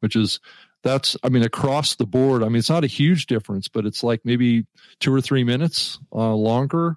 which 0.01 0.17
is 0.17 0.41
that's 0.83 1.17
i 1.23 1.29
mean 1.29 1.43
across 1.43 1.95
the 1.97 2.07
board 2.07 2.43
i 2.43 2.47
mean 2.47 2.57
it's 2.57 2.71
not 2.71 2.85
a 2.85 2.89
huge 2.89 3.27
difference 3.27 3.69
but 3.69 3.87
it's 3.87 4.03
like 4.03 4.21
maybe 4.25 4.67
two 5.01 5.13
or 5.13 5.21
three 5.21 5.45
minutes 5.45 5.99
uh, 6.13 6.35
longer 6.35 6.97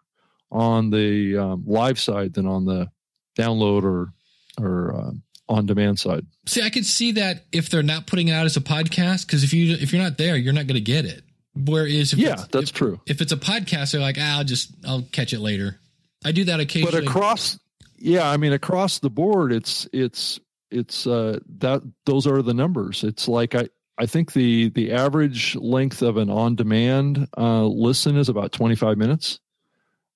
on 0.52 0.90
the 0.90 1.38
um, 1.38 1.64
live 1.66 2.00
side 2.00 2.34
than 2.34 2.46
on 2.46 2.66
the 2.66 2.90
download 3.38 3.84
or 3.84 4.14
or 4.60 4.96
um, 4.96 5.22
on 5.48 5.66
demand 5.66 6.00
side 6.00 6.26
See, 6.48 6.62
I 6.62 6.70
could 6.70 6.86
see 6.86 7.14
that 7.14 7.46
if 7.52 7.70
they're 7.70 7.84
not 7.84 8.06
putting 8.06 8.28
it 8.28 8.34
out 8.34 8.46
as 8.46 8.56
a 8.56 8.62
podcast, 8.62 9.26
because 9.26 9.44
if 9.44 9.54
you 9.54 9.76
if 9.76 9.92
you're 9.92 10.02
not 10.02 10.18
there, 10.18 10.36
you're 10.38 10.54
not 10.54 10.68
going 10.68 10.76
to 10.76 10.82
get 10.82 11.06
it. 11.06 11.24
Whereas, 11.56 12.14
if 12.14 12.20
yeah 12.20 12.44
that's 12.52 12.70
if, 12.70 12.76
true 12.76 13.00
if 13.06 13.22
it's 13.22 13.32
a 13.32 13.38
podcast, 13.38 13.92
they're 13.92 14.02
like, 14.02 14.18
ah, 14.20 14.40
I'll 14.40 14.44
just 14.44 14.72
I'll 14.86 15.04
catch 15.12 15.34
it 15.34 15.40
later. 15.40 15.80
I 16.24 16.32
do 16.32 16.44
that 16.46 16.60
occasionally. 16.60 17.02
but 17.02 17.08
across 17.08 17.60
yeah 17.98 18.30
i 18.30 18.36
mean 18.36 18.52
across 18.52 19.00
the 19.00 19.10
board 19.10 19.54
it's 19.54 19.88
it's 19.94 20.40
it's 20.70 21.08
uh 21.08 21.40
that 21.60 21.82
those 22.06 22.28
are 22.28 22.42
the 22.42 22.54
numbers 22.54 23.06
it's 23.06 23.30
like 23.30 23.56
i 23.56 23.70
I 23.98 24.06
think 24.06 24.34
the 24.34 24.70
the 24.70 24.92
average 24.92 25.56
length 25.56 26.02
of 26.02 26.18
an 26.18 26.30
on 26.30 26.56
demand 26.56 27.28
uh, 27.38 27.64
listen 27.64 28.18
is 28.18 28.30
about 28.30 28.52
25 28.52 28.98
minutes, 28.98 29.40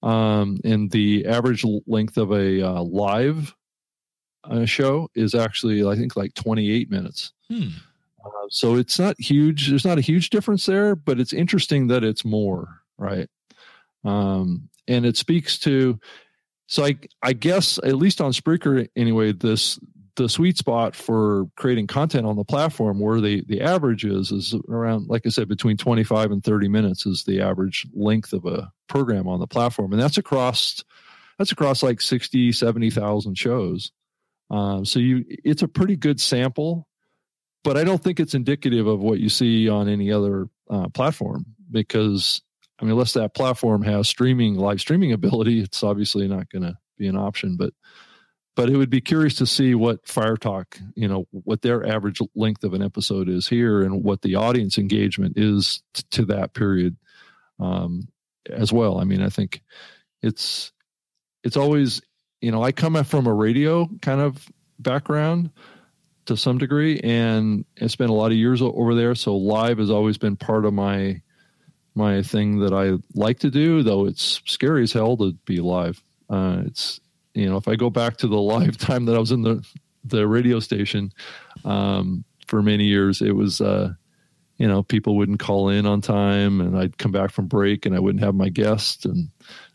um, 0.04 0.60
and 0.66 0.92
the 0.92 1.26
average 1.26 1.66
length 1.88 2.18
of 2.18 2.32
a 2.32 2.62
uh, 2.62 2.82
live 2.82 3.56
uh, 4.44 4.66
show 4.66 5.10
is 5.16 5.34
actually 5.34 5.88
I 5.88 5.96
think 5.96 6.18
like 6.18 6.34
28 6.34 6.90
minutes. 6.90 7.32
Hmm. 7.50 7.70
Uh, 8.24 8.48
so 8.50 8.76
it's 8.76 9.00
not 9.00 9.20
huge. 9.20 9.70
There's 9.70 9.86
not 9.86 9.98
a 9.98 10.02
huge 10.02 10.30
difference 10.30 10.66
there, 10.66 10.96
but 10.96 11.20
it's 11.20 11.34
interesting 11.34 11.88
that 11.88 12.04
it's 12.04 12.26
more 12.26 12.82
right. 12.98 13.30
Um, 14.04 14.70
and 14.88 15.06
it 15.06 15.18
speaks 15.18 15.60
to. 15.60 16.00
So 16.68 16.86
I 16.86 16.98
I 17.22 17.34
guess 17.34 17.80
at 17.84 17.96
least 17.96 18.22
on 18.22 18.32
Spreaker 18.32 18.88
anyway, 18.96 19.32
this 19.32 19.80
the 20.20 20.28
sweet 20.28 20.58
spot 20.58 20.98
for 20.98 21.46
creating 21.56 21.88
content 21.88 22.26
on 22.26 22.36
the 22.36 22.44
platform 22.44 23.00
where 23.00 23.22
the 23.22 23.42
the 23.48 23.62
average 23.62 24.04
is 24.04 24.32
is 24.34 24.54
around 24.68 25.08
like 25.08 25.26
i 25.26 25.30
said 25.30 25.48
between 25.48 25.78
25 25.78 26.32
and 26.32 26.44
30 26.44 26.68
minutes 26.68 27.06
is 27.06 27.24
the 27.24 27.40
average 27.40 27.88
length 27.94 28.34
of 28.34 28.46
a 28.46 28.70
program 28.90 29.30
on 29.30 29.40
the 29.40 29.48
platform 29.48 29.94
and 29.94 30.02
that's 30.02 30.18
across 30.18 30.84
that's 31.38 31.54
across 31.54 31.82
like 31.82 32.02
60 32.02 32.52
70,000 32.52 33.38
shows 33.38 33.94
um, 34.52 34.84
so 34.84 35.00
you 35.00 35.24
it's 35.30 35.62
a 35.62 35.70
pretty 35.70 35.96
good 35.96 36.20
sample 36.20 36.86
but 37.64 37.78
i 37.78 37.84
don't 37.84 38.04
think 38.04 38.20
it's 38.20 38.36
indicative 38.36 38.88
of 38.88 39.00
what 39.00 39.20
you 39.20 39.30
see 39.30 39.70
on 39.70 39.88
any 39.88 40.12
other 40.12 40.48
uh, 40.70 40.88
platform 40.90 41.46
because 41.72 42.42
i 42.80 42.84
mean 42.84 42.92
unless 42.92 43.14
that 43.14 43.34
platform 43.34 43.82
has 43.82 44.08
streaming 44.08 44.56
live 44.56 44.80
streaming 44.82 45.12
ability 45.14 45.62
it's 45.62 45.84
obviously 45.84 46.28
not 46.28 46.50
going 46.50 46.64
to 46.64 46.78
be 46.98 47.08
an 47.08 47.18
option 47.18 47.56
but 47.58 47.74
but 48.60 48.70
it 48.70 48.76
would 48.76 48.90
be 48.90 49.00
curious 49.00 49.36
to 49.36 49.46
see 49.46 49.74
what 49.74 50.06
FireTalk, 50.06 50.82
you 50.94 51.08
know, 51.08 51.30
what 51.32 51.62
their 51.62 51.88
average 51.88 52.20
length 52.36 52.66
of 52.66 52.74
an 52.74 52.82
episode 52.82 53.30
is 53.30 53.48
here, 53.48 53.84
and 53.84 54.04
what 54.04 54.22
the 54.22 54.36
audience 54.36 54.78
engagement 54.78 55.38
is 55.38 55.82
t- 55.94 56.04
to 56.12 56.26
that 56.26 56.54
period 56.54 56.98
um, 57.62 58.10
as 58.50 58.74
well. 58.74 59.00
I 59.00 59.06
mean, 59.06 59.22
I 59.22 59.30
think 59.30 59.62
it's 60.22 60.74
it's 61.42 61.56
always, 61.56 62.02
you 62.42 62.52
know, 62.52 62.62
I 62.62 62.74
come 62.74 63.02
from 63.06 63.28
a 63.28 63.34
radio 63.34 63.88
kind 64.02 64.20
of 64.20 64.46
background 64.78 65.52
to 66.30 66.38
some 66.38 66.58
degree, 66.58 67.00
and 67.00 67.66
I 67.82 67.88
spent 67.88 68.10
a 68.10 68.14
lot 68.14 68.32
of 68.32 68.38
years 68.38 68.62
over 68.62 68.96
there. 68.96 69.16
So 69.16 69.36
live 69.36 69.80
has 69.80 69.90
always 69.90 70.18
been 70.18 70.36
part 70.36 70.66
of 70.66 70.74
my 70.74 71.22
my 71.96 72.22
thing 72.22 72.60
that 72.60 72.72
I 72.72 72.98
like 73.14 73.40
to 73.40 73.50
do, 73.50 73.84
though 73.84 74.06
it's 74.06 74.42
scary 74.46 74.84
as 74.84 74.94
hell 74.94 75.18
to 75.18 75.34
be 75.46 75.58
live. 75.58 76.02
Uh, 76.30 76.62
it's 76.66 77.00
you 77.34 77.50
know, 77.50 77.58
if 77.58 77.68
I 77.68 77.76
go 77.76 77.90
back 77.90 78.18
to 78.18 78.28
the 78.28 78.40
lifetime 78.42 79.06
that 79.06 79.16
I 79.16 79.20
was 79.20 79.32
in 79.32 79.42
the 79.42 79.66
the 80.06 80.28
radio 80.28 80.60
station 80.60 81.12
um, 81.66 82.24
for 82.48 82.62
many 82.62 82.86
years, 82.86 83.22
it 83.22 83.36
was 83.36 83.60
uh, 83.60 83.94
you 84.58 84.68
know 84.68 84.84
people 84.84 85.18
wouldn't 85.18 85.40
call 85.40 85.70
in 85.70 85.88
on 85.88 86.02
time, 86.02 86.62
and 86.62 86.78
I'd 86.78 86.98
come 87.00 87.12
back 87.12 87.32
from 87.32 87.48
break 87.48 87.86
and 87.86 87.96
I 87.96 88.00
wouldn't 88.00 88.24
have 88.24 88.36
my 88.36 88.50
guest, 88.50 89.06
and 89.06 89.30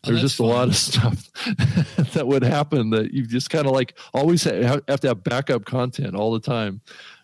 Oh, 0.04 0.10
there's 0.10 0.20
just 0.20 0.38
a 0.38 0.44
lot 0.44 0.68
of 0.68 0.76
stuff 0.76 1.30
that 2.12 2.26
would 2.26 2.42
happen 2.42 2.90
that 2.90 3.12
you 3.12 3.26
just 3.26 3.50
kind 3.50 3.66
of 3.66 3.72
like 3.72 3.98
always 4.12 4.44
ha- 4.44 4.80
have 4.88 5.00
to 5.00 5.08
have 5.08 5.24
backup 5.24 5.64
content 5.64 6.14
all 6.14 6.32
the 6.32 6.40
time 6.40 6.80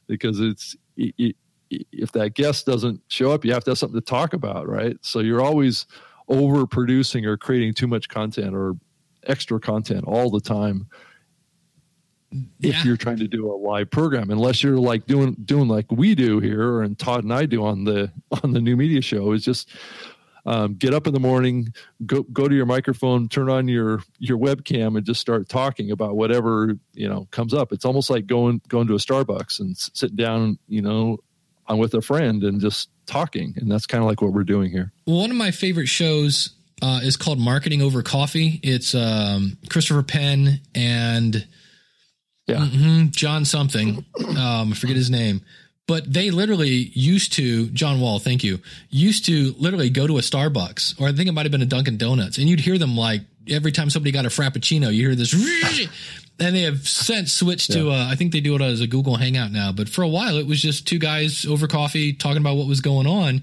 because 0.07 0.41
it's 0.41 0.77
it, 0.97 1.15
it, 1.19 1.37
if 1.71 2.11
that 2.13 2.35
guest 2.35 2.67
doesn't 2.67 3.01
show 3.09 3.31
up, 3.31 3.45
you 3.45 3.53
have 3.53 3.65
to 3.65 3.71
have 3.71 3.79
something 3.79 4.01
to 4.01 4.05
talk 4.05 4.33
about, 4.33 4.69
right? 4.69 4.97
So 5.03 5.21
you're 5.21 5.41
always 5.41 5.87
overproducing 6.29 7.25
or 7.27 7.37
creating 7.37 7.75
too 7.75 7.87
much 7.87 8.09
content 8.09 8.55
or 8.55 8.75
extra 9.27 9.61
content 9.61 10.05
all 10.07 10.31
the 10.31 10.41
time 10.41 10.89
if 12.61 12.85
you're 12.85 12.97
trying 12.97 13.17
to 13.19 13.27
do 13.27 13.53
a 13.53 13.55
live 13.55 13.91
program 13.91 14.31
unless 14.31 14.63
you're 14.63 14.79
like 14.79 15.07
doing 15.07 15.35
doing 15.45 15.69
like 15.69 15.91
we 15.91 16.15
do 16.15 16.39
here 16.39 16.83
and 16.83 16.99
Todd 16.99 17.25
and 17.25 17.33
I 17.33 17.47
do 17.47 17.65
on 17.65 17.85
the 17.85 18.13
on 18.43 18.53
the 18.53 18.61
new 18.61 18.77
media 18.77 19.03
show. 19.03 19.33
Is 19.33 19.45
just 19.45 19.71
um, 20.47 20.75
get 20.75 20.95
up 20.95 21.07
in 21.07 21.13
the 21.15 21.21
morning 21.21 21.69
go 22.07 22.23
go 22.25 22.49
to 22.49 22.55
your 22.55 22.67
microphone 22.67 23.29
turn 23.29 23.49
on 23.51 23.69
your 23.69 24.03
your 24.19 24.39
webcam 24.39 24.97
and 24.97 25.05
just 25.05 25.21
start 25.21 25.49
talking 25.49 25.91
about 25.91 26.17
whatever 26.17 26.77
you 26.95 27.09
know 27.09 27.27
comes 27.31 27.53
up 27.55 27.73
it's 27.73 27.85
almost 27.85 28.11
like 28.11 28.27
going 28.27 28.61
going 28.69 28.87
to 28.87 28.95
a 28.95 28.99
Starbucks 28.99 29.61
and 29.61 29.73
s- 29.73 29.91
sitting 29.95 30.17
down 30.17 30.59
you 30.69 30.83
know 30.83 31.19
on 31.67 31.79
with 31.79 31.95
a 31.95 32.01
friend 32.03 32.43
and 32.43 32.61
just 32.61 32.89
talking 33.07 33.55
and 33.57 33.71
that's 33.71 33.87
kind 33.87 34.03
of 34.03 34.09
like 34.09 34.21
what 34.23 34.33
we're 34.33 34.45
doing 34.45 34.71
here 34.71 34.93
One 35.05 35.31
of 35.31 35.37
my 35.37 35.51
favorite 35.51 35.89
shows 35.89 36.51
uh, 36.83 37.01
is 37.03 37.17
called 37.19 37.39
Marketing 37.39 37.83
Over 37.83 38.03
Coffee. 38.03 38.59
It's 38.63 38.95
um, 38.95 39.59
Christopher 39.69 40.03
Penn 40.03 40.61
and 40.75 41.47
yeah 42.47 42.57
mhm, 42.67 43.11
John 43.11 43.45
something. 43.45 44.05
Um, 44.29 44.73
I 44.73 44.75
forget 44.75 44.97
his 44.97 45.11
name. 45.11 45.43
But 45.91 46.13
they 46.13 46.31
literally 46.31 46.69
used 46.95 47.33
to, 47.33 47.67
John 47.71 48.01
Wall, 48.01 48.21
thank 48.21 48.45
you, 48.45 48.61
used 48.91 49.25
to 49.27 49.57
literally 49.59 49.91
go 49.91 50.07
to 50.07 50.19
a 50.19 50.21
Starbucks, 50.21 51.01
or 51.01 51.09
I 51.09 51.13
think 51.13 51.29
it 51.29 51.33
might 51.33 51.47
have 51.47 51.51
been 51.51 51.63
a 51.63 51.67
Dunkin' 51.67 51.97
Donuts, 51.97 52.39
and 52.39 52.49
you'd 52.49 52.61
hear 52.61 52.79
them 52.79 52.97
like 52.97 53.23
every 53.49 53.73
time 53.73 53.91
somebody 53.91 54.13
got 54.13 54.25
a 54.25 54.29
Frappuccino, 54.29 54.95
you 54.95 55.09
hear 55.09 55.17
this, 55.17 55.33
and 56.39 56.55
they 56.55 56.63
have 56.63 56.87
since 56.87 57.33
switched 57.33 57.73
to, 57.73 57.91
uh, 57.91 58.07
I 58.09 58.15
think 58.15 58.31
they 58.31 58.41
do 58.41 58.55
it 58.55 58.63
as 58.63 58.81
a 58.81 58.87
Google 58.87 59.17
Hangout 59.17 59.51
now, 59.51 59.73
but 59.73 59.89
for 59.89 60.03
a 60.03 60.09
while 60.09 60.37
it 60.39 60.47
was 60.47 60.63
just 60.63 60.87
two 60.87 61.01
guys 61.01 61.45
over 61.45 61.67
coffee 61.67 62.13
talking 62.13 62.39
about 62.41 62.57
what 62.57 62.69
was 62.69 62.81
going 62.81 63.09
on. 63.09 63.43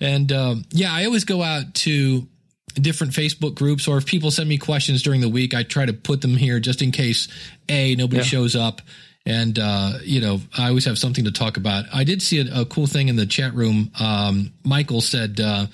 And 0.00 0.32
um, 0.32 0.64
yeah, 0.70 0.94
I 0.94 1.04
always 1.04 1.24
go 1.24 1.42
out 1.42 1.74
to 1.74 2.26
different 2.74 3.12
Facebook 3.12 3.54
groups, 3.54 3.86
or 3.86 3.98
if 3.98 4.06
people 4.06 4.30
send 4.30 4.48
me 4.48 4.56
questions 4.56 5.02
during 5.02 5.20
the 5.20 5.28
week, 5.28 5.52
I 5.52 5.62
try 5.62 5.84
to 5.84 5.92
put 5.92 6.22
them 6.22 6.38
here 6.38 6.58
just 6.58 6.80
in 6.80 6.90
case 6.90 7.28
a 7.68 7.94
nobody 7.96 8.22
Yeah. 8.22 8.24
shows 8.24 8.56
up, 8.56 8.80
and 9.26 9.58
uh, 9.58 9.98
you 10.02 10.20
know 10.20 10.40
I 10.56 10.68
always 10.68 10.84
have 10.84 10.98
something 10.98 11.24
to 11.24 11.32
talk 11.32 11.56
about. 11.56 11.84
I 11.92 12.04
did 12.04 12.22
see 12.22 12.40
a, 12.40 12.62
a 12.62 12.64
cool 12.64 12.86
thing 12.86 13.08
in 13.08 13.16
the 13.16 13.26
chat 13.26 13.54
room. 13.54 13.90
Um, 14.00 14.52
Michael 14.64 15.00
said. 15.00 15.40
Uh, 15.40 15.66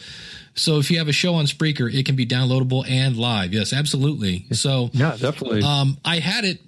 so 0.54 0.78
if 0.78 0.90
you 0.90 0.98
have 0.98 1.06
a 1.06 1.12
show 1.12 1.34
on 1.34 1.44
Spreaker, 1.44 1.92
it 1.92 2.04
can 2.04 2.16
be 2.16 2.26
downloadable 2.26 2.84
and 2.90 3.16
live. 3.16 3.52
Yes, 3.52 3.72
absolutely. 3.72 4.46
So 4.50 4.90
yeah 4.92 5.16
definitely 5.16 5.62
um, 5.62 5.98
I 6.04 6.18
had 6.18 6.44
it 6.44 6.58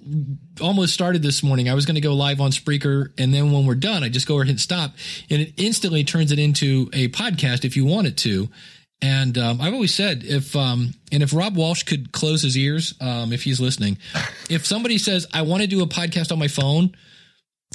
almost 0.61 0.93
started 0.93 1.21
this 1.21 1.43
morning. 1.43 1.69
I 1.69 1.73
was 1.73 1.85
going 1.85 1.95
to 1.95 2.01
go 2.01 2.13
live 2.13 2.39
on 2.39 2.51
Spreaker, 2.51 3.11
and 3.17 3.33
then 3.33 3.51
when 3.51 3.65
we're 3.65 3.75
done, 3.75 4.01
I 4.03 4.09
just 4.09 4.27
go 4.27 4.35
over 4.35 4.43
and 4.43 4.49
hit 4.49 4.59
stop, 4.61 4.93
and 5.29 5.41
it 5.41 5.53
instantly 5.57 6.05
turns 6.05 6.31
it 6.31 6.39
into 6.39 6.89
a 6.93 7.09
podcast 7.09 7.65
if 7.65 7.75
you 7.75 7.85
want 7.85 8.07
it 8.07 8.15
to. 8.17 8.49
And 9.01 9.37
um, 9.37 9.61
I've 9.61 9.73
always 9.73 9.93
said 9.93 10.23
if 10.23 10.55
um, 10.55 10.93
and 11.11 11.23
if 11.23 11.33
Rob 11.33 11.55
Walsh 11.55 11.83
could 11.83 12.11
close 12.11 12.43
his 12.43 12.57
ears, 12.57 12.93
um, 13.01 13.33
if 13.33 13.43
he's 13.43 13.59
listening, 13.59 13.97
if 14.49 14.65
somebody 14.65 14.97
says 14.97 15.25
I 15.33 15.41
want 15.41 15.61
to 15.61 15.67
do 15.67 15.81
a 15.81 15.87
podcast 15.87 16.31
on 16.31 16.37
my 16.37 16.47
phone, 16.47 16.95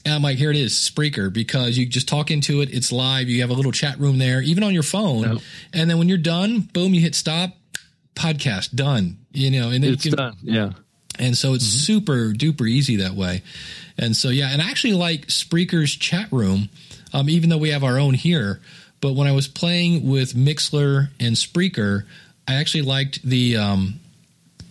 and 0.04 0.14
I'm 0.14 0.22
like, 0.22 0.36
here 0.36 0.50
it 0.50 0.56
is, 0.56 0.74
Spreaker, 0.74 1.32
because 1.32 1.76
you 1.76 1.86
just 1.86 2.06
talk 2.06 2.30
into 2.30 2.60
it. 2.60 2.72
It's 2.72 2.92
live. 2.92 3.28
You 3.28 3.40
have 3.40 3.50
a 3.50 3.54
little 3.54 3.72
chat 3.72 3.98
room 3.98 4.18
there, 4.18 4.40
even 4.40 4.62
on 4.62 4.72
your 4.72 4.84
phone. 4.84 5.22
Yep. 5.22 5.42
And 5.72 5.90
then 5.90 5.98
when 5.98 6.08
you're 6.08 6.18
done, 6.18 6.60
boom, 6.60 6.94
you 6.94 7.00
hit 7.00 7.14
stop. 7.14 7.50
Podcast 8.14 8.74
done. 8.74 9.18
You 9.32 9.50
know, 9.50 9.70
and 9.70 9.84
it's 9.84 10.04
can, 10.04 10.12
done 10.12 10.36
yeah 10.42 10.72
and 11.18 11.36
so 11.36 11.54
it's 11.54 11.64
super 11.64 12.32
duper 12.32 12.68
easy 12.68 12.96
that 12.96 13.12
way. 13.12 13.42
And 13.98 14.16
so, 14.16 14.28
yeah, 14.28 14.50
and 14.50 14.60
I 14.60 14.70
actually 14.70 14.94
like 14.94 15.26
Spreaker's 15.26 15.94
chat 15.94 16.30
room, 16.30 16.68
um, 17.12 17.28
even 17.28 17.48
though 17.48 17.58
we 17.58 17.70
have 17.70 17.84
our 17.84 17.98
own 17.98 18.14
here. 18.14 18.60
But 19.00 19.14
when 19.14 19.26
I 19.26 19.32
was 19.32 19.48
playing 19.48 20.08
with 20.08 20.34
Mixlr 20.34 21.10
and 21.20 21.36
Spreaker, 21.36 22.04
I 22.48 22.54
actually 22.54 22.82
liked 22.82 23.22
the 23.22 23.56
um, 23.56 24.00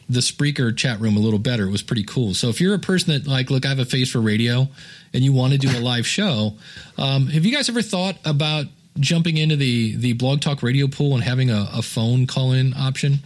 the 0.10 0.20
Spreaker 0.20 0.76
chat 0.76 1.00
room 1.00 1.18
a 1.18 1.20
little 1.20 1.40
better. 1.40 1.68
It 1.68 1.72
was 1.72 1.84
pretty 1.84 2.04
cool. 2.04 2.34
So 2.34 2.50
if 2.50 2.62
you're 2.62 2.76
a 2.76 2.80
person 2.80 3.14
that 3.14 3.28
like, 3.28 3.50
look, 3.50 3.66
I 3.66 3.70
have 3.70 3.80
a 3.80 3.86
face 3.86 4.12
for 4.12 4.22
radio, 4.22 4.68
and 5.14 5.24
you 5.24 5.34
want 5.34 5.54
to 5.54 5.60
do 5.60 5.70
a 5.70 5.80
live 5.80 6.06
show, 6.06 6.54
um, 6.98 7.28
have 7.28 7.46
you 7.46 7.52
guys 7.52 7.70
ever 7.70 7.82
thought 7.82 8.18
about 8.26 8.66
jumping 9.00 9.38
into 9.38 9.56
the 9.56 9.96
the 9.96 10.14
Blog 10.14 10.42
Talk 10.42 10.64
Radio 10.64 10.88
pool 10.88 11.14
and 11.16 11.24
having 11.24 11.50
a, 11.50 11.70
a 11.74 11.82
phone 11.82 12.28
call 12.28 12.52
in 12.52 12.74
option? 12.76 13.20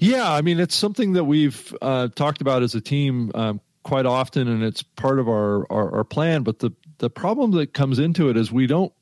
Yeah, 0.00 0.30
I 0.32 0.40
mean, 0.40 0.58
it's 0.58 0.74
something 0.74 1.14
that 1.14 1.24
we've 1.24 1.74
uh, 1.82 2.08
talked 2.08 2.40
about 2.40 2.62
as 2.62 2.74
a 2.74 2.80
team 2.80 3.30
um, 3.34 3.60
quite 3.82 4.06
often, 4.06 4.48
and 4.48 4.62
it's 4.62 4.82
part 4.82 5.18
of 5.18 5.28
our, 5.28 5.70
our 5.70 5.96
our 5.96 6.04
plan. 6.04 6.42
But 6.42 6.60
the 6.60 6.72
the 6.98 7.10
problem 7.10 7.52
that 7.52 7.72
comes 7.74 7.98
into 7.98 8.30
it 8.30 8.36
is 8.36 8.50
we 8.50 8.66
don't 8.66 8.92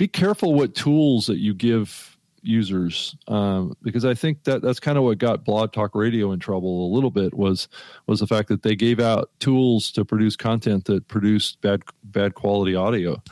be 0.00 0.08
careful 0.08 0.54
what 0.54 0.74
tools 0.74 1.26
that 1.26 1.36
you 1.36 1.52
give 1.52 2.16
users 2.40 3.14
um, 3.28 3.76
because 3.82 4.06
I 4.06 4.14
think 4.14 4.44
that 4.44 4.62
that's 4.62 4.80
kind 4.80 4.96
of 4.96 5.04
what 5.04 5.18
got 5.18 5.44
Blog 5.44 5.74
Talk 5.74 5.94
Radio 5.94 6.32
in 6.32 6.40
trouble 6.40 6.86
a 6.86 6.90
little 6.94 7.10
bit 7.10 7.34
was 7.34 7.68
was 8.06 8.18
the 8.18 8.26
fact 8.26 8.48
that 8.48 8.62
they 8.62 8.74
gave 8.74 8.98
out 8.98 9.30
tools 9.40 9.92
to 9.92 10.06
produce 10.06 10.36
content 10.36 10.86
that 10.86 11.06
produced 11.06 11.60
bad 11.60 11.82
bad 12.02 12.34
quality 12.34 12.74
audio, 12.74 13.22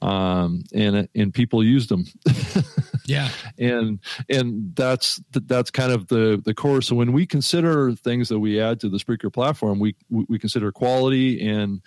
um, 0.00 0.62
and 0.72 1.08
and 1.12 1.34
people 1.34 1.64
used 1.64 1.88
them. 1.88 2.06
Yeah, 3.04 3.30
and 3.58 3.98
and 4.28 4.76
that's 4.76 5.20
that's 5.32 5.72
kind 5.72 5.90
of 5.90 6.06
the 6.06 6.40
the 6.44 6.54
core 6.54 6.82
so 6.82 6.94
when 6.94 7.10
we 7.10 7.26
consider 7.26 7.92
things 7.96 8.28
that 8.28 8.38
we 8.38 8.60
add 8.60 8.78
to 8.78 8.88
the 8.88 8.98
Spreaker 8.98 9.30
platform 9.30 9.80
we 9.80 9.96
we 10.08 10.38
consider 10.38 10.70
quality 10.70 11.44
and 11.44 11.82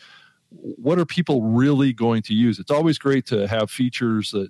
what 0.62 0.99
are 0.99 1.06
people 1.06 1.43
really 1.43 1.93
going 1.93 2.22
to 2.24 2.34
use? 2.34 2.60
It's 2.60 2.72
always 2.72 2.97
great 2.97 3.26
to 3.28 3.47
have 3.47 3.70
features 3.70 4.32
that 4.32 4.49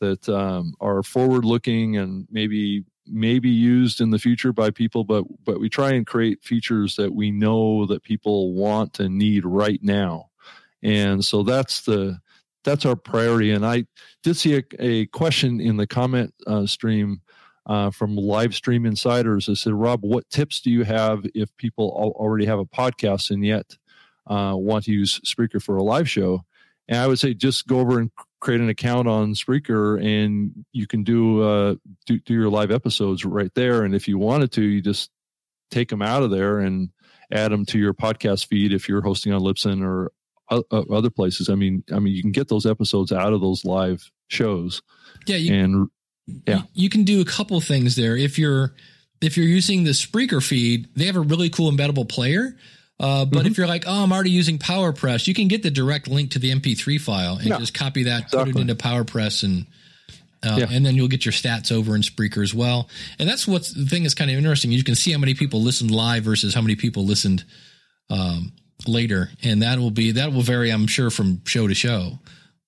that 0.00 0.28
um, 0.28 0.74
are 0.80 1.02
forward 1.02 1.44
looking 1.44 1.96
and 1.96 2.26
maybe 2.30 2.84
maybe 3.06 3.48
used 3.48 4.00
in 4.00 4.10
the 4.10 4.18
future 4.18 4.52
by 4.52 4.70
people 4.70 5.02
but 5.04 5.24
but 5.44 5.58
we 5.58 5.68
try 5.68 5.92
and 5.92 6.06
create 6.06 6.42
features 6.42 6.96
that 6.96 7.12
we 7.12 7.30
know 7.30 7.84
that 7.86 8.02
people 8.02 8.52
want 8.52 9.00
and 9.00 9.18
need 9.18 9.44
right 9.44 9.80
now. 9.82 10.30
And 10.82 11.24
so 11.24 11.42
that's 11.42 11.82
the 11.82 12.18
that's 12.64 12.86
our 12.86 12.96
priority. 12.96 13.50
And 13.50 13.66
I 13.66 13.84
did 14.22 14.36
see 14.36 14.56
a, 14.56 14.62
a 14.78 15.06
question 15.06 15.60
in 15.60 15.76
the 15.76 15.86
comment 15.86 16.32
uh, 16.46 16.66
stream 16.66 17.22
uh, 17.66 17.90
from 17.90 18.16
live 18.16 18.54
stream 18.54 18.86
insiders. 18.86 19.48
I 19.48 19.54
said, 19.54 19.74
Rob, 19.74 20.00
what 20.02 20.28
tips 20.30 20.60
do 20.60 20.70
you 20.70 20.84
have 20.84 21.24
if 21.34 21.56
people 21.56 21.96
al- 22.00 22.24
already 22.24 22.46
have 22.46 22.58
a 22.58 22.64
podcast 22.64 23.30
and 23.30 23.44
yet 23.44 23.76
uh, 24.26 24.54
want 24.56 24.84
to 24.84 24.92
use 24.92 25.20
Spreaker 25.20 25.62
for 25.62 25.76
a 25.76 25.82
live 25.82 26.08
show? 26.08 26.44
And 26.88 26.98
I 26.98 27.06
would 27.06 27.18
say 27.18 27.34
just 27.34 27.66
go 27.66 27.80
over 27.80 27.98
and 27.98 28.10
create 28.40 28.60
an 28.60 28.68
account 28.68 29.08
on 29.08 29.34
Spreaker 29.34 30.02
and 30.02 30.64
you 30.72 30.86
can 30.86 31.04
do, 31.04 31.42
uh, 31.42 31.74
do, 32.06 32.18
do 32.20 32.34
your 32.34 32.50
live 32.50 32.70
episodes 32.70 33.24
right 33.24 33.52
there. 33.54 33.84
And 33.84 33.94
if 33.94 34.08
you 34.08 34.18
wanted 34.18 34.52
to, 34.52 34.62
you 34.62 34.82
just 34.82 35.10
take 35.70 35.88
them 35.88 36.02
out 36.02 36.22
of 36.22 36.30
there 36.30 36.58
and 36.58 36.90
add 37.30 37.52
them 37.52 37.64
to 37.66 37.78
your 37.78 37.94
podcast 37.94 38.46
feed 38.46 38.72
if 38.72 38.88
you're 38.88 39.00
hosting 39.00 39.32
on 39.32 39.40
Libsyn 39.40 39.82
or 39.82 40.12
other 40.50 41.10
places. 41.10 41.48
I 41.48 41.54
mean, 41.54 41.82
I 41.92 41.98
mean, 41.98 42.14
you 42.14 42.22
can 42.22 42.32
get 42.32 42.48
those 42.48 42.66
episodes 42.66 43.12
out 43.12 43.32
of 43.32 43.40
those 43.40 43.64
live 43.64 44.10
shows, 44.28 44.82
Yeah, 45.26 45.36
you, 45.36 45.54
and 45.54 45.88
yeah. 46.46 46.62
you 46.74 46.88
can 46.88 47.04
do 47.04 47.20
a 47.20 47.24
couple 47.24 47.60
things 47.60 47.96
there. 47.96 48.16
If 48.16 48.38
you're 48.38 48.74
if 49.20 49.36
you're 49.36 49.46
using 49.46 49.84
the 49.84 49.90
Spreaker 49.90 50.42
feed, 50.42 50.88
they 50.94 51.06
have 51.06 51.16
a 51.16 51.20
really 51.20 51.48
cool 51.48 51.70
embeddable 51.70 52.08
player. 52.08 52.56
Uh, 53.02 53.24
but 53.24 53.38
Mm-hmm. 53.40 53.46
if 53.48 53.58
you're 53.58 53.66
like, 53.66 53.84
oh, 53.86 54.04
I'm 54.04 54.12
already 54.12 54.30
using 54.30 54.58
PowerPress, 54.58 55.26
you 55.26 55.34
can 55.34 55.48
get 55.48 55.62
the 55.64 55.70
direct 55.70 56.06
link 56.08 56.30
to 56.30 56.38
the 56.38 56.50
MP3 56.52 57.00
file 57.00 57.36
and 57.36 57.46
Yeah, 57.46 57.58
just 57.58 57.74
copy 57.74 58.04
that, 58.04 58.30
put 58.30 58.46
it 58.48 58.56
into 58.56 58.76
PowerPress, 58.76 59.42
and 59.42 59.66
uh, 60.44 60.56
Yeah. 60.60 60.66
and 60.70 60.86
then 60.86 60.94
you'll 60.94 61.08
get 61.08 61.24
your 61.24 61.32
stats 61.32 61.70
over 61.72 61.94
in 61.96 62.02
Spreaker 62.02 62.42
as 62.42 62.54
well. 62.54 62.88
And 63.18 63.28
that's 63.28 63.46
what's 63.46 63.72
the 63.72 63.86
thing 63.86 64.04
is 64.04 64.14
kind 64.14 64.30
of 64.30 64.36
interesting. 64.36 64.70
You 64.72 64.84
can 64.84 64.94
see 64.94 65.10
how 65.12 65.18
many 65.18 65.34
people 65.34 65.60
listened 65.60 65.90
live 65.90 66.22
versus 66.24 66.54
how 66.54 66.60
many 66.62 66.76
people 66.76 67.04
listened 67.04 67.44
um, 68.08 68.52
later, 68.86 69.30
and 69.42 69.62
that 69.62 69.78
will 69.78 69.90
be 69.90 70.12
that 70.12 70.32
will 70.32 70.42
vary, 70.42 70.70
I'm 70.70 70.86
sure, 70.86 71.10
from 71.10 71.42
show 71.44 71.66
to 71.66 71.74
show. 71.74 72.18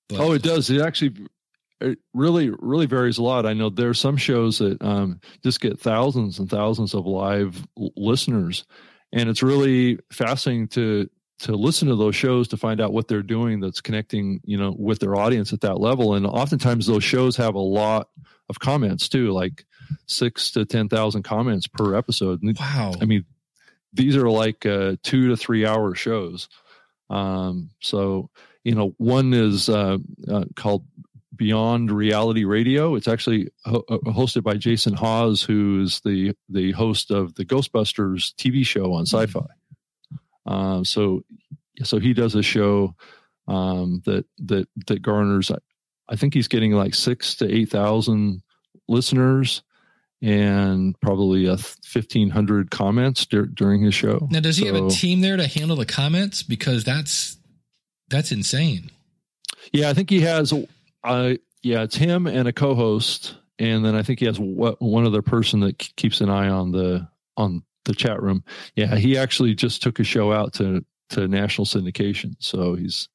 But, 0.09 0.21
Oh, 0.21 0.33
it 0.33 0.43
does. 0.43 0.69
It 0.71 0.81
actually 0.83 1.15
it 1.81 1.99
really 2.13 2.51
really 2.51 2.87
varies 2.87 3.19
a 3.19 3.23
lot. 3.23 3.47
I 3.47 3.53
know 3.53 3.71
there 3.71 3.89
are 3.91 3.95
some 3.95 4.17
shows 4.17 4.59
that 4.59 4.81
um, 4.83 5.21
just 5.45 5.61
get 5.61 5.79
thousands 5.81 6.39
and 6.41 6.49
thousands 6.51 6.95
of 6.95 7.07
live 7.07 7.65
l- 7.79 7.93
listeners, 7.97 8.65
and 9.15 9.31
it's 9.31 9.43
really 9.43 9.99
fascinating 10.13 10.69
to 10.69 11.09
to 11.39 11.57
listen 11.57 11.89
to 11.89 11.97
those 11.97 12.15
shows 12.15 12.49
to 12.49 12.57
find 12.57 12.81
out 12.81 12.93
what 12.93 13.09
they're 13.09 13.23
doing 13.23 13.61
that's 13.61 13.81
connecting 13.81 14.41
you 14.45 14.59
know 14.59 14.75
with 14.77 14.99
their 14.99 15.17
audience 15.17 15.53
at 15.53 15.63
that 15.63 15.81
level. 15.81 16.15
And 16.15 16.27
oftentimes 16.27 16.87
those 16.87 17.05
shows 17.05 17.37
have 17.37 17.55
a 17.55 17.59
lot 17.59 18.09
of 18.51 18.59
comments 18.59 19.09
too, 19.09 19.31
like 19.31 19.65
six 20.07 20.51
to 20.53 20.65
ten 20.65 20.89
thousand 20.89 21.23
comments 21.23 21.67
per 21.67 21.95
episode. 21.95 22.43
And 22.43 22.57
wow, 22.59 22.93
I 23.01 23.05
mean, 23.05 23.25
these 23.93 24.17
are 24.17 24.29
like 24.29 24.67
uh, 24.67 24.97
two 25.03 25.29
to 25.29 25.37
three 25.37 25.65
hour 25.65 25.95
shows. 25.95 26.49
Um, 27.09 27.71
so, 27.81 28.31
you 28.65 28.75
know, 28.75 28.95
one 28.99 29.33
is 29.35 29.69
uh, 29.69 29.99
uh, 30.29 30.45
called 30.57 30.85
Beyond 31.37 31.91
Reality 31.91 32.45
Radio. 32.45 32.95
It's 32.95 33.09
actually 33.09 33.49
ho- 33.65 33.85
uh, 33.89 33.99
hosted 34.07 34.43
by 34.43 34.55
Jason 34.55 34.95
Hawes, 34.95 35.43
who's 35.43 36.01
the 36.01 36.35
the 36.49 36.73
host 36.73 37.11
of 37.11 37.35
the 37.35 37.45
Ghostbusters 37.45 38.35
TV 38.35 38.65
show 38.65 38.93
on 38.93 39.07
Sci-Fi. 39.07 39.47
Um, 40.47 40.85
so, 40.85 41.25
so 41.83 41.99
he 41.99 42.13
does 42.13 42.35
a 42.35 42.43
show 42.43 42.95
um, 43.49 44.03
that 44.07 44.27
that 44.39 44.69
that 44.87 45.03
garners. 45.03 45.51
I, 46.09 46.17
think 46.17 46.35
he's 46.35 46.49
getting 46.49 46.73
like 46.73 46.95
six 46.95 47.35
to 47.37 47.53
eight 47.53 47.71
thousand 47.71 48.43
listeners 48.89 49.63
and 50.23 50.99
probably 51.01 51.47
a 51.47 51.57
fifteen 51.57 52.31
hundred 52.31 52.71
comments 52.71 53.27
dur- 53.27 53.47
during 53.47 53.83
his 53.83 53.95
show. 53.95 54.29
Now, 54.31 54.41
does 54.41 54.57
he 54.57 54.67
have 54.67 54.77
a 54.77 54.89
team 54.91 55.21
there 55.21 55.37
to 55.37 55.47
handle 55.47 55.77
the 55.77 55.87
comments? 55.87 56.43
Because 56.43 56.85
that's 56.85 57.39
that's 58.09 58.33
insane. 58.33 58.91
Yeah, 59.73 59.89
I 59.89 59.95
think 59.95 60.11
he 60.11 60.21
has. 60.21 60.53
Uh, 61.05 61.35
yeah, 61.63 61.83
it's 61.83 61.97
him 61.97 62.27
and 62.27 62.49
a 62.49 62.53
co-host, 62.53 63.37
and 63.59 63.85
then 63.85 63.95
I 63.95 64.03
think 64.03 64.21
he 64.21 64.27
has 64.27 64.39
what, 64.41 64.81
one 64.81 65.07
other 65.07 65.23
person 65.23 65.61
that 65.61 65.79
keeps 65.97 66.21
an 66.21 66.31
eye 66.31 66.49
on 66.49 66.73
the 66.73 67.09
on 67.37 67.63
the 67.85 67.95
chat 67.95 68.23
room. 68.23 68.45
Yeah, 68.75 68.97
he 68.97 69.19
actually 69.19 69.55
just 69.55 69.83
took 69.83 70.01
a 70.01 70.05
show 70.05 70.33
out 70.33 70.55
to 70.55 70.85
to 71.11 71.29
national 71.29 71.67
syndication, 71.67 72.37
so 72.39 72.75
he's 72.75 73.09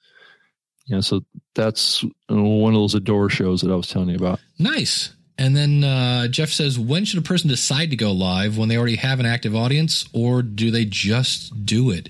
yeah. 0.85 1.01
So 1.01 1.25
that's 1.55 2.03
one 2.27 2.73
of 2.73 2.79
those 2.79 2.95
adore 2.95 3.29
shows 3.29 3.61
that 3.61 3.71
I 3.71 3.75
was 3.75 3.87
telling 3.87 4.09
you 4.09 4.15
about. 4.15 4.39
Nice. 4.57 5.13
And 5.37 5.55
then 5.55 5.85
uh, 5.85 6.27
Jeff 6.27 6.49
says, 6.49 6.77
when 6.77 7.05
should 7.05 7.19
a 7.19 7.21
person 7.21 7.47
decide 7.49 7.91
to 7.91 7.95
go 7.95 8.11
live 8.11 8.57
when 8.57 8.67
they 8.67 8.77
already 8.77 8.97
have 8.97 9.21
an 9.21 9.25
active 9.25 9.55
audience, 9.55 10.05
or 10.13 10.41
do 10.41 10.69
they 10.69 10.83
just 10.83 11.65
do 11.65 11.91
it? 11.91 12.09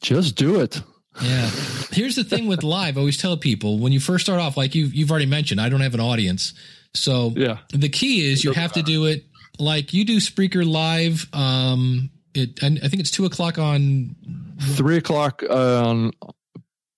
Just 0.00 0.36
do 0.36 0.60
it. 0.60 0.80
Yeah. 1.22 1.48
Here's 1.92 2.16
the 2.16 2.24
thing 2.24 2.46
with 2.48 2.62
live. 2.62 2.96
I 2.96 3.00
always 3.00 3.16
tell 3.18 3.36
people 3.36 3.78
when 3.78 3.92
you 3.92 4.00
first 4.00 4.24
start 4.26 4.40
off, 4.40 4.56
like 4.56 4.74
you 4.74 4.86
you've 4.86 5.10
already 5.10 5.26
mentioned, 5.26 5.60
I 5.60 5.68
don't 5.68 5.80
have 5.80 5.94
an 5.94 6.00
audience, 6.00 6.54
so 6.94 7.32
Yeah. 7.36 7.58
the 7.70 7.88
key 7.88 8.30
is 8.32 8.42
you 8.44 8.52
have 8.52 8.72
to 8.72 8.82
do 8.82 9.04
it 9.06 9.24
like 9.58 9.92
you 9.94 10.04
do 10.04 10.16
Spreaker 10.18 10.66
live. 10.66 11.28
Um, 11.32 12.10
it 12.34 12.62
and 12.62 12.80
I 12.82 12.88
think 12.88 13.00
it's 13.00 13.10
two 13.12 13.26
o'clock 13.26 13.58
on. 13.58 14.16
Three 14.60 14.96
o'clock 14.96 15.42
uh, 15.48 15.84
on 15.88 16.10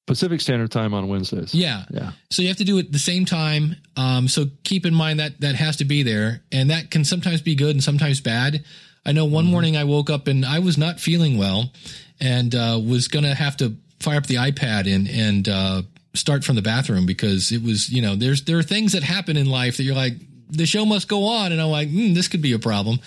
Pacific 0.06 0.40
Standard 0.40 0.70
Time 0.70 0.94
on 0.94 1.08
Wednesdays. 1.08 1.54
Yeah. 1.54 1.84
Yeah. 1.90 2.12
So 2.30 2.40
you 2.42 2.48
have 2.48 2.56
to 2.58 2.64
do 2.64 2.78
it 2.78 2.92
the 2.92 2.98
same 2.98 3.24
time. 3.26 3.76
Um, 3.96 4.28
so 4.28 4.46
keep 4.64 4.86
in 4.86 4.94
mind 4.94 5.20
that 5.20 5.40
that 5.40 5.56
has 5.56 5.76
to 5.78 5.84
be 5.84 6.02
there, 6.02 6.42
and 6.52 6.70
that 6.70 6.90
can 6.90 7.04
sometimes 7.04 7.42
be 7.42 7.54
good 7.54 7.74
and 7.74 7.82
sometimes 7.84 8.20
bad. 8.20 8.64
I 9.04 9.12
know 9.12 9.24
one 9.26 9.44
morning 9.46 9.76
I 9.76 9.84
woke 9.84 10.08
up 10.10 10.26
and 10.26 10.44
I 10.44 10.58
was 10.60 10.78
not 10.78 11.00
feeling 11.00 11.36
well, 11.38 11.70
and 12.20 12.54
uh, 12.54 12.80
was 12.82 13.08
gonna 13.08 13.34
have 13.34 13.56
to 13.58 13.76
fire 14.00 14.18
up 14.18 14.26
the 14.26 14.36
iPad 14.36 14.92
and 14.92 15.08
and 15.08 15.48
uh, 15.48 15.82
start 16.14 16.44
from 16.44 16.56
the 16.56 16.62
bathroom 16.62 17.06
because 17.06 17.52
it 17.52 17.62
was 17.62 17.90
you 17.90 18.02
know 18.02 18.16
there's 18.16 18.44
there 18.44 18.58
are 18.58 18.62
things 18.62 18.92
that 18.92 19.02
happen 19.02 19.36
in 19.36 19.48
life 19.48 19.76
that 19.76 19.84
you're 19.84 19.94
like 19.94 20.14
the 20.48 20.66
show 20.66 20.84
must 20.84 21.08
go 21.08 21.24
on, 21.24 21.52
and 21.52 21.60
I'm 21.60 21.70
like 21.70 21.88
mm, 21.88 22.14
this 22.14 22.28
could 22.28 22.42
be 22.42 22.52
a 22.52 22.58
problem. 22.58 22.98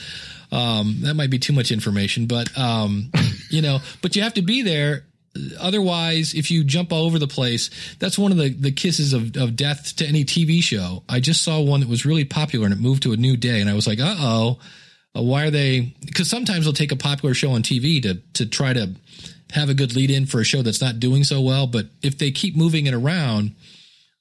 Um, 0.51 1.01
that 1.01 1.13
might 1.13 1.29
be 1.29 1.39
too 1.39 1.53
much 1.53 1.71
information, 1.71 2.25
but 2.25 2.55
um, 2.57 3.11
you 3.49 3.61
know, 3.61 3.79
but 4.01 4.15
you 4.15 4.23
have 4.23 4.33
to 4.35 4.41
be 4.41 4.61
there. 4.61 5.05
Otherwise 5.59 6.33
if 6.33 6.49
you 6.49 6.63
jump 6.63 6.91
all 6.91 7.05
over 7.05 7.19
the 7.19 7.27
place 7.27 7.69
that's 7.99 8.17
one 8.17 8.31
of 8.31 8.39
the, 8.39 8.49
the 8.49 8.71
kisses 8.71 9.13
of, 9.13 9.37
of 9.37 9.55
death 9.55 9.95
to 9.97 10.05
any 10.05 10.25
tv 10.25 10.61
show. 10.61 11.03
I 11.07 11.19
just 11.19 11.43
saw 11.43 11.61
one 11.61 11.81
that 11.81 11.87
was 11.87 12.03
really 12.03 12.25
popular 12.25 12.65
and 12.65 12.73
it 12.73 12.79
moved 12.79 13.03
to 13.03 13.13
a 13.13 13.15
new 13.15 13.37
day. 13.37 13.61
And 13.61 13.69
i 13.69 13.73
was 13.75 13.85
like 13.85 13.99
uh-oh 13.99 14.57
uh, 15.15 15.21
why 15.21 15.45
are 15.45 15.51
they 15.51 15.95
because 16.03 16.29
sometimes 16.29 16.65
they'll 16.65 16.73
take 16.73 16.91
a 16.91 16.97
popular 16.97 17.35
show 17.35 17.51
on 17.51 17.61
tv 17.61 18.01
to 18.01 18.15
to 18.33 18.47
try 18.47 18.73
to 18.73 18.95
have 19.51 19.69
a 19.69 19.73
good 19.73 19.95
lead 19.95 20.11
in 20.11 20.25
for 20.25 20.39
a 20.39 20.43
show 20.43 20.61
that's 20.61 20.81
not 20.81 20.99
doing 20.99 21.23
so 21.23 21.41
well 21.41 21.65
but 21.67 21.87
if 22.01 22.17
they 22.17 22.31
keep 22.31 22.55
moving 22.55 22.85
it 22.87 22.93
around 22.93 23.55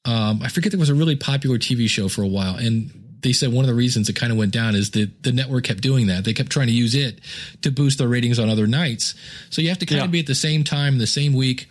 um, 0.04 0.40
i 0.42 0.48
forget 0.48 0.72
there 0.72 0.78
was 0.80 0.88
a 0.88 0.94
really 0.94 1.16
popular 1.16 1.58
tv 1.58 1.88
show 1.88 2.08
for 2.08 2.22
a 2.22 2.26
while 2.26 2.56
and 2.56 2.90
they 3.20 3.32
said 3.32 3.52
one 3.52 3.64
of 3.64 3.68
the 3.68 3.74
reasons 3.74 4.08
it 4.08 4.14
kind 4.14 4.30
of 4.30 4.38
went 4.38 4.52
down 4.52 4.76
is 4.76 4.92
that 4.92 5.24
the 5.24 5.32
network 5.32 5.64
kept 5.64 5.80
doing 5.80 6.06
that. 6.06 6.24
They 6.24 6.32
kept 6.32 6.50
trying 6.50 6.68
to 6.68 6.72
use 6.72 6.94
it 6.94 7.18
to 7.62 7.72
boost 7.72 7.98
their 7.98 8.06
ratings 8.06 8.38
on 8.38 8.48
other 8.48 8.68
nights. 8.68 9.16
So 9.50 9.60
you 9.60 9.70
have 9.70 9.78
to 9.78 9.86
kind 9.86 9.98
Yeah. 9.98 10.04
of 10.04 10.12
be 10.12 10.20
at 10.20 10.28
the 10.28 10.36
same 10.36 10.62
time, 10.62 10.98
the 10.98 11.06
same 11.08 11.32
week, 11.32 11.66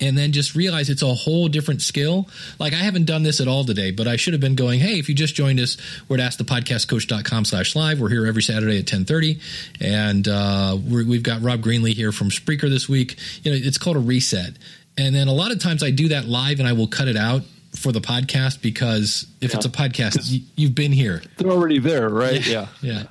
and 0.00 0.16
then 0.16 0.32
just 0.32 0.54
realize 0.54 0.90
it's 0.90 1.02
a 1.02 1.14
whole 1.14 1.48
different 1.48 1.82
skill. 1.82 2.28
Like 2.58 2.72
I 2.72 2.76
haven't 2.76 3.04
done 3.04 3.22
this 3.22 3.40
at 3.40 3.48
all 3.48 3.64
today, 3.64 3.90
but 3.90 4.06
I 4.06 4.16
should 4.16 4.34
have 4.34 4.40
been 4.40 4.54
going, 4.54 4.80
Hey, 4.80 4.98
if 4.98 5.08
you 5.08 5.14
just 5.14 5.34
joined 5.34 5.60
us, 5.60 5.76
we're 6.08 6.20
at 6.20 6.32
askthepodcastcoach.com 6.32 7.44
slash 7.44 7.76
live. 7.76 8.00
We're 8.00 8.10
here 8.10 8.26
every 8.26 8.42
Saturday 8.42 8.78
at 8.78 8.90
1030. 8.90 9.40
And, 9.80 10.28
uh, 10.28 10.78
we're, 10.82 11.04
we've 11.04 11.22
got 11.22 11.42
Rob 11.42 11.60
Greenlee 11.60 11.94
here 11.94 12.12
from 12.12 12.30
Spreaker 12.30 12.68
this 12.68 12.88
week. 12.88 13.18
You 13.42 13.52
know, 13.52 13.58
it's 13.60 13.78
called 13.78 13.96
a 13.96 14.00
reset. 14.00 14.54
And 14.96 15.14
then 15.14 15.28
a 15.28 15.32
lot 15.32 15.52
of 15.52 15.60
times 15.60 15.82
I 15.82 15.90
do 15.90 16.08
that 16.08 16.26
live 16.26 16.58
and 16.58 16.68
I 16.68 16.72
will 16.72 16.88
cut 16.88 17.08
it 17.08 17.16
out 17.16 17.42
for 17.78 17.92
the 17.92 18.00
podcast 18.00 18.60
because 18.60 19.26
if 19.40 19.54
it's 19.54 19.64
a 19.64 19.70
podcast, 19.70 20.30
you, 20.30 20.40
you've 20.56 20.74
been 20.74 20.92
here. 20.92 21.22
They're 21.36 21.50
already 21.50 21.78
there, 21.78 22.08
right? 22.08 22.44
Yeah. 22.46 22.66
Yeah. 22.82 23.04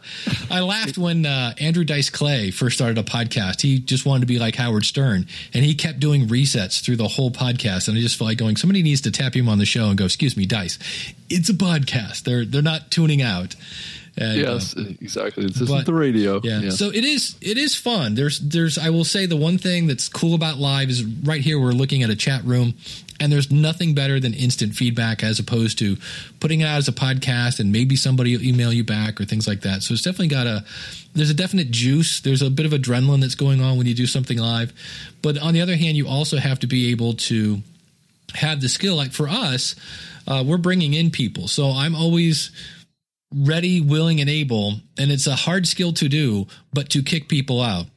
I 0.52 0.60
laughed 0.60 0.98
when 0.98 1.26
uh, 1.26 1.54
Andrew 1.60 1.84
Dice 1.84 2.10
Clay 2.10 2.52
first 2.52 2.76
started 2.76 2.98
a 2.98 3.04
podcast. 3.04 3.62
He 3.62 3.80
just 3.80 4.06
wanted 4.06 4.22
to 4.22 4.28
be 4.28 4.40
like 4.40 4.56
Howard 4.56 4.86
Stern 4.86 5.28
and 5.54 5.64
he 5.64 5.74
kept 5.74 6.00
doing 6.00 6.28
resets 6.28 6.82
through 6.84 6.98
the 6.98 7.08
whole 7.08 7.32
podcast. 7.32 7.88
And 7.88 7.98
I 7.98 8.02
just 8.02 8.18
felt 8.18 8.28
like 8.28 8.38
going, 8.38 8.58
somebody 8.58 8.84
needs 8.84 9.02
to 9.02 9.12
tap 9.12 9.36
him 9.36 9.48
on 9.50 9.58
the 9.58 9.66
show 9.66 9.88
and 9.88 9.98
go, 9.98 10.06
excuse 10.06 10.36
me, 10.36 10.46
Dice, 10.46 10.78
it's 11.30 11.50
a 11.50 11.54
podcast. 11.54 12.24
They're, 12.24 12.46
they're 12.46 12.62
not 12.62 12.92
tuning 12.92 13.22
out. 13.22 13.56
And, 14.18 14.46
uh, 14.46 14.54
Yes, 14.54 14.74
exactly. 14.76 15.46
This 15.46 15.62
isn't 15.62 15.86
the 15.86 15.94
radio. 15.94 16.42
yeah. 16.44 16.62
Yes. 16.62 16.78
So 16.80 16.90
it 16.90 17.04
is 17.04 17.36
it 17.42 17.58
is 17.58 17.76
fun. 17.76 18.16
There's 18.16 18.40
there's 18.40 18.78
I 18.78 18.90
will 18.90 19.04
say 19.06 19.26
the 19.26 19.38
one 19.38 19.58
thing 19.58 19.88
that's 19.88 20.10
cool 20.10 20.34
about 20.34 20.58
live 20.58 20.90
is 20.90 21.04
right 21.04 21.42
here 21.42 21.60
we're 21.60 21.72
looking 21.72 22.02
at 22.04 22.10
a 22.10 22.16
chat 22.16 22.44
room 22.44 22.74
and 23.20 23.32
there's 23.32 23.52
nothing 23.52 23.94
better 23.96 24.20
than 24.20 24.34
instant 24.34 24.76
feedback 24.76 25.24
as 25.24 25.40
opposed 25.40 25.80
to 25.80 25.98
putting 26.40 26.62
it 26.62 26.66
out 26.66 26.78
as 26.78 26.88
a 26.88 26.92
podcast 26.92 27.60
and 27.60 27.72
maybe 27.72 27.96
somebody 27.96 28.36
will 28.36 28.44
email 28.44 28.72
you 28.72 28.84
back 28.84 29.20
or 29.20 29.26
things 29.26 29.48
like 29.48 29.62
that. 29.62 29.82
So 29.84 29.94
it's 29.94 30.04
definitely 30.04 30.28
got 30.30 30.48
a 30.48 30.64
there's 31.14 31.30
a 31.32 31.34
definite 31.36 31.72
juice. 31.72 32.20
There's 32.22 32.42
a 32.42 32.50
bit 32.50 32.66
of 32.66 32.72
adrenaline 32.74 33.22
that's 33.22 33.36
going 33.36 33.62
on 33.62 33.78
when 33.78 33.88
you 33.88 33.94
do 33.96 34.06
something 34.08 34.38
live. 34.38 34.72
But 35.22 35.38
on 35.40 35.54
the 35.54 35.62
other 35.62 35.76
hand, 35.76 35.98
you 35.98 36.08
also 36.08 36.38
have 36.38 36.60
to 36.60 36.68
be 36.68 36.92
able 36.92 37.14
to 37.14 37.62
have 38.36 38.62
the 38.62 38.70
skill. 38.70 38.96
Like 38.96 39.12
for 39.14 39.28
us, 39.28 39.76
uh, 40.28 40.44
we're 40.46 40.58
bringing 40.58 40.94
in 40.94 41.10
people. 41.10 41.48
So 41.48 41.72
I'm 41.72 41.96
always 41.96 42.52
ready, 43.34 43.82
willing, 43.82 44.22
and 44.22 44.30
able. 44.30 44.76
And 44.98 45.12
it's 45.12 45.28
a 45.28 45.36
hard 45.36 45.68
skill 45.68 45.94
to 45.94 46.08
do, 46.08 46.48
but 46.74 46.90
to 46.92 47.04
kick 47.04 47.28
people 47.30 47.62
out. 47.62 47.88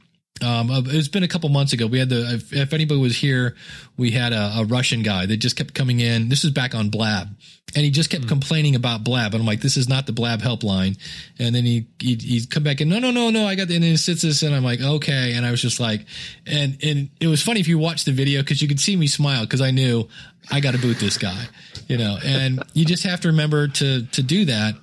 Um, 0.43 0.71
uh, 0.71 0.83
it's 0.87 1.09
been 1.09 1.23
a 1.23 1.29
couple 1.29 1.49
months 1.51 1.73
ago. 1.73 1.87
We 1.87 1.99
had 1.99 2.09
the 2.09 2.35
if, 2.35 2.53
if 2.53 2.73
anybody 2.73 2.99
was 2.99 3.17
here, 3.17 3.57
we 3.99 4.11
had 4.11 4.33
a, 4.33 4.61
a, 4.61 4.65
Russian 4.65 5.03
guy 5.03 5.27
that 5.27 5.37
just 5.37 5.57
kept 5.57 5.75
coming 5.75 6.01
in. 6.01 6.31
This 6.31 6.45
is 6.45 6.51
back 6.51 6.75
on 6.75 6.89
Blab, 6.89 7.29
and 7.75 7.85
he 7.85 7.91
just 7.91 8.09
kept 8.09 8.25
mm. 8.25 8.29
complaining 8.29 8.75
about 8.75 9.05
Blab. 9.05 9.35
And 9.35 9.43
I'm 9.43 9.47
like, 9.47 9.61
this 9.61 9.77
is 9.77 9.87
not 9.87 10.07
the 10.07 10.13
Blab 10.13 10.41
helpline. 10.41 10.99
And 11.39 11.55
then 11.55 11.65
he 11.65 11.89
he 11.99 12.15
he'd 12.15 12.51
come 12.51 12.63
back 12.63 12.81
and 12.81 12.89
no 12.89 12.99
no 12.99 13.11
no 13.11 13.29
no 13.29 13.47
I 13.47 13.55
got 13.55 13.69
the 13.69 13.75
and 13.75 13.85
then 13.85 13.91
he 13.91 13.97
sits 13.99 14.23
this 14.23 14.43
and 14.43 14.55
I'm 14.55 14.65
like 14.65 14.81
okay. 14.81 15.35
And 15.35 15.45
I 15.45 15.51
was 15.51 15.61
just 15.61 15.79
like, 15.79 16.07
and 16.47 16.79
and 16.83 17.11
it 17.21 17.27
was 17.27 17.43
funny 17.43 17.61
if 17.61 17.69
you 17.69 17.79
watch 17.79 18.05
the 18.05 18.13
video 18.13 18.41
because 18.41 18.63
you 18.63 18.69
could 18.69 18.81
see 18.81 18.97
me 18.97 19.09
smile 19.09 19.43
because 19.43 19.61
I 19.61 19.73
knew 19.73 20.09
I 20.51 20.61
got 20.61 20.73
to 20.73 20.81
boot 20.81 20.99
this 20.99 21.19
guy, 21.19 21.45
you 21.87 21.99
know. 21.99 22.19
And 22.25 22.63
you 22.73 22.87
just 22.87 23.05
have 23.05 23.21
to 23.23 23.29
remember 23.29 23.69
to 23.69 24.07
to 24.07 24.23
do 24.23 24.47
that. 24.47 24.75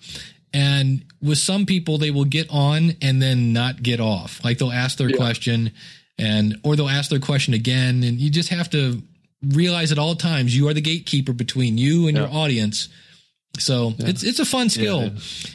And 0.54 1.06
with 1.22 1.38
some 1.38 1.66
people, 1.66 1.98
they 1.98 2.12
will 2.12 2.26
get 2.26 2.48
on 2.50 2.94
and 3.02 3.22
then 3.22 3.54
not 3.54 3.84
get 3.84 4.00
off. 4.00 4.44
Like 4.44 4.58
they'll 4.58 4.72
ask 4.72 4.98
their 4.98 5.10
yeah. 5.10 5.18
question 5.18 5.72
and, 6.18 6.60
or 6.64 6.76
they'll 6.76 6.90
ask 6.90 7.10
their 7.10 7.20
question 7.20 7.54
again. 7.54 8.04
And 8.04 8.20
you 8.20 8.30
just 8.30 8.50
have 8.50 8.70
to 8.72 9.02
realize 9.44 9.92
at 9.92 10.00
all 10.00 10.16
times 10.16 10.56
you 10.56 10.68
are 10.68 10.74
the 10.74 10.82
gatekeeper 10.82 11.34
between 11.34 11.78
you 11.78 12.08
and 12.08 12.18
yeah. 12.18 12.24
your 12.24 12.34
audience. 12.34 12.90
So 13.60 13.94
yeah. 13.98 14.08
it's 14.08 14.24
it's 14.24 14.40
a 14.40 14.46
fun 14.46 14.70
skill. 14.70 15.12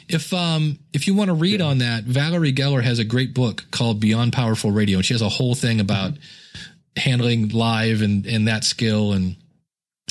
if 0.09 0.33
um 0.33 0.79
if 0.93 1.07
you 1.07 1.15
want 1.15 1.29
to 1.29 1.33
read 1.33 1.61
on 1.61 1.79
that, 1.79 2.03
Valerie 2.03 2.53
Geller 2.53 2.83
has 2.83 2.99
a 2.99 3.03
great 3.03 3.33
book 3.33 3.65
called 3.71 3.99
Beyond 3.99 4.33
Powerful 4.33 4.71
Radio, 4.71 4.97
and 4.97 5.05
she 5.05 5.13
has 5.13 5.21
a 5.21 5.29
whole 5.29 5.55
thing 5.55 5.79
about 5.79 6.13
mm-hmm. 6.13 6.99
handling 6.99 7.49
live 7.49 8.01
and 8.01 8.25
and 8.25 8.47
that 8.47 8.63
skill, 8.63 9.13
and 9.13 9.37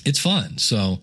it's 0.05 0.19
fun. 0.19 0.59
So 0.59 1.01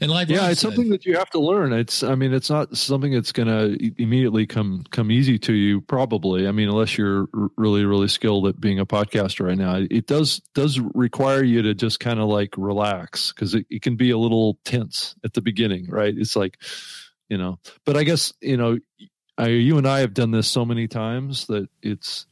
and 0.00 0.10
like 0.10 0.28
yeah, 0.28 0.50
it's 0.50 0.60
said, 0.60 0.68
something 0.68 0.88
that 0.90 1.04
you 1.04 1.16
have 1.16 1.28
to 1.30 1.38
learn. 1.38 1.72
It's 1.72 2.02
I 2.02 2.14
mean, 2.14 2.32
it's 2.32 2.48
not 2.48 2.76
something 2.76 3.12
that's 3.12 3.32
going 3.32 3.48
to 3.48 3.92
immediately 4.02 4.46
come 4.46 4.84
come 4.90 5.10
easy 5.10 5.38
to 5.40 5.52
you. 5.52 5.82
Probably, 5.82 6.48
I 6.48 6.52
mean, 6.52 6.68
unless 6.68 6.96
you're 6.96 7.28
really 7.56 7.84
really 7.84 8.08
skilled 8.08 8.46
at 8.46 8.60
being 8.60 8.78
a 8.78 8.86
podcaster 8.86 9.46
right 9.46 9.58
now, 9.58 9.84
it 9.90 10.06
does 10.06 10.40
does 10.54 10.80
require 10.94 11.42
you 11.42 11.60
to 11.62 11.74
just 11.74 12.00
kind 12.00 12.18
of 12.18 12.28
like 12.28 12.54
relax 12.56 13.32
because 13.32 13.54
it, 13.54 13.66
it 13.68 13.82
can 13.82 13.96
be 13.96 14.10
a 14.10 14.18
little 14.18 14.58
tense 14.64 15.14
at 15.22 15.34
the 15.34 15.42
beginning, 15.42 15.86
right? 15.88 16.14
It's 16.16 16.34
like 16.34 16.58
you 17.28 17.36
know, 17.36 17.58
but 17.84 17.96
I 17.96 18.04
guess 18.04 18.32
you 18.40 18.56
know, 18.56 18.78
I, 19.36 19.48
you 19.48 19.76
and 19.76 19.86
I 19.86 20.00
have 20.00 20.14
done 20.14 20.30
this 20.30 20.48
so 20.48 20.64
many 20.64 20.88
times 20.88 21.46
that 21.48 21.68
it's 21.82 22.26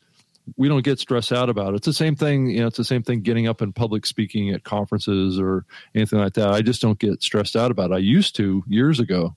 we 0.56 0.68
don't 0.68 0.84
get 0.84 0.98
stressed 0.98 1.32
out 1.32 1.48
about 1.48 1.72
it. 1.72 1.76
It's 1.76 1.86
the 1.86 1.92
same 1.92 2.16
thing, 2.16 2.48
you 2.50 2.60
know, 2.60 2.66
it's 2.66 2.76
the 2.76 2.84
same 2.84 3.02
thing 3.02 3.20
getting 3.20 3.46
up 3.46 3.62
in 3.62 3.72
public 3.72 4.06
speaking 4.06 4.50
at 4.50 4.64
conferences 4.64 5.38
or 5.38 5.64
anything 5.94 6.18
like 6.18 6.34
that. 6.34 6.48
I 6.48 6.62
just 6.62 6.80
don't 6.80 6.98
get 6.98 7.22
stressed 7.22 7.56
out 7.56 7.70
about 7.70 7.90
it. 7.90 7.94
I 7.94 7.98
used 7.98 8.36
to 8.36 8.62
years 8.66 9.00
ago 9.00 9.36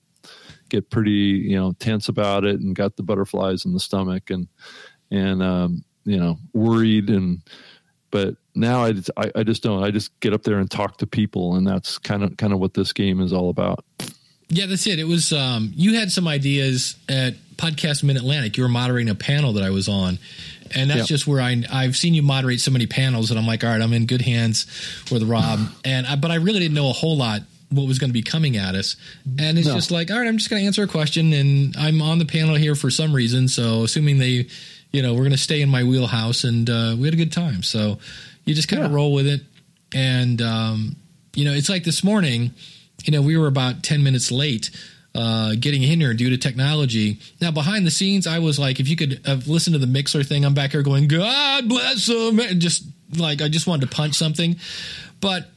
get 0.68 0.90
pretty, 0.90 1.10
you 1.10 1.56
know, 1.56 1.72
tense 1.78 2.08
about 2.08 2.44
it 2.44 2.60
and 2.60 2.74
got 2.74 2.96
the 2.96 3.02
butterflies 3.02 3.64
in 3.64 3.72
the 3.72 3.80
stomach 3.80 4.30
and, 4.30 4.48
and, 5.10 5.42
um, 5.42 5.84
you 6.04 6.18
know, 6.18 6.38
worried 6.52 7.10
and, 7.10 7.42
but 8.10 8.36
now 8.54 8.84
I, 8.84 8.94
I, 9.16 9.32
I 9.36 9.42
just 9.42 9.62
don't, 9.62 9.82
I 9.82 9.90
just 9.90 10.18
get 10.20 10.32
up 10.32 10.42
there 10.42 10.58
and 10.58 10.70
talk 10.70 10.98
to 10.98 11.06
people. 11.06 11.56
And 11.56 11.66
that's 11.66 11.98
kind 11.98 12.22
of, 12.22 12.36
kind 12.36 12.52
of 12.52 12.58
what 12.58 12.74
this 12.74 12.92
game 12.92 13.20
is 13.20 13.32
all 13.32 13.48
about. 13.48 13.84
Yeah, 14.48 14.66
that's 14.66 14.86
it. 14.86 14.98
It 14.98 15.04
was, 15.04 15.32
um, 15.32 15.72
you 15.74 15.94
had 15.94 16.12
some 16.12 16.28
ideas 16.28 16.96
at 17.08 17.34
podcast 17.56 18.02
Mid 18.02 18.16
Atlantic. 18.16 18.58
You 18.58 18.64
were 18.64 18.68
moderating 18.68 19.08
a 19.08 19.14
panel 19.14 19.54
that 19.54 19.62
I 19.62 19.70
was 19.70 19.88
on 19.88 20.18
and 20.74 20.90
that's 20.90 21.00
yep. 21.00 21.06
just 21.06 21.26
where 21.26 21.40
I 21.40 21.62
I've 21.70 21.96
seen 21.96 22.14
you 22.14 22.22
moderate 22.22 22.60
so 22.60 22.70
many 22.70 22.86
panels 22.86 23.30
and 23.30 23.38
I'm 23.38 23.46
like, 23.46 23.64
all 23.64 23.70
right, 23.70 23.80
I'm 23.80 23.92
in 23.92 24.06
good 24.06 24.22
hands 24.22 24.66
with 25.10 25.22
Rob. 25.22 25.60
and 25.84 26.06
I, 26.06 26.16
but 26.16 26.30
I 26.30 26.36
really 26.36 26.60
didn't 26.60 26.74
know 26.74 26.90
a 26.90 26.94
whole 26.94 27.16
lot 27.16 27.42
what 27.72 27.86
was 27.86 27.98
going 27.98 28.10
to 28.10 28.14
be 28.14 28.22
coming 28.22 28.56
at 28.56 28.74
us. 28.74 28.96
And 29.38 29.58
it's 29.58 29.68
no. 29.68 29.74
just 29.74 29.90
like, 29.90 30.10
all 30.10 30.18
right, 30.18 30.28
I'm 30.28 30.36
just 30.36 30.50
going 30.50 30.60
to 30.60 30.66
answer 30.66 30.82
a 30.82 30.88
question 30.88 31.32
and 31.32 31.74
I'm 31.76 32.02
on 32.02 32.18
the 32.18 32.26
panel 32.26 32.54
here 32.54 32.74
for 32.74 32.90
some 32.90 33.14
reason. 33.14 33.48
So 33.48 33.84
assuming 33.84 34.18
they, 34.18 34.46
you 34.92 35.02
know, 35.02 35.14
we're 35.14 35.20
going 35.20 35.32
to 35.32 35.38
stay 35.38 35.62
in 35.62 35.68
my 35.68 35.82
wheelhouse 35.82 36.44
and 36.44 36.68
uh, 36.68 36.94
we 36.98 37.06
had 37.06 37.14
a 37.14 37.16
good 37.16 37.32
time. 37.32 37.62
So 37.62 37.98
you 38.44 38.54
just 38.54 38.68
kind 38.68 38.82
of 38.82 38.90
yeah. 38.90 38.96
roll 38.96 39.12
with 39.14 39.26
it. 39.26 39.40
And, 39.94 40.40
um, 40.42 40.96
you 41.34 41.44
know, 41.44 41.52
it's 41.52 41.68
like 41.68 41.84
this 41.84 42.04
morning, 42.04 42.52
you 43.04 43.12
know, 43.12 43.22
we 43.22 43.36
were 43.36 43.46
about 43.46 43.82
10 43.82 44.02
minutes 44.02 44.30
late 44.30 44.70
uh, 45.14 45.54
getting 45.58 45.82
in 45.82 46.00
here 46.00 46.14
due 46.14 46.30
to 46.30 46.38
technology. 46.38 47.18
Now, 47.40 47.50
behind 47.50 47.86
the 47.86 47.90
scenes, 47.90 48.26
I 48.26 48.38
was 48.38 48.58
like, 48.58 48.80
if 48.80 48.88
you 48.88 48.96
could 48.96 49.20
have 49.26 49.46
listened 49.46 49.74
to 49.74 49.78
the 49.78 49.86
mixer 49.86 50.22
thing, 50.22 50.44
I'm 50.44 50.54
back 50.54 50.72
here 50.72 50.82
going, 50.82 51.08
God 51.08 51.68
bless 51.68 52.06
them. 52.06 52.40
And 52.40 52.60
just 52.60 52.84
like, 53.16 53.42
I 53.42 53.48
just 53.48 53.66
wanted 53.66 53.90
to 53.90 53.94
punch 53.94 54.14
something. 54.14 54.56
But, 55.20 55.50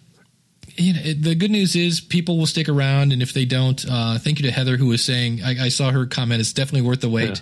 you 0.76 0.94
know, 0.94 1.00
it, 1.04 1.24
the 1.24 1.36
good 1.36 1.52
news 1.52 1.76
is 1.76 2.02
people 2.02 2.38
will 2.38 2.48
stick 2.48 2.68
around. 2.68 3.14
And 3.14 3.22
if 3.22 3.34
they 3.34 3.46
don't, 3.46 3.84
uh, 3.90 4.18
thank 4.20 4.40
you 4.40 4.46
to 4.46 4.52
Heather, 4.52 4.76
who 4.78 4.88
was 4.88 5.04
saying, 5.04 5.42
I, 5.44 5.66
I 5.66 5.70
saw 5.70 5.92
her 5.92 6.06
comment, 6.06 6.42
it's 6.42 6.54
definitely 6.54 6.88
worth 6.88 7.02
the 7.02 7.10
wait. 7.10 7.42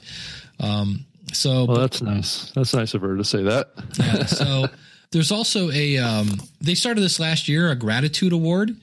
Yeah. 0.59 0.79
Um, 0.81 1.05
so, 1.31 1.65
well, 1.65 1.77
that's 1.77 2.01
nice. 2.01 2.51
That's 2.51 2.75
nice 2.75 2.93
of 2.93 3.01
her 3.01 3.17
to 3.17 3.23
say 3.23 3.41
that. 3.43 3.69
yeah. 3.97 4.25
So, 4.25 4.67
there's 5.11 5.31
also 5.31 5.71
a, 5.71 5.97
um, 5.97 6.27
they 6.61 6.75
started 6.75 7.01
this 7.01 7.19
last 7.19 7.47
year, 7.47 7.71
a 7.71 7.75
gratitude 7.75 8.33
award 8.33 8.75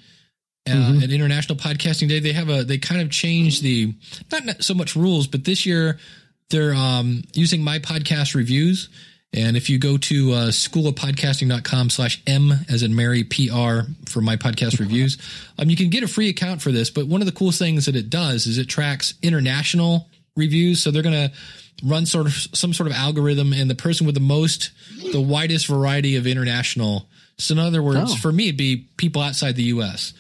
uh, 0.66 0.72
mm-hmm. 0.72 1.02
at 1.02 1.10
International 1.10 1.56
Podcasting 1.56 2.08
Day. 2.08 2.20
They 2.20 2.32
have 2.32 2.48
a 2.48 2.64
they 2.64 2.78
kind 2.78 3.00
of 3.00 3.10
changed 3.10 3.62
the 3.62 3.94
not 4.30 4.62
so 4.62 4.74
much 4.74 4.96
rules, 4.96 5.26
but 5.26 5.44
this 5.44 5.66
year 5.66 5.98
they're 6.50 6.74
um, 6.74 7.22
using 7.32 7.62
my 7.62 7.78
podcast 7.78 8.34
reviews. 8.34 8.88
And 9.32 9.56
if 9.56 9.70
you 9.70 9.78
go 9.78 9.96
to 9.96 10.32
uh, 10.32 10.48
schoolofpodcasting.com 10.48 11.90
slash 11.90 12.20
M 12.26 12.52
as 12.68 12.82
in 12.82 12.96
Mary 12.96 13.22
PR 13.22 13.86
for 14.08 14.20
my 14.20 14.36
podcast 14.36 14.80
reviews, 14.80 15.18
um, 15.56 15.70
you 15.70 15.76
can 15.76 15.88
get 15.88 16.02
a 16.02 16.08
free 16.08 16.28
account 16.28 16.60
for 16.60 16.72
this. 16.72 16.90
But 16.90 17.06
one 17.06 17.22
of 17.22 17.26
the 17.26 17.32
cool 17.32 17.52
things 17.52 17.86
that 17.86 17.94
it 17.94 18.10
does 18.10 18.46
is 18.46 18.58
it 18.58 18.68
tracks 18.68 19.14
international 19.22 20.08
reviews. 20.36 20.82
So 20.82 20.90
they're 20.90 21.04
going 21.04 21.30
to 21.30 21.32
run 21.84 22.06
sort 22.06 22.26
of 22.26 22.32
some 22.32 22.72
sort 22.72 22.88
of 22.88 22.92
algorithm 22.94 23.52
and 23.52 23.70
the 23.70 23.76
person 23.76 24.04
with 24.04 24.16
the 24.16 24.20
most, 24.20 24.70
the 25.12 25.20
widest 25.20 25.66
variety 25.68 26.16
of 26.16 26.26
international. 26.26 27.08
So 27.38 27.52
in 27.52 27.60
other 27.60 27.84
words, 27.84 28.12
oh. 28.12 28.16
for 28.16 28.32
me, 28.32 28.48
it'd 28.48 28.56
be 28.56 28.88
people 28.96 29.22
outside 29.22 29.54
the 29.54 29.62
U.S. 29.64 30.12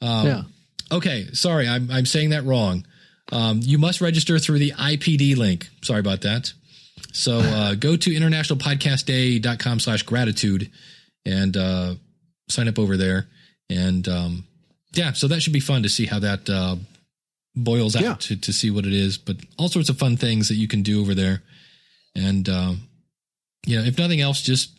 Um, 0.00 0.26
yeah. 0.26 0.42
Okay, 0.90 1.26
sorry, 1.32 1.68
I'm 1.68 1.90
I'm 1.90 2.06
saying 2.06 2.30
that 2.30 2.44
wrong. 2.44 2.86
Um, 3.30 3.60
you 3.62 3.78
must 3.78 4.00
register 4.00 4.38
through 4.38 4.58
the 4.58 4.72
IPD 4.72 5.36
link. 5.36 5.68
Sorry 5.82 6.00
about 6.00 6.22
that. 6.22 6.52
So 7.12 7.38
uh, 7.44 7.74
go 7.74 7.96
to 7.96 8.10
internationalpodcastday.com 8.10 9.80
slash 9.80 10.02
gratitude 10.02 10.70
and 11.26 11.56
uh, 11.56 11.94
sign 12.48 12.68
up 12.68 12.78
over 12.78 12.96
there. 12.96 13.28
And 13.68 14.08
um, 14.08 14.44
yeah, 14.94 15.12
so 15.12 15.28
that 15.28 15.42
should 15.42 15.52
be 15.52 15.60
fun 15.60 15.82
to 15.82 15.88
see 15.90 16.06
how 16.06 16.20
that 16.20 16.48
uh, 16.48 16.76
boils 17.54 17.96
out 17.96 18.02
yeah. 18.02 18.14
to, 18.14 18.36
to 18.36 18.52
see 18.52 18.70
what 18.70 18.86
it 18.86 18.94
is. 18.94 19.18
But 19.18 19.36
all 19.58 19.68
sorts 19.68 19.90
of 19.90 19.98
fun 19.98 20.16
things 20.16 20.48
that 20.48 20.54
you 20.54 20.68
can 20.68 20.82
do 20.82 21.00
over 21.00 21.14
there. 21.14 21.42
And 22.14 22.48
um, 22.48 22.88
you 23.66 23.78
know, 23.78 23.84
if 23.84 23.98
nothing 23.98 24.22
else, 24.22 24.40
just 24.40 24.70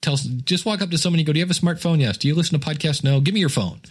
tell, 0.00 0.16
just 0.16 0.64
walk 0.64 0.80
up 0.80 0.90
to 0.90 0.98
somebody. 0.98 1.20
And 1.20 1.26
go, 1.26 1.34
do 1.34 1.40
you 1.40 1.44
have 1.44 1.54
a 1.54 1.60
smartphone? 1.60 2.00
Yes. 2.00 2.16
Do 2.16 2.26
you 2.26 2.34
listen 2.34 2.58
to 2.58 2.66
podcasts? 2.66 3.04
No. 3.04 3.20
Give 3.20 3.34
me 3.34 3.40
your 3.40 3.50
phone 3.50 3.82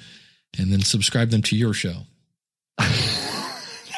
and 0.57 0.71
then 0.71 0.81
subscribe 0.81 1.29
them 1.29 1.41
to 1.43 1.55
your 1.55 1.73
show. 1.73 2.03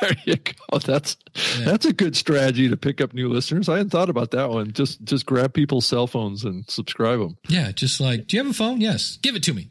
there 0.02 0.16
you 0.26 0.36
go. 0.38 0.80
That's 0.80 1.18
yeah. 1.60 1.66
that's 1.66 1.86
a 1.86 1.94
good 1.94 2.16
strategy 2.16 2.70
to 2.70 2.78
pick 2.78 3.02
up 3.02 3.14
new 3.14 3.30
listeners. 3.30 3.70
I 3.70 3.78
hadn't 3.78 3.90
thought 3.90 4.10
about 4.10 4.32
that 4.32 4.50
one. 4.50 4.72
Just 4.72 5.04
just 5.04 5.26
grab 5.26 5.54
people's 5.54 5.86
cell 5.86 6.08
phones 6.08 6.46
and 6.46 6.70
subscribe 6.70 7.20
them. 7.20 7.38
Yeah, 7.48 7.72
just 7.72 8.00
like, 8.00 8.28
do 8.28 8.38
you 8.38 8.44
have 8.44 8.52
a 8.52 8.56
phone? 8.56 8.82
Yes, 8.82 9.18
give 9.22 9.36
it 9.36 9.44
to 9.44 9.54
me, 9.54 9.70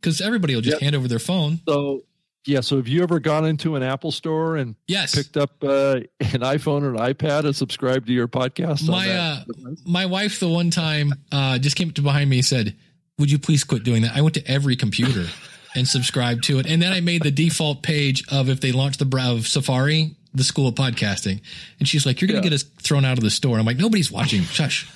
because 0.00 0.20
everybody 0.20 0.54
will 0.54 0.62
just 0.62 0.76
yep. 0.76 0.82
hand 0.82 0.96
over 0.96 1.08
their 1.08 1.18
phone. 1.18 1.60
So 1.68 2.04
yeah, 2.48 2.60
so 2.60 2.76
have 2.76 2.88
you 2.88 3.02
ever 3.02 3.20
gone 3.20 3.44
into 3.44 3.76
an 3.76 3.82
Apple 3.82 4.10
store 4.10 4.56
and 4.56 4.74
yes. 4.86 5.14
picked 5.14 5.36
up 5.36 5.62
uh, 5.62 5.96
an 6.20 6.40
iPhone 6.40 6.82
or 6.82 6.94
an 6.94 7.14
iPad 7.14 7.44
and 7.44 7.54
subscribed 7.54 8.06
to 8.06 8.12
your 8.12 8.26
podcast? 8.26 8.88
My 8.88 9.10
uh, 9.10 9.44
my 9.84 10.06
wife, 10.06 10.40
the 10.40 10.48
one 10.48 10.70
time, 10.70 11.12
uh, 11.30 11.58
just 11.58 11.76
came 11.76 11.90
to 11.92 12.02
behind 12.02 12.30
me 12.30 12.38
and 12.38 12.46
said, 12.46 12.76
"Would 13.18 13.30
you 13.30 13.38
please 13.38 13.64
quit 13.64 13.84
doing 13.84 14.02
that?" 14.02 14.16
I 14.16 14.22
went 14.22 14.34
to 14.34 14.50
every 14.50 14.76
computer 14.76 15.26
and 15.78 15.88
subscribe 15.88 16.42
to 16.42 16.58
it. 16.58 16.66
And 16.66 16.82
then 16.82 16.92
I 16.92 17.00
made 17.00 17.22
the 17.22 17.30
default 17.30 17.82
page 17.82 18.24
of 18.30 18.48
if 18.48 18.60
they 18.60 18.72
launch 18.72 18.98
the 18.98 19.04
browser 19.04 19.44
Safari, 19.44 20.16
the 20.34 20.44
School 20.44 20.68
of 20.68 20.74
Podcasting. 20.74 21.40
And 21.78 21.88
she's 21.88 22.04
like, 22.04 22.20
"You're 22.20 22.28
going 22.28 22.42
to 22.42 22.46
yeah. 22.46 22.50
get 22.50 22.54
us 22.54 22.64
thrown 22.82 23.04
out 23.04 23.18
of 23.18 23.24
the 23.24 23.30
store." 23.30 23.58
I'm 23.58 23.66
like, 23.66 23.78
"Nobody's 23.78 24.10
watching. 24.10 24.42
Shush." 24.42 24.90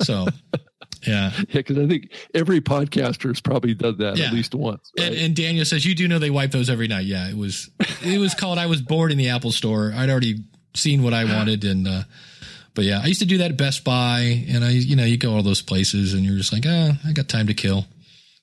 So, 0.00 0.26
yeah, 1.06 1.30
yeah, 1.36 1.44
because 1.52 1.78
I 1.78 1.86
think 1.86 2.12
every 2.34 2.60
podcaster 2.60 3.28
has 3.28 3.40
probably 3.40 3.74
done 3.74 3.98
that 3.98 4.16
yeah. 4.16 4.26
at 4.26 4.32
least 4.32 4.54
once. 4.54 4.90
Right? 4.98 5.08
And, 5.08 5.16
and, 5.16 5.36
Daniel 5.36 5.64
says 5.64 5.84
you 5.84 5.94
do 5.94 6.08
know 6.08 6.18
they 6.18 6.30
wipe 6.30 6.50
those 6.50 6.70
every 6.70 6.88
night. 6.88 7.04
Yeah, 7.04 7.28
it 7.28 7.36
was 7.36 7.70
it 8.02 8.18
was 8.18 8.34
called. 8.34 8.58
I 8.58 8.66
was 8.66 8.82
bored 8.82 9.12
in 9.12 9.18
the 9.18 9.28
Apple 9.28 9.52
Store. 9.52 9.92
I'd 9.94 10.10
already 10.10 10.44
seen 10.74 11.02
what 11.02 11.14
I 11.14 11.24
wanted, 11.24 11.64
and 11.64 11.86
uh, 11.86 12.02
but 12.74 12.84
yeah, 12.84 13.00
I 13.02 13.06
used 13.06 13.20
to 13.20 13.26
do 13.26 13.38
that 13.38 13.52
at 13.52 13.56
Best 13.56 13.84
Buy, 13.84 14.44
and 14.48 14.64
I 14.64 14.70
you 14.70 14.96
know 14.96 15.04
you 15.04 15.16
go 15.16 15.34
all 15.34 15.42
those 15.42 15.62
places, 15.62 16.14
and 16.14 16.24
you're 16.24 16.36
just 16.36 16.52
like, 16.52 16.64
ah, 16.66 16.98
I 17.06 17.12
got 17.12 17.28
time 17.28 17.46
to 17.48 17.54
kill. 17.54 17.86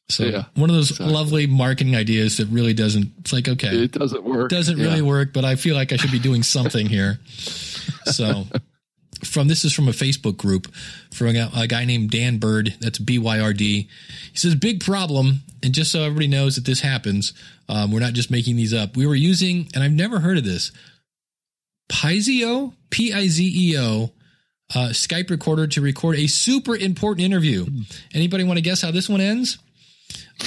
So 0.10 0.24
yeah, 0.24 0.46
one 0.56 0.72
of 0.72 0.76
those 0.76 0.90
exactly. 0.90 1.14
lovely 1.14 1.48
marketing 1.48 1.96
ideas 1.96 2.38
that 2.38 2.48
really 2.48 2.74
doesn't. 2.74 3.12
It's 3.20 3.32
like 3.32 3.48
okay, 3.48 3.68
it 3.68 3.92
doesn't 3.92 4.24
work. 4.24 4.50
Doesn't 4.50 4.78
yeah. 4.78 4.86
really 4.86 5.02
work, 5.04 5.34
but 5.34 5.46
I 5.46 5.56
feel 5.56 5.76
like 5.76 5.94
I 5.94 5.98
should 5.98 6.12
be 6.12 6.20
doing 6.20 6.44
something 6.44 6.88
here. 6.88 7.20
So, 8.06 8.46
from 9.24 9.50
this 9.50 9.64
is 9.64 9.74
from 9.74 9.88
a 9.88 9.92
Facebook 9.92 10.38
group 10.38 10.74
from 11.14 11.36
a, 11.36 11.52
a 11.56 11.68
guy 11.68 11.86
named 11.86 12.10
Dan 12.10 12.38
Byrd. 12.38 12.76
That's 12.80 12.98
B 12.98 13.20
Y 13.20 13.40
R 13.40 13.54
D. 13.54 13.88
He 14.32 14.38
says 14.38 14.56
big 14.56 14.84
problem, 14.84 15.42
and 15.62 15.74
just 15.74 15.92
so 15.92 16.02
everybody 16.02 16.28
knows 16.28 16.56
that 16.56 16.66
this 16.66 16.80
happens, 16.80 17.34
um, 17.68 17.92
we're 17.92 18.00
not 18.00 18.14
just 18.14 18.32
making 18.32 18.56
these 18.56 18.74
up. 18.74 18.98
We 18.98 19.06
were 19.06 19.16
using, 19.16 19.68
and 19.76 19.84
I've 19.84 19.92
never 19.92 20.20
heard 20.20 20.38
of 20.38 20.44
this. 20.44 20.72
Pizeo, 21.92 22.74
P 22.90 23.14
I 23.14 23.28
Z 23.28 23.44
E 23.44 23.78
O, 23.78 24.12
uh, 24.74 24.90
Skype 24.90 25.30
recorder 25.30 25.68
to 25.68 25.82
record 25.82 26.16
a 26.16 26.28
super 26.28 26.76
important 26.76 27.26
interview. 27.26 27.66
Anybody 28.14 28.44
want 28.44 28.58
to 28.58 28.64
guess 28.64 28.82
how 28.82 28.92
this 28.92 29.10
one 29.10 29.22
ends? 29.22 29.60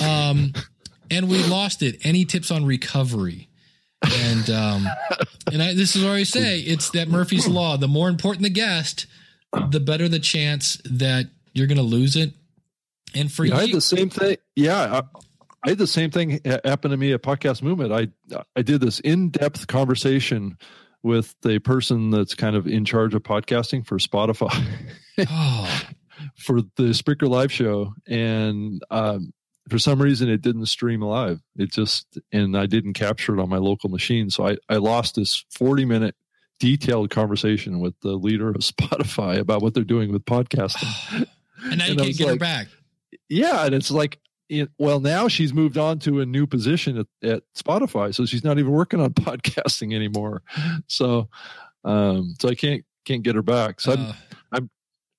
Um, 0.00 0.52
and 1.10 1.28
we 1.28 1.42
lost 1.44 1.82
it. 1.82 1.98
Any 2.04 2.24
tips 2.24 2.50
on 2.50 2.64
recovery? 2.64 3.48
And 4.02 4.50
um, 4.50 4.88
and 5.52 5.62
I, 5.62 5.74
this 5.74 5.94
is 5.94 6.04
where 6.04 6.14
I 6.14 6.24
say 6.24 6.58
it's 6.58 6.90
that 6.90 7.08
Murphy's 7.08 7.46
law. 7.46 7.76
The 7.76 7.88
more 7.88 8.08
important 8.08 8.42
the 8.42 8.50
guest, 8.50 9.06
the 9.70 9.80
better 9.80 10.08
the 10.08 10.18
chance 10.18 10.80
that 10.84 11.26
you're 11.52 11.66
going 11.66 11.76
to 11.76 11.84
lose 11.84 12.16
it. 12.16 12.32
And 13.14 13.30
for 13.30 13.44
Yeah, 13.44 13.56
I 13.56 13.60
had 13.60 13.68
you, 13.68 13.74
the 13.74 13.80
same 13.80 14.10
thing. 14.10 14.38
Yeah, 14.56 15.00
I, 15.00 15.18
I 15.64 15.68
had 15.70 15.78
the 15.78 15.86
same 15.86 16.10
thing 16.10 16.40
ha- 16.44 16.60
happen 16.64 16.90
to 16.90 16.96
me 16.96 17.12
at 17.12 17.22
Podcast 17.22 17.62
Movement. 17.62 17.92
I 17.92 18.08
I 18.56 18.62
did 18.62 18.80
this 18.80 18.98
in 19.00 19.28
depth 19.28 19.66
conversation 19.68 20.58
with 21.02 21.34
a 21.46 21.58
person 21.60 22.10
that's 22.10 22.34
kind 22.34 22.56
of 22.56 22.66
in 22.66 22.84
charge 22.84 23.14
of 23.14 23.22
podcasting 23.22 23.86
for 23.86 23.98
Spotify 23.98 24.64
oh, 25.18 25.82
for 26.36 26.62
the 26.76 26.90
Spreaker 26.90 27.28
Live 27.28 27.52
show, 27.52 27.92
and 28.06 28.82
um, 28.90 29.32
for 29.68 29.78
some 29.78 30.00
reason 30.02 30.28
it 30.28 30.42
didn't 30.42 30.66
stream 30.66 31.00
live. 31.02 31.40
It 31.56 31.72
just 31.72 32.18
and 32.32 32.56
I 32.56 32.66
didn't 32.66 32.94
capture 32.94 33.36
it 33.36 33.40
on 33.40 33.48
my 33.48 33.58
local 33.58 33.88
machine, 33.90 34.30
so 34.30 34.46
I 34.48 34.56
I 34.68 34.76
lost 34.76 35.14
this 35.16 35.44
forty 35.50 35.84
minute 35.84 36.14
detailed 36.58 37.10
conversation 37.10 37.80
with 37.80 37.94
the 38.00 38.12
leader 38.12 38.48
of 38.50 38.56
Spotify 38.60 39.38
about 39.38 39.62
what 39.62 39.74
they're 39.74 39.82
doing 39.84 40.12
with 40.12 40.24
podcasting. 40.24 41.26
and 41.64 41.78
now 41.78 41.84
you 41.86 41.92
And 41.92 42.00
can't 42.00 42.16
get 42.16 42.28
her 42.28 42.36
back. 42.36 42.68
yeah 43.28 43.64
and 43.66 43.74
it's 43.74 43.90
like 43.90 44.18
it, 44.48 44.68
well 44.78 45.00
now 45.00 45.28
she's 45.28 45.52
moved 45.54 45.78
on 45.78 45.98
to 46.00 46.20
a 46.20 46.26
new 46.26 46.46
position 46.46 46.98
at, 46.98 47.06
at 47.28 47.42
spotify 47.56 48.12
so 48.14 48.26
she's 48.26 48.42
not 48.44 48.58
even 48.58 48.70
working 48.72 49.00
on 49.00 49.10
podcasting 49.14 49.94
anymore 49.94 50.42
so 50.88 51.28
um 51.84 52.34
so 52.40 52.48
i 52.48 52.54
can't 52.54 52.84
can't 53.04 53.22
get 53.22 53.34
her 53.36 53.42
back 53.42 53.80
so 53.80 53.92
I'm, 53.92 54.00
Uh, 54.06 54.12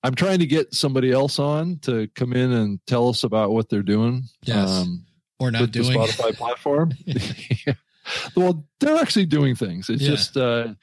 I'm 0.04 0.14
trying 0.14 0.38
to 0.40 0.46
get 0.46 0.74
somebody 0.74 1.10
else 1.10 1.38
on 1.38 1.78
to 1.80 2.06
come 2.14 2.32
in 2.34 2.52
and 2.52 2.78
tell 2.86 3.08
us 3.08 3.24
about 3.24 3.50
what 3.52 3.68
they're 3.70 3.82
doing 3.82 4.24
Yes. 4.44 4.68
um 4.70 5.06
or 5.40 5.50
not 5.50 5.70
doing. 5.72 5.92
the 5.92 5.98
spotify 5.98 6.36
platform 6.36 6.92
Yeah. 7.66 7.74
well 8.36 8.64
they're 8.80 8.96
actually 8.96 9.26
doing 9.26 9.54
things 9.56 9.88
it's 9.90 10.02
Yeah. 10.02 10.10
just 10.10 10.36
uh 10.36 10.74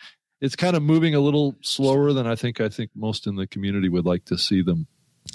it's 0.41 0.55
kind 0.55 0.76
of 0.76 0.82
moving 0.84 1.13
a 1.15 1.19
little 1.19 1.55
slower 1.61 2.11
than 2.13 2.26
i 2.28 2.36
think 2.36 2.59
i 2.59 2.67
think 2.67 2.89
most 2.95 3.28
in 3.28 3.36
the 3.36 3.45
community 3.47 3.88
would 3.89 4.05
like 4.05 4.26
to 4.26 4.38
see 4.38 4.61
them 4.63 4.88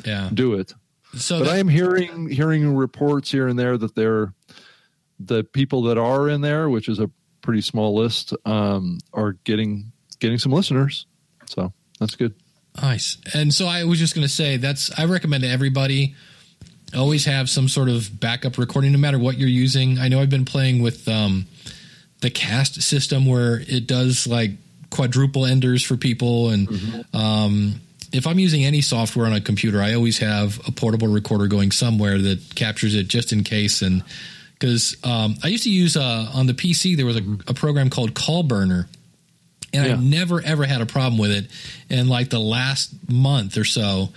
Yeah. 0.04 0.28
do 0.34 0.54
it 0.54 0.74
So 1.14 1.38
but 1.38 1.44
that- 1.46 1.54
I 1.54 1.58
am 1.58 1.68
hearing 1.68 2.28
hearing 2.28 2.74
reports 2.74 3.30
here 3.30 3.46
and 3.48 3.56
there 3.58 3.78
that 3.78 3.94
they're 3.94 4.34
the 5.18 5.44
people 5.44 5.80
that 5.84 5.96
are 5.96 6.28
in 6.28 6.42
there, 6.42 6.68
which 6.68 6.90
is 6.90 6.98
a 6.98 7.08
pretty 7.40 7.62
small 7.62 7.94
list, 7.94 8.34
um, 8.44 8.98
are 9.14 9.32
getting 9.44 9.92
getting 10.18 10.36
some 10.36 10.52
listeners. 10.52 11.06
So 11.46 11.72
that's 11.98 12.16
good. 12.16 12.34
Nice. 12.80 13.18
And 13.34 13.52
so 13.52 13.66
I 13.66 13.84
was 13.84 13.98
just 13.98 14.14
going 14.14 14.26
to 14.26 14.32
say 14.32 14.56
that's 14.56 14.90
I 14.98 15.04
recommend 15.06 15.42
to 15.44 15.48
everybody 15.48 16.14
always 16.96 17.24
have 17.24 17.50
some 17.50 17.68
sort 17.68 17.88
of 17.88 18.20
backup 18.20 18.58
recording 18.58 18.92
no 18.92 18.98
matter 18.98 19.18
what 19.18 19.38
you're 19.38 19.48
using. 19.48 19.98
I 19.98 20.08
know 20.08 20.20
I've 20.20 20.30
been 20.30 20.44
playing 20.44 20.82
with 20.82 21.08
um 21.08 21.46
the 22.20 22.30
cast 22.30 22.80
system 22.82 23.26
where 23.26 23.60
it 23.60 23.86
does 23.86 24.26
like 24.26 24.52
quadruple 24.90 25.44
enders 25.44 25.82
for 25.82 25.96
people 25.96 26.50
and 26.50 27.04
um 27.12 27.80
if 28.12 28.26
I'm 28.26 28.38
using 28.38 28.64
any 28.64 28.80
software 28.80 29.26
on 29.26 29.32
a 29.32 29.40
computer, 29.40 29.82
I 29.82 29.94
always 29.94 30.18
have 30.18 30.60
a 30.66 30.72
portable 30.72 31.08
recorder 31.08 31.48
going 31.48 31.72
somewhere 31.72 32.18
that 32.18 32.54
captures 32.54 32.94
it 32.94 33.08
just 33.08 33.32
in 33.32 33.42
case 33.42 33.82
and 33.82 34.02
because 34.58 34.96
um, 35.04 35.36
I 35.44 35.48
used 35.48 35.64
to 35.64 35.70
use 35.70 35.96
uh, 35.96 36.30
on 36.32 36.46
the 36.46 36.54
PC 36.54 36.96
there 36.96 37.04
was 37.04 37.16
a, 37.16 37.38
a 37.48 37.54
program 37.54 37.90
called 37.90 38.14
Call 38.14 38.42
Burner, 38.42 38.88
and 39.72 39.86
Yeah. 39.86 39.92
I 39.94 39.96
never 39.96 40.40
ever 40.42 40.64
had 40.64 40.80
a 40.80 40.86
problem 40.86 41.18
with 41.18 41.30
it. 41.30 41.46
And 41.90 42.08
like 42.08 42.30
the 42.30 42.40
last 42.40 42.90
month 43.10 43.56
or 43.58 43.64
so, 43.64 44.10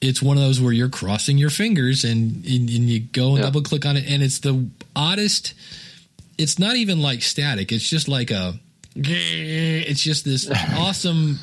it's 0.00 0.20
one 0.22 0.36
of 0.36 0.42
those 0.42 0.60
where 0.60 0.72
you're 0.72 0.88
crossing 0.88 1.38
your 1.38 1.50
fingers 1.50 2.04
and 2.04 2.44
and, 2.44 2.68
and 2.70 2.90
you 2.90 3.00
go 3.00 3.30
and 3.30 3.38
Yeah. 3.38 3.42
double 3.44 3.62
click 3.62 3.84
on 3.86 3.96
it, 3.96 4.04
and 4.08 4.22
it's 4.22 4.38
the 4.40 4.68
oddest. 4.96 5.54
It's 6.38 6.58
not 6.58 6.76
even 6.76 7.00
like 7.02 7.22
static. 7.22 7.70
It's 7.72 7.88
just 7.88 8.08
like 8.08 8.30
a. 8.30 8.54
It's 8.96 10.02
just 10.02 10.24
this 10.24 10.50
awesome 10.76 11.38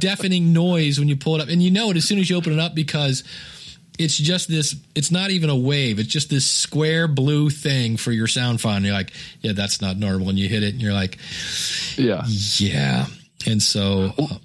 deafening 0.00 0.52
noise 0.52 0.98
when 0.98 1.08
you 1.08 1.16
pull 1.16 1.36
it 1.36 1.40
up, 1.40 1.48
and 1.48 1.62
you 1.62 1.70
know 1.70 1.90
it 1.90 1.96
as 1.96 2.04
soon 2.04 2.18
as 2.18 2.28
you 2.28 2.36
open 2.36 2.52
it 2.52 2.58
up 2.58 2.74
because 2.74 3.24
it's 3.98 4.16
just 4.16 4.48
this. 4.48 4.74
It's 4.94 5.10
not 5.10 5.30
even 5.30 5.50
a 5.50 5.56
wave. 5.56 5.98
It's 5.98 6.08
just 6.08 6.30
this 6.30 6.46
square 6.46 7.06
blue 7.08 7.50
thing 7.50 7.96
for 7.96 8.12
your 8.12 8.26
sound 8.26 8.60
file. 8.60 8.76
And 8.76 8.84
you're 8.84 8.94
like, 8.94 9.12
yeah, 9.40 9.52
that's 9.52 9.80
not 9.80 9.96
normal. 9.98 10.30
And 10.30 10.38
you 10.38 10.48
hit 10.48 10.62
it, 10.62 10.72
and 10.72 10.82
you're 10.82 10.92
like, 10.94 11.18
Yeah. 11.96 12.22
yeah. 12.58 13.06
And 13.46 13.62
so, 13.62 14.12
uh, 14.18 14.36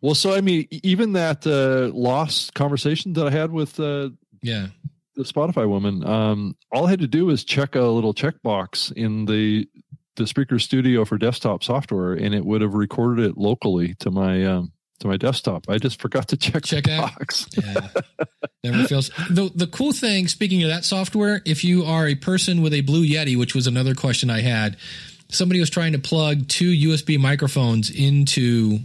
Well, 0.00 0.14
so 0.14 0.34
I 0.34 0.40
mean, 0.40 0.66
even 0.70 1.12
that 1.14 1.46
uh, 1.46 1.94
lost 1.96 2.54
conversation 2.54 3.14
that 3.14 3.26
I 3.26 3.30
had 3.30 3.50
with 3.50 3.80
uh, 3.80 4.10
yeah, 4.42 4.68
the 5.14 5.22
Spotify 5.22 5.68
woman, 5.68 6.06
um, 6.06 6.56
all 6.70 6.86
I 6.86 6.90
had 6.90 7.00
to 7.00 7.06
do 7.06 7.26
was 7.26 7.44
check 7.44 7.74
a 7.74 7.80
little 7.80 8.14
checkbox 8.14 8.92
in 8.92 9.24
the 9.24 9.68
the 10.16 10.24
Spreaker 10.24 10.60
Studio 10.60 11.04
for 11.04 11.18
desktop 11.18 11.62
software, 11.62 12.14
and 12.14 12.34
it 12.34 12.44
would 12.44 12.62
have 12.62 12.72
recorded 12.74 13.26
it 13.26 13.36
locally 13.36 13.94
to 14.00 14.10
my 14.10 14.44
um, 14.46 14.72
to 15.00 15.08
my 15.08 15.16
desktop. 15.16 15.68
I 15.68 15.78
just 15.78 16.00
forgot 16.00 16.28
to 16.28 16.36
check, 16.36 16.64
Check 16.64 16.84
the 16.84 16.90
that? 16.90 17.00
box. 17.18 17.46
yeah. 17.56 17.88
Never 18.64 18.86
fails. 18.88 19.10
The 19.30 19.50
the 19.54 19.66
cool 19.66 19.92
thing, 19.92 20.28
speaking 20.28 20.62
of 20.62 20.68
that 20.70 20.84
software, 20.84 21.42
if 21.44 21.62
you 21.64 21.84
are 21.84 22.06
a 22.08 22.14
person 22.14 22.62
with 22.62 22.72
a 22.74 22.80
Blue 22.80 23.06
Yeti, 23.06 23.36
which 23.38 23.54
was 23.54 23.66
another 23.66 23.94
question 23.94 24.30
I 24.30 24.40
had, 24.40 24.76
somebody 25.30 25.60
was 25.60 25.70
trying 25.70 25.92
to 25.92 25.98
plug 25.98 26.48
two 26.48 26.70
USB 26.70 27.18
microphones 27.18 27.90
into 27.90 28.78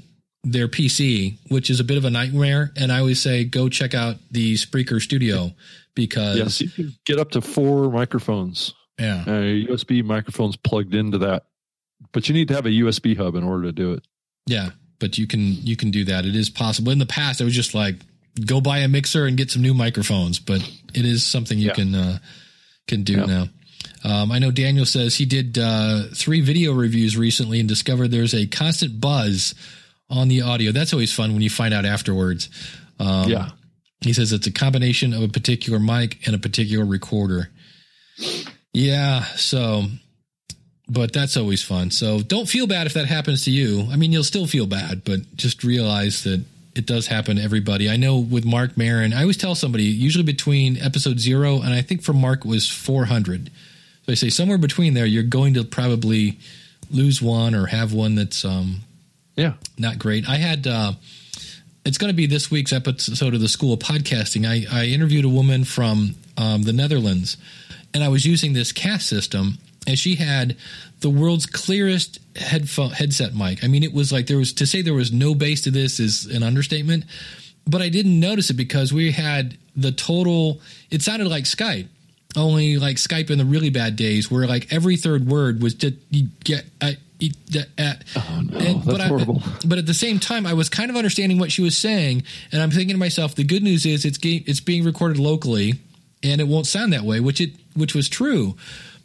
their 0.43 0.67
PC, 0.67 1.37
which 1.49 1.69
is 1.69 1.79
a 1.79 1.83
bit 1.83 1.97
of 1.97 2.05
a 2.05 2.09
nightmare. 2.09 2.71
And 2.75 2.91
I 2.91 2.99
always 2.99 3.21
say, 3.21 3.43
go 3.43 3.69
check 3.69 3.93
out 3.93 4.15
the 4.31 4.55
Spreaker 4.55 4.99
Studio 5.01 5.51
because 5.95 6.37
Yes, 6.37 6.61
you 6.61 6.69
can 6.69 6.93
get 7.05 7.19
up 7.19 7.31
to 7.31 7.41
four 7.41 7.91
microphones, 7.91 8.73
yeah, 8.99 9.23
uh, 9.27 9.31
USB 9.31 10.03
microphones 10.03 10.55
plugged 10.57 10.93
into 10.95 11.17
that, 11.19 11.45
but 12.11 12.27
you 12.27 12.33
need 12.33 12.47
to 12.49 12.53
have 12.55 12.65
a 12.65 12.69
USB 12.69 13.15
hub 13.17 13.35
in 13.35 13.43
order 13.43 13.63
to 13.63 13.71
do 13.71 13.93
it. 13.93 14.03
yeah. 14.47 14.69
But 15.01 15.17
you 15.17 15.27
can 15.27 15.41
you 15.41 15.75
can 15.75 15.91
do 15.91 16.05
that. 16.05 16.25
It 16.25 16.35
is 16.37 16.49
possible. 16.49 16.91
In 16.93 16.99
the 16.99 17.05
past, 17.05 17.41
I 17.41 17.43
was 17.43 17.53
just 17.53 17.73
like, 17.73 17.95
go 18.45 18.61
buy 18.61 18.77
a 18.79 18.87
mixer 18.87 19.25
and 19.25 19.35
get 19.35 19.51
some 19.51 19.61
new 19.61 19.73
microphones. 19.73 20.39
But 20.39 20.61
it 20.93 21.03
is 21.05 21.25
something 21.25 21.59
you 21.59 21.67
Yeah. 21.67 21.73
can 21.73 21.95
uh, 21.95 22.19
can 22.87 23.03
do 23.03 23.13
Yeah. 23.13 23.25
now. 23.25 23.49
Um, 24.03 24.31
I 24.31 24.39
know 24.39 24.51
Daniel 24.51 24.85
says 24.85 25.15
he 25.15 25.25
did 25.25 25.57
uh, 25.57 26.03
three 26.15 26.39
video 26.41 26.71
reviews 26.73 27.17
recently 27.17 27.59
and 27.59 27.67
discovered 27.67 28.07
there's 28.09 28.33
a 28.33 28.45
constant 28.47 29.01
buzz 29.01 29.53
on 30.09 30.27
the 30.27 30.41
audio. 30.41 30.71
That's 30.71 30.93
always 30.93 31.13
fun 31.13 31.33
when 31.33 31.41
you 31.41 31.49
find 31.49 31.73
out 31.73 31.85
afterwards. 31.85 32.49
Um, 32.99 33.29
yeah, 33.29 33.49
He 34.01 34.13
says 34.13 34.33
it's 34.33 34.47
a 34.47 34.51
combination 34.51 35.13
of 35.13 35.21
a 35.23 35.27
particular 35.27 35.79
mic 35.79 36.25
and 36.25 36.35
a 36.35 36.39
particular 36.39 36.85
recorder. 36.85 37.49
Yeah, 38.73 39.23
so 39.35 39.85
but 40.91 41.13
that's 41.13 41.37
always 41.37 41.63
fun. 41.63 41.89
So 41.89 42.19
don't 42.19 42.49
feel 42.49 42.67
bad 42.67 42.85
if 42.85 42.93
that 42.95 43.05
happens 43.05 43.45
to 43.45 43.51
you. 43.51 43.87
I 43.89 43.95
mean, 43.95 44.11
you'll 44.11 44.25
still 44.25 44.45
feel 44.45 44.67
bad, 44.67 45.05
but 45.05 45.21
just 45.37 45.63
realize 45.63 46.23
that 46.25 46.43
it 46.75 46.85
does 46.85 47.07
happen 47.07 47.37
to 47.37 47.41
everybody. 47.41 47.89
I 47.89 47.95
know 47.95 48.19
with 48.19 48.43
Marc 48.43 48.75
Maron, 48.75 49.13
I 49.13 49.21
always 49.21 49.37
tell 49.37 49.55
somebody 49.55 49.85
usually 49.85 50.25
between 50.25 50.77
episode 50.77 51.19
zero 51.19 51.61
and 51.61 51.73
I 51.73 51.81
think 51.81 52.03
for 52.03 52.11
Marc 52.11 52.39
it 52.43 52.47
was 52.47 52.69
400. 52.69 53.49
So 54.05 54.11
I 54.11 54.15
say 54.15 54.29
somewhere 54.29 54.57
between 54.57 54.93
there, 54.93 55.05
you're 55.05 55.23
going 55.23 55.53
to 55.53 55.63
probably 55.63 56.37
lose 56.89 57.21
one 57.21 57.55
or 57.55 57.67
have 57.67 57.93
one 57.93 58.15
that's 58.15 58.43
um, 58.43 58.81
yeah. 59.37 59.53
not 59.77 59.97
great. 59.97 60.27
I 60.27 60.35
had 60.35 60.67
uh, 60.67 60.93
it's 61.85 61.97
going 61.97 62.11
to 62.11 62.15
be 62.15 62.25
this 62.25 62.51
week's 62.51 62.73
episode 62.73 63.33
of 63.33 63.39
the 63.39 63.47
School 63.47 63.73
of 63.73 63.79
Podcasting. 63.79 64.45
I, 64.45 64.65
I 64.81 64.85
interviewed 64.87 65.23
a 65.23 65.29
woman 65.29 65.63
from 65.63 66.15
um, 66.37 66.63
the 66.63 66.73
Netherlands, 66.73 67.37
and 67.93 68.03
I 68.03 68.09
was 68.09 68.25
using 68.25 68.51
this 68.53 68.73
cast 68.73 69.07
system, 69.07 69.57
and 69.87 69.97
she 69.97 70.15
had 70.15 70.57
the 70.99 71.09
world's 71.09 71.45
clearest 71.45 72.19
headphone 72.35 72.91
headset 72.91 73.33
mic. 73.35 73.63
I 73.63 73.67
mean, 73.67 73.83
it 73.83 73.93
was 73.93 74.11
like 74.11 74.27
there 74.27 74.37
was 74.37 74.53
to 74.53 74.65
say 74.67 74.81
there 74.81 74.93
was 74.93 75.11
no 75.11 75.33
bass 75.35 75.61
to 75.61 75.71
this 75.71 75.99
is 75.99 76.25
an 76.25 76.43
understatement, 76.43 77.05
but 77.65 77.81
I 77.81 77.89
didn't 77.89 78.19
notice 78.19 78.49
it 78.49 78.55
because 78.55 78.93
we 78.93 79.11
had 79.11 79.57
the 79.75 79.91
total. 79.91 80.61
It 80.89 81.01
sounded 81.01 81.27
like 81.27 81.45
Skype. 81.45 81.87
Only 82.37 82.77
like 82.77 82.95
Skype 82.95 83.29
in 83.29 83.37
the 83.37 83.43
really 83.45 83.69
bad 83.71 83.95
days, 83.97 84.31
where 84.31 84.47
like 84.47 84.71
every 84.71 84.95
third 84.95 85.27
word 85.27 85.61
was 85.61 85.73
just 85.73 85.95
you 86.09 86.29
get 86.45 86.63
uh, 86.79 86.91
eat, 87.19 87.35
uh, 87.53 87.63
at. 87.77 88.03
Oh 88.15 88.41
no, 88.41 88.57
And- 88.57 88.75
that's 88.77 88.85
but 88.85 89.01
I- 89.01 89.07
horrible. 89.07 89.43
but 89.65 89.77
at 89.79 89.85
the 89.85 89.93
same 89.93 90.17
time, 90.19 90.45
I 90.45 90.53
was 90.53 90.69
kind 90.69 90.89
of 90.89 90.95
understanding 90.95 91.39
what 91.39 91.51
she 91.51 91.61
was 91.61 91.75
saying, 91.75 92.23
and 92.53 92.61
I'm 92.61 92.71
thinking 92.71 92.93
to 92.95 92.97
myself, 92.97 93.35
the 93.35 93.43
good 93.43 93.63
news 93.63 93.85
is 93.85 94.05
it's 94.05 94.17
ge- 94.17 94.43
it's 94.47 94.61
being 94.61 94.85
recorded 94.85 95.19
locally, 95.19 95.73
and 96.23 96.39
it 96.39 96.47
won't 96.47 96.67
sound 96.67 96.93
that 96.93 97.03
way, 97.03 97.19
which 97.19 97.41
it 97.41 97.51
which 97.75 97.93
was 97.95 98.07
true. 98.07 98.55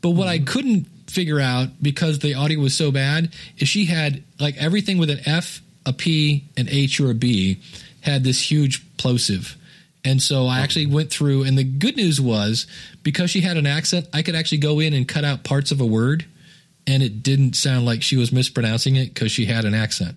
But 0.01 0.11
what 0.11 0.29
I 0.29 0.37
mm-hmm. 0.37 0.47
couldn't 0.47 0.87
figure 1.09 1.41
out 1.41 1.69
because 1.81 2.19
the 2.19 2.35
audio 2.35 2.61
was 2.61 2.77
so 2.77 2.91
bad 2.91 3.33
is 3.59 3.69
she 3.69 3.87
had 3.87 4.23
like 4.39 4.57
everything 4.57 4.99
with 4.99 5.11
an 5.11 5.21
F, 5.27 5.61
a 5.85 5.93
P, 5.93 6.49
an 6.57 6.69
H, 6.69 7.01
or 7.01 7.11
a 7.11 7.15
B 7.15 7.61
had 8.01 8.25
this 8.25 8.51
huge 8.51 8.85
plosive. 8.97 9.57
And 10.05 10.23
so 10.23 10.47
I 10.47 10.61
actually 10.61 10.87
mm-hmm. 10.87 10.95
went 10.95 11.11
through, 11.11 11.43
and 11.43 11.59
the 11.59 11.65
good 11.65 11.97
news 11.97 12.21
was 12.21 12.69
because 13.03 13.29
she 13.31 13.41
had 13.41 13.57
an 13.57 13.67
accent, 13.67 14.07
I 14.13 14.23
could 14.23 14.37
actually 14.37 14.59
go 14.59 14.79
in 14.79 14.95
and 14.95 15.07
cut 15.07 15.25
out 15.25 15.43
parts 15.43 15.73
of 15.73 15.81
a 15.81 15.87
word, 15.87 16.25
and 16.87 17.03
it 17.03 17.25
didn't 17.25 17.57
sound 17.57 17.87
like 17.87 18.03
she 18.03 18.17
was 18.17 18.31
mispronouncing 18.31 18.95
it 18.95 19.13
because 19.13 19.33
she 19.33 19.47
had 19.47 19.65
an 19.65 19.75
accent. 19.75 20.17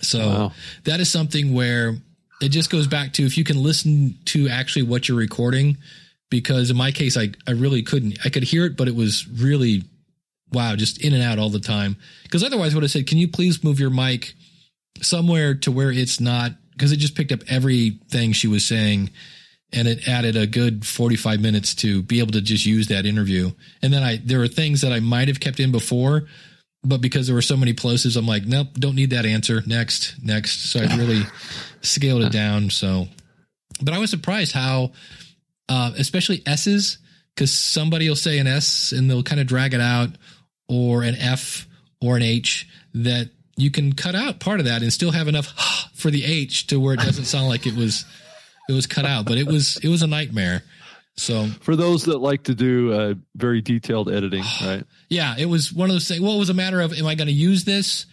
So 0.00 0.18
Wow. 0.20 0.52
that 0.84 1.00
is 1.00 1.10
something 1.10 1.54
where 1.54 1.96
it 2.40 2.50
just 2.50 2.70
goes 2.70 2.86
back 2.86 3.12
to 3.14 3.24
if 3.24 3.36
you 3.36 3.42
can 3.42 3.60
listen 3.60 4.16
to 4.26 4.48
actually 4.48 4.82
what 4.82 5.08
you're 5.08 5.18
recording, 5.18 5.78
because 6.30 6.70
in 6.70 6.76
my 6.76 6.90
case, 6.90 7.16
I, 7.16 7.30
I 7.46 7.52
really 7.52 7.82
couldn't. 7.82 8.18
I 8.24 8.28
could 8.28 8.42
hear 8.42 8.64
it, 8.66 8.76
but 8.76 8.88
it 8.88 8.94
was 8.94 9.28
really, 9.28 9.84
wow, 10.52 10.76
just 10.76 11.04
in 11.04 11.12
and 11.12 11.22
out 11.22 11.38
all 11.38 11.50
the 11.50 11.60
time. 11.60 11.96
Because 12.22 12.42
otherwise, 12.42 12.72
I 12.72 12.76
would 12.76 12.84
have 12.84 12.90
said, 12.90 13.06
can 13.06 13.18
you 13.18 13.28
please 13.28 13.62
move 13.62 13.80
your 13.80 13.90
mic 13.90 14.34
somewhere 15.00 15.54
to 15.54 15.70
where 15.70 15.90
it's 15.90 16.20
not, 16.20 16.52
because 16.72 16.92
it 16.92 16.96
just 16.96 17.16
picked 17.16 17.32
up 17.32 17.40
everything 17.48 18.32
she 18.32 18.48
was 18.48 18.66
saying 18.66 19.10
and 19.74 19.88
it 19.88 20.08
added 20.08 20.36
a 20.36 20.46
good 20.46 20.86
45 20.86 21.40
minutes 21.40 21.74
to 21.76 22.02
be 22.02 22.20
able 22.20 22.32
to 22.32 22.40
just 22.40 22.64
use 22.64 22.88
that 22.88 23.06
interview. 23.06 23.50
And 23.82 23.92
then 23.92 24.02
I, 24.02 24.18
there 24.18 24.38
were 24.38 24.48
things 24.48 24.82
that 24.82 24.92
I 24.92 25.00
might 25.00 25.28
have 25.28 25.40
kept 25.40 25.58
in 25.58 25.72
before, 25.72 26.24
but 26.84 27.00
because 27.00 27.26
there 27.26 27.34
were 27.34 27.42
so 27.42 27.56
many 27.56 27.74
plosives, 27.74 28.16
I'm 28.16 28.26
like, 28.26 28.44
nope, 28.44 28.68
don't 28.74 28.94
need 28.94 29.10
that 29.10 29.26
answer. 29.26 29.62
Next, 29.66 30.14
next. 30.22 30.70
So 30.70 30.80
I 30.80 30.96
really 30.96 31.22
scaled 31.80 32.22
it 32.22 32.32
down. 32.32 32.70
So, 32.70 33.08
but 33.82 33.94
I 33.94 33.98
was 33.98 34.10
surprised 34.10 34.52
how, 34.52 34.92
uh, 35.68 35.92
especially 35.96 36.42
S's, 36.46 36.98
because 37.34 37.52
somebody 37.52 38.08
will 38.08 38.16
say 38.16 38.38
an 38.38 38.46
S 38.46 38.92
and 38.92 39.10
they'll 39.10 39.22
kind 39.22 39.40
of 39.40 39.46
drag 39.46 39.74
it 39.74 39.80
out, 39.80 40.10
or 40.68 41.02
an 41.02 41.14
F 41.16 41.66
or 42.00 42.16
an 42.16 42.22
H 42.22 42.68
that 42.94 43.30
you 43.56 43.70
can 43.70 43.92
cut 43.92 44.14
out 44.14 44.40
part 44.40 44.60
of 44.60 44.66
that 44.66 44.82
and 44.82 44.92
still 44.92 45.12
have 45.12 45.28
enough 45.28 45.46
for 45.94 46.10
the 46.10 46.24
H 46.24 46.66
to 46.68 46.80
where 46.80 46.94
it 46.94 47.00
doesn't 47.00 47.24
sound 47.24 47.48
like 47.48 47.66
it 47.66 47.76
was 47.76 48.04
it 48.68 48.72
was 48.72 48.86
cut 48.86 49.04
out. 49.04 49.26
But 49.26 49.38
it 49.38 49.46
was 49.46 49.76
it 49.82 49.88
was 49.88 50.02
a 50.02 50.06
nightmare. 50.06 50.62
So 51.16 51.46
For 51.60 51.76
those 51.76 52.04
that 52.06 52.18
like 52.18 52.44
to 52.44 52.54
do 52.54 52.92
uh, 52.92 53.14
very 53.36 53.60
detailed 53.60 54.10
editing, 54.10 54.42
right? 54.62 54.84
yeah, 55.08 55.34
it 55.38 55.46
was 55.46 55.72
one 55.72 55.88
of 55.88 55.94
those 55.94 56.08
things. 56.08 56.20
Well, 56.20 56.34
it 56.34 56.38
was 56.38 56.50
a 56.50 56.54
matter 56.54 56.80
of, 56.80 56.92
am 56.92 57.06
I 57.06 57.14
going 57.14 57.28
to 57.28 57.32
use 57.32 57.64
this? 57.64 58.06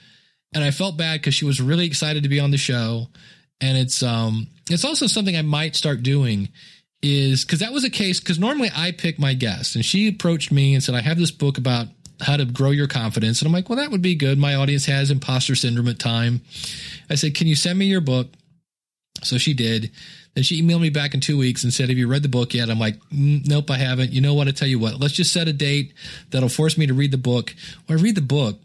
And 0.54 0.64
I 0.64 0.72
felt 0.72 0.98
bad 0.98 1.20
because 1.20 1.34
she 1.34 1.46
was 1.46 1.62
really 1.62 1.86
excited 1.86 2.24
to 2.24 2.30
be 2.30 2.40
on 2.40 2.52
the 2.52 2.58
show. 2.58 3.08
And 3.60 3.78
it's, 3.78 4.04
um, 4.04 4.48
it's 4.70 4.86
also 4.86 5.08
something 5.08 5.36
I 5.36 5.42
might 5.42 5.76
start 5.76 6.04
doing 6.04 6.50
is 7.02 7.44
because 7.46 7.60
that 7.60 7.74
was 7.74 7.84
a 7.84 7.90
case. 7.90 8.20
Because 8.20 8.40
normally 8.40 8.70
I 8.76 8.92
pick 8.92 9.20
my 9.20 9.34
guest 9.34 9.76
and 9.76 9.84
she 9.86 10.08
approached 10.08 10.52
me 10.52 10.74
and 10.74 10.84
said, 10.84 10.96
I 10.96 11.02
have 11.02 11.18
this 11.18 11.32
book 11.32 11.58
about 11.58 11.88
how 12.22 12.38
to 12.38 12.46
grow 12.46 12.70
your 12.72 12.88
confidence. 12.88 13.42
And 13.42 13.48
I'm 13.48 13.54
like, 13.54 13.70
well, 13.70 13.78
that 13.78 13.92
would 13.92 14.02
be 14.02 14.16
good. 14.16 14.38
My 14.38 14.56
audience 14.56 14.86
has 14.86 15.10
imposter 15.10 15.56
syndrome 15.56 15.88
at 15.88 15.98
time. 16.00 16.42
I 17.10 17.16
said, 17.16 17.34
can 17.36 17.48
you 17.48 17.56
send 17.56 17.80
me 17.80 17.86
your 17.86 18.02
book? 18.02 18.28
So 19.24 19.38
she 19.38 19.54
did. 19.54 19.92
Then 20.34 20.44
she 20.44 20.62
emailed 20.62 20.82
me 20.82 20.90
back 20.90 21.14
in 21.14 21.20
two 21.20 21.38
weeks 21.38 21.64
and 21.64 21.74
said, 21.74 21.90
Have 21.90 21.98
you 21.98 22.08
read 22.08 22.24
the 22.24 22.30
book 22.30 22.54
yet? 22.54 22.70
I'm 22.70 22.80
like, 22.80 22.98
"Mm, 23.12 23.46
Nope, 23.48 23.70
I 23.70 23.78
haven't. 23.78 24.12
You 24.12 24.22
know 24.22 24.34
what? 24.34 24.48
I 24.48 24.52
tell 24.52 24.68
you 24.68 24.80
what, 24.80 25.00
let's 25.00 25.14
just 25.14 25.34
set 25.34 25.48
a 25.48 25.54
date 25.54 25.94
that'll 26.30 26.50
force 26.50 26.78
me 26.78 26.88
to 26.88 26.94
read 26.94 27.12
the 27.12 27.18
book. 27.18 27.54
Well, 27.88 28.00
I 28.00 28.02
read 28.02 28.16
the 28.16 28.22
book. 28.22 28.60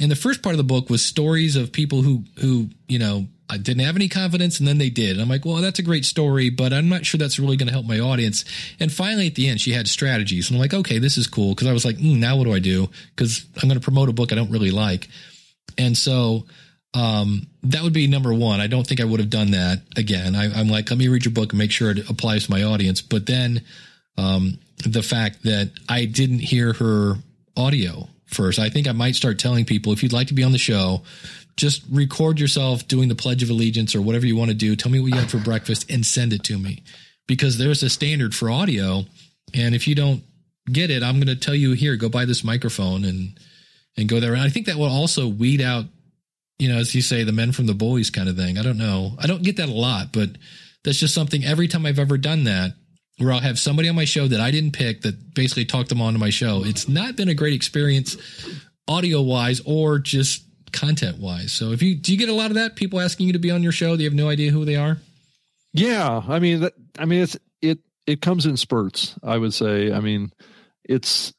And 0.00 0.10
the 0.10 0.16
first 0.16 0.42
part 0.42 0.54
of 0.54 0.56
the 0.56 0.64
book 0.64 0.88
was 0.88 1.04
stories 1.04 1.56
of 1.56 1.72
people 1.72 2.02
who, 2.02 2.24
who, 2.40 2.68
you 2.88 2.98
know, 2.98 3.26
I 3.50 3.58
didn't 3.58 3.84
have 3.84 3.96
any 3.96 4.08
confidence 4.08 4.58
and 4.58 4.68
then 4.68 4.78
they 4.78 4.90
did. 4.90 5.12
And 5.12 5.20
I'm 5.20 5.28
like, 5.28 5.44
well, 5.44 5.56
that's 5.56 5.80
a 5.80 5.82
great 5.82 6.04
story, 6.04 6.50
but 6.50 6.72
I'm 6.72 6.88
not 6.88 7.04
sure 7.04 7.18
that's 7.18 7.38
really 7.38 7.56
going 7.56 7.66
to 7.66 7.72
help 7.72 7.84
my 7.84 7.98
audience. 7.98 8.44
And 8.78 8.92
finally 8.92 9.26
at 9.26 9.34
the 9.34 9.48
end, 9.48 9.60
she 9.60 9.72
had 9.72 9.88
strategies. 9.88 10.48
And 10.48 10.56
I'm 10.56 10.60
like, 10.60 10.72
okay, 10.72 10.98
this 10.98 11.18
is 11.18 11.26
cool. 11.26 11.54
Cause 11.54 11.66
I 11.66 11.72
was 11.72 11.84
like, 11.84 11.96
mm, 11.96 12.18
now 12.18 12.36
what 12.36 12.44
do 12.44 12.54
I 12.54 12.60
do? 12.60 12.88
Cause 13.16 13.44
I'm 13.56 13.68
going 13.68 13.78
to 13.78 13.84
promote 13.84 14.08
a 14.08 14.12
book 14.12 14.32
I 14.32 14.36
don't 14.36 14.52
really 14.52 14.70
like. 14.70 15.08
And 15.76 15.96
so, 15.96 16.46
um, 16.94 17.46
that 17.62 17.82
would 17.82 17.92
be 17.92 18.06
number 18.06 18.32
one. 18.32 18.60
I 18.60 18.66
don't 18.66 18.86
think 18.86 19.00
I 19.00 19.04
would 19.04 19.20
have 19.20 19.30
done 19.30 19.52
that 19.52 19.82
again. 19.96 20.34
I, 20.34 20.52
I'm 20.52 20.68
like, 20.68 20.90
let 20.90 20.98
me 20.98 21.08
read 21.08 21.24
your 21.24 21.34
book 21.34 21.52
and 21.52 21.58
make 21.58 21.70
sure 21.70 21.90
it 21.90 22.08
applies 22.10 22.46
to 22.46 22.50
my 22.50 22.62
audience. 22.62 23.00
But 23.00 23.26
then, 23.26 23.62
um, 24.16 24.58
the 24.84 25.02
fact 25.02 25.42
that 25.44 25.70
I 25.88 26.04
didn't 26.04 26.40
hear 26.40 26.72
her 26.74 27.14
audio 27.56 28.08
first, 28.30 28.58
I 28.58 28.70
think 28.70 28.88
I 28.88 28.92
might 28.92 29.14
start 29.14 29.38
telling 29.38 29.64
people 29.64 29.92
if 29.92 30.02
you'd 30.02 30.12
like 30.12 30.28
to 30.28 30.34
be 30.34 30.44
on 30.44 30.52
the 30.52 30.58
show, 30.58 31.02
just 31.56 31.82
record 31.90 32.40
yourself 32.40 32.86
doing 32.88 33.08
the 33.08 33.14
Pledge 33.14 33.42
of 33.42 33.50
Allegiance 33.50 33.94
or 33.94 34.00
whatever 34.00 34.26
you 34.26 34.36
want 34.36 34.50
to 34.50 34.56
do. 34.56 34.76
Tell 34.76 34.90
me 34.90 35.00
what 35.00 35.12
you 35.12 35.18
had 35.18 35.30
for 35.30 35.38
breakfast 35.38 35.90
and 35.90 36.04
send 36.04 36.32
it 36.32 36.42
to 36.44 36.58
me 36.58 36.82
because 37.26 37.58
there's 37.58 37.82
a 37.82 37.90
standard 37.90 38.34
for 38.34 38.50
audio. 38.50 39.04
And 39.52 39.74
if 39.74 39.86
you 39.86 39.94
don't 39.94 40.22
get 40.70 40.90
it, 40.90 41.02
I'm 41.02 41.16
going 41.16 41.26
to 41.26 41.36
tell 41.36 41.54
you 41.54 41.72
here, 41.72 41.96
go 41.96 42.08
buy 42.08 42.24
this 42.24 42.44
microphone 42.44 43.04
and, 43.04 43.38
and 43.96 44.08
go 44.08 44.20
there. 44.20 44.32
And 44.32 44.42
I 44.42 44.48
think 44.48 44.66
that 44.66 44.76
will 44.76 44.86
also 44.86 45.28
weed 45.28 45.60
out, 45.60 45.84
you 46.58 46.68
know, 46.68 46.78
as 46.78 46.94
you 46.94 47.02
say, 47.02 47.24
the 47.24 47.32
men 47.32 47.52
from 47.52 47.66
the 47.66 47.74
boys 47.74 48.10
kind 48.10 48.28
of 48.28 48.36
thing. 48.36 48.58
I 48.58 48.62
don't 48.62 48.78
know. 48.78 49.12
I 49.18 49.26
don't 49.26 49.42
get 49.42 49.56
that 49.56 49.68
a 49.68 49.72
lot, 49.72 50.12
but 50.12 50.30
that's 50.84 50.98
just 50.98 51.14
something 51.14 51.44
every 51.44 51.68
time 51.68 51.84
I've 51.84 51.98
ever 51.98 52.16
done 52.16 52.44
that 52.44 52.72
where 53.20 53.32
I'll 53.32 53.40
have 53.40 53.58
somebody 53.58 53.88
on 53.88 53.94
my 53.94 54.06
show 54.06 54.26
that 54.26 54.40
I 54.40 54.50
didn't 54.50 54.72
pick 54.72 55.02
that 55.02 55.34
basically 55.34 55.66
talked 55.66 55.90
them 55.90 56.00
onto 56.00 56.18
my 56.18 56.30
show. 56.30 56.64
It's 56.64 56.88
not 56.88 57.16
been 57.16 57.28
a 57.28 57.34
great 57.34 57.52
experience 57.52 58.16
audio 58.88 59.20
wise 59.20 59.60
or 59.66 59.98
just 59.98 60.44
content 60.72 61.18
wise. 61.18 61.52
So 61.52 61.72
if 61.72 61.82
you, 61.82 61.94
do 61.94 62.12
you 62.12 62.18
get 62.18 62.28
a 62.28 62.34
lot 62.34 62.50
of 62.50 62.54
that? 62.54 62.76
People 62.76 62.98
asking 62.98 63.26
you 63.26 63.34
to 63.34 63.38
be 63.38 63.50
on 63.50 63.62
your 63.62 63.72
show. 63.72 63.96
do 63.96 64.02
you 64.02 64.08
have 64.08 64.16
no 64.16 64.28
idea 64.28 64.50
who 64.50 64.64
they 64.64 64.76
are. 64.76 64.98
Yeah, 65.72 66.22
I 66.26 66.38
mean, 66.38 66.60
that, 66.60 66.72
I 66.98 67.04
mean, 67.04 67.22
it's 67.22 67.36
it 67.62 67.78
it 68.06 68.20
comes 68.20 68.46
in 68.46 68.56
spurts. 68.56 69.14
I 69.22 69.38
would 69.38 69.54
say. 69.54 69.92
I 69.92 70.00
mean, 70.00 70.32
it's. 70.84 71.32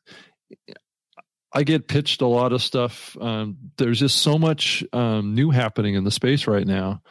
I 1.53 1.63
get 1.63 1.89
pitched 1.89 2.21
a 2.21 2.27
lot 2.27 2.53
of 2.53 2.61
stuff. 2.61 3.17
Um, 3.19 3.57
there's 3.77 3.99
just 3.99 4.19
so 4.21 4.38
much 4.38 4.86
um, 4.93 5.36
new 5.36 5.49
happening 5.49 5.95
in 5.95 6.05
the 6.05 6.11
space 6.11 6.47
right 6.47 6.65
now. 6.65 7.01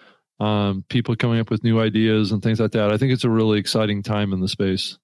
Um, 0.40 0.86
people 0.88 1.14
coming 1.16 1.38
up 1.38 1.50
with 1.50 1.62
new 1.62 1.78
ideas 1.78 2.32
and 2.32 2.42
things 2.42 2.60
like 2.60 2.70
that. 2.70 2.90
I 2.90 2.96
think 2.96 3.12
it's 3.12 3.24
a 3.24 3.30
really 3.30 3.58
exciting 3.58 4.02
time 4.02 4.32
in 4.32 4.40
the 4.40 4.48
space, 4.48 4.98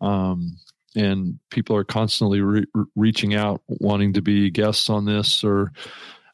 um, 0.00 0.56
and 0.94 1.40
people 1.50 1.74
are 1.74 1.82
constantly 1.82 2.40
re- 2.40 2.66
re- 2.72 2.84
reaching 2.94 3.34
out, 3.34 3.62
wanting 3.66 4.12
to 4.12 4.22
be 4.22 4.48
guests 4.48 4.88
on 4.88 5.04
this. 5.04 5.42
Or, 5.42 5.72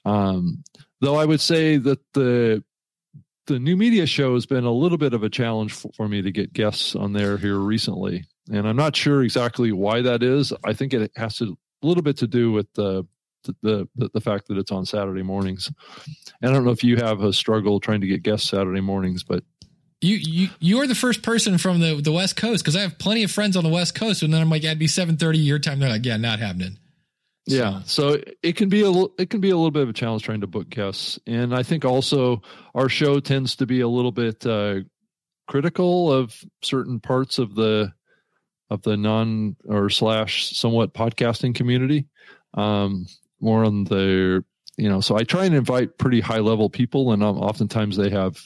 um, 0.04 0.62
though 1.00 1.14
I 1.16 1.24
would 1.24 1.40
say 1.40 1.78
that 1.78 2.00
the 2.12 2.62
the 3.46 3.58
new 3.58 3.74
media 3.74 4.04
show 4.04 4.34
has 4.34 4.44
been 4.44 4.64
a 4.64 4.70
little 4.70 4.98
bit 4.98 5.14
of 5.14 5.22
a 5.22 5.30
challenge 5.30 5.72
for, 5.72 5.90
for 5.96 6.06
me 6.06 6.20
to 6.20 6.30
get 6.30 6.52
guests 6.52 6.94
on 6.94 7.14
there 7.14 7.38
here 7.38 7.56
recently, 7.56 8.26
and 8.52 8.68
I'm 8.68 8.76
not 8.76 8.94
sure 8.94 9.22
exactly 9.22 9.72
why 9.72 10.02
that 10.02 10.22
is. 10.22 10.52
I 10.62 10.74
think 10.74 10.92
it 10.92 11.10
has 11.16 11.38
to, 11.38 11.56
a 11.82 11.86
little 11.86 12.02
bit 12.02 12.18
to 12.18 12.26
do 12.26 12.52
with 12.52 12.70
the 12.74 13.06
the, 13.44 13.88
the 13.96 14.10
the 14.14 14.20
fact 14.20 14.48
that 14.48 14.58
it's 14.58 14.72
on 14.72 14.86
Saturday 14.86 15.22
mornings. 15.22 15.70
And 16.40 16.50
I 16.50 16.54
don't 16.54 16.64
know 16.64 16.70
if 16.70 16.84
you 16.84 16.96
have 16.96 17.22
a 17.22 17.32
struggle 17.32 17.80
trying 17.80 18.00
to 18.00 18.06
get 18.06 18.22
guests 18.22 18.50
Saturday 18.50 18.80
mornings, 18.80 19.22
but 19.22 19.44
You 20.00 20.16
you 20.16 20.48
you're 20.58 20.86
the 20.86 20.94
first 20.94 21.22
person 21.22 21.58
from 21.58 21.80
the 21.80 22.00
the 22.02 22.12
West 22.12 22.36
Coast 22.36 22.64
because 22.64 22.76
I 22.76 22.80
have 22.80 22.98
plenty 22.98 23.22
of 23.22 23.30
friends 23.30 23.56
on 23.56 23.64
the 23.64 23.70
West 23.70 23.94
Coast, 23.94 24.22
and 24.22 24.32
then 24.32 24.40
I'm 24.40 24.50
like, 24.50 24.62
that'd 24.62 24.78
be 24.78 24.88
seven 24.88 25.16
thirty 25.16 25.38
your 25.38 25.58
time. 25.58 25.78
They're 25.78 25.88
like, 25.88 26.04
yeah, 26.04 26.16
not 26.16 26.40
happening. 26.40 26.78
yeah, 27.46 27.82
so 27.84 28.20
it 28.42 28.56
can 28.56 28.68
be 28.68 28.82
a 28.82 28.90
it 29.18 29.30
can 29.30 29.40
be 29.40 29.50
a 29.50 29.56
little 29.56 29.70
bit 29.70 29.82
of 29.82 29.88
a 29.88 29.92
challenge 29.92 30.22
trying 30.24 30.40
to 30.40 30.46
book 30.46 30.70
guests, 30.70 31.18
and 31.26 31.54
I 31.54 31.62
think 31.62 31.84
also 31.84 32.42
our 32.74 32.88
show 32.88 33.20
tends 33.20 33.56
to 33.56 33.66
be 33.66 33.80
a 33.80 33.88
little 33.88 34.12
bit 34.12 34.44
uh, 34.46 34.80
critical 35.48 36.12
of 36.12 36.34
certain 36.62 37.00
parts 37.00 37.38
of 37.38 37.54
the 37.54 37.92
of 38.70 38.82
the 38.82 38.96
non 38.96 39.56
or 39.66 39.90
slash 39.90 40.56
somewhat 40.56 40.94
podcasting 40.94 41.54
community. 41.54 42.06
Um, 42.54 43.06
more 43.42 43.64
on 43.64 43.84
the 43.84 44.44
you 44.78 44.88
know, 44.88 45.00
so 45.00 45.16
I 45.16 45.24
try 45.24 45.44
and 45.44 45.54
invite 45.54 45.98
pretty 45.98 46.20
high 46.20 46.38
level 46.38 46.70
people, 46.70 47.12
and 47.12 47.22
um, 47.22 47.38
oftentimes 47.38 47.96
they 47.96 48.08
have 48.08 48.38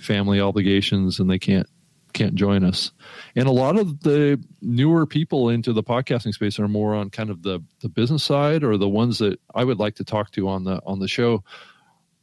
family 0.00 0.40
obligations 0.40 1.20
and 1.20 1.28
they 1.28 1.38
can't 1.38 1.68
can't 2.14 2.34
join 2.34 2.64
us. 2.64 2.92
And 3.34 3.46
a 3.46 3.52
lot 3.52 3.78
of 3.78 4.00
the 4.00 4.42
newer 4.62 5.04
people 5.04 5.50
into 5.50 5.74
the 5.74 5.82
podcasting 5.82 6.32
space 6.32 6.58
are 6.58 6.66
more 6.66 6.94
on 6.94 7.10
kind 7.10 7.28
of 7.28 7.42
the 7.42 7.62
the 7.80 7.90
business 7.90 8.24
side, 8.24 8.64
or 8.64 8.78
the 8.78 8.88
ones 8.88 9.18
that 9.18 9.38
I 9.54 9.64
would 9.64 9.78
like 9.78 9.96
to 9.96 10.04
talk 10.04 10.30
to 10.32 10.48
on 10.48 10.64
the 10.64 10.80
on 10.86 10.98
the 10.98 11.08
show 11.08 11.44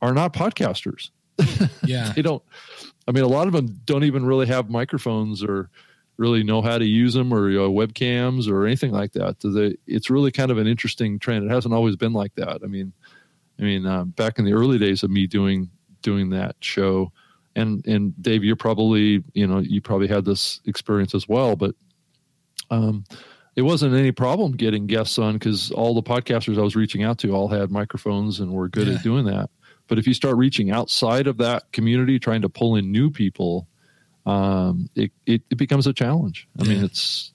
are 0.02 0.14
not 0.14 0.34
podcasters. 0.34 1.12
Yeah, 1.86 2.14
They 2.16 2.22
don't. 2.22 2.44
I 3.08 3.12
mean, 3.12 3.24
a 3.24 3.28
lot 3.28 3.48
of 3.48 3.54
them 3.54 3.82
don't 3.86 4.04
even 4.06 4.26
really 4.26 4.48
have 4.48 4.70
microphones 4.70 5.44
or 5.44 5.70
really 6.18 6.44
know 6.44 6.62
how 6.62 6.78
to 6.78 6.86
use 6.86 7.14
them 7.14 7.34
or 7.34 7.50
you 7.50 7.58
know, 7.58 7.72
webcams 7.72 8.48
or 8.48 8.66
anything 8.66 8.92
like 8.92 9.14
that. 9.14 9.42
So 9.42 9.52
they, 9.52 9.76
it's 9.88 10.10
really 10.10 10.32
kind 10.32 10.52
of 10.52 10.58
an 10.58 10.68
interesting 10.68 11.18
trend. 11.20 11.46
It 11.46 11.52
hasn't 11.52 11.74
always 11.74 11.96
been 11.96 12.14
like 12.14 12.36
that. 12.36 12.60
I 12.64 12.68
mean, 12.68 12.94
I 13.60 13.64
mean, 13.64 13.86
uh, 13.86 14.04
back 14.06 14.40
in 14.40 14.46
the 14.46 14.54
early 14.54 14.78
days 14.78 15.04
of 15.04 15.10
me 15.12 15.28
doing 15.28 15.70
doing 16.02 16.30
that 16.32 16.56
show, 16.60 17.12
and 17.56 17.86
and 17.88 18.14
Dave, 18.22 18.44
you're 18.44 18.56
probably 18.56 19.24
you 19.34 19.48
know 19.48 19.60
you 19.60 19.82
probably 19.82 20.08
had 20.08 20.26
this 20.26 20.60
experience 20.66 21.14
as 21.16 21.28
well, 21.28 21.56
but 21.56 21.76
um, 22.72 23.04
it 23.56 23.62
wasn't 23.62 23.94
any 23.94 24.12
problem 24.12 24.54
getting 24.54 24.88
guests 24.88 25.20
on 25.20 25.34
because 25.34 25.72
all 25.72 25.94
the 25.94 26.02
podcasters 26.04 26.58
I 26.58 26.62
was 26.62 26.76
reaching 26.76 27.04
out 27.04 27.20
to 27.20 27.32
all 27.36 27.48
had 27.48 27.70
microphones 27.72 28.40
and 28.40 28.52
were 28.52 28.68
good 28.70 28.88
Yeah. 28.88 28.96
at 28.96 29.04
doing 29.04 29.26
that. 29.26 29.50
But 29.88 30.00
if 30.00 30.08
you 30.08 30.14
start 30.14 30.38
reaching 30.38 30.72
outside 30.72 31.28
of 31.28 31.38
that 31.38 31.72
community, 31.72 32.18
trying 32.18 32.42
to 32.42 32.50
pull 32.50 32.76
in 32.76 32.92
new 32.92 33.12
people, 33.12 33.68
um, 34.26 34.90
it, 34.96 35.12
it 35.26 35.42
it 35.50 35.58
becomes 35.58 35.88
a 35.88 35.94
challenge. 35.94 36.48
I 36.60 36.64
mean, 36.64 36.80
Yeah. 36.80 36.86
it's 36.86 37.32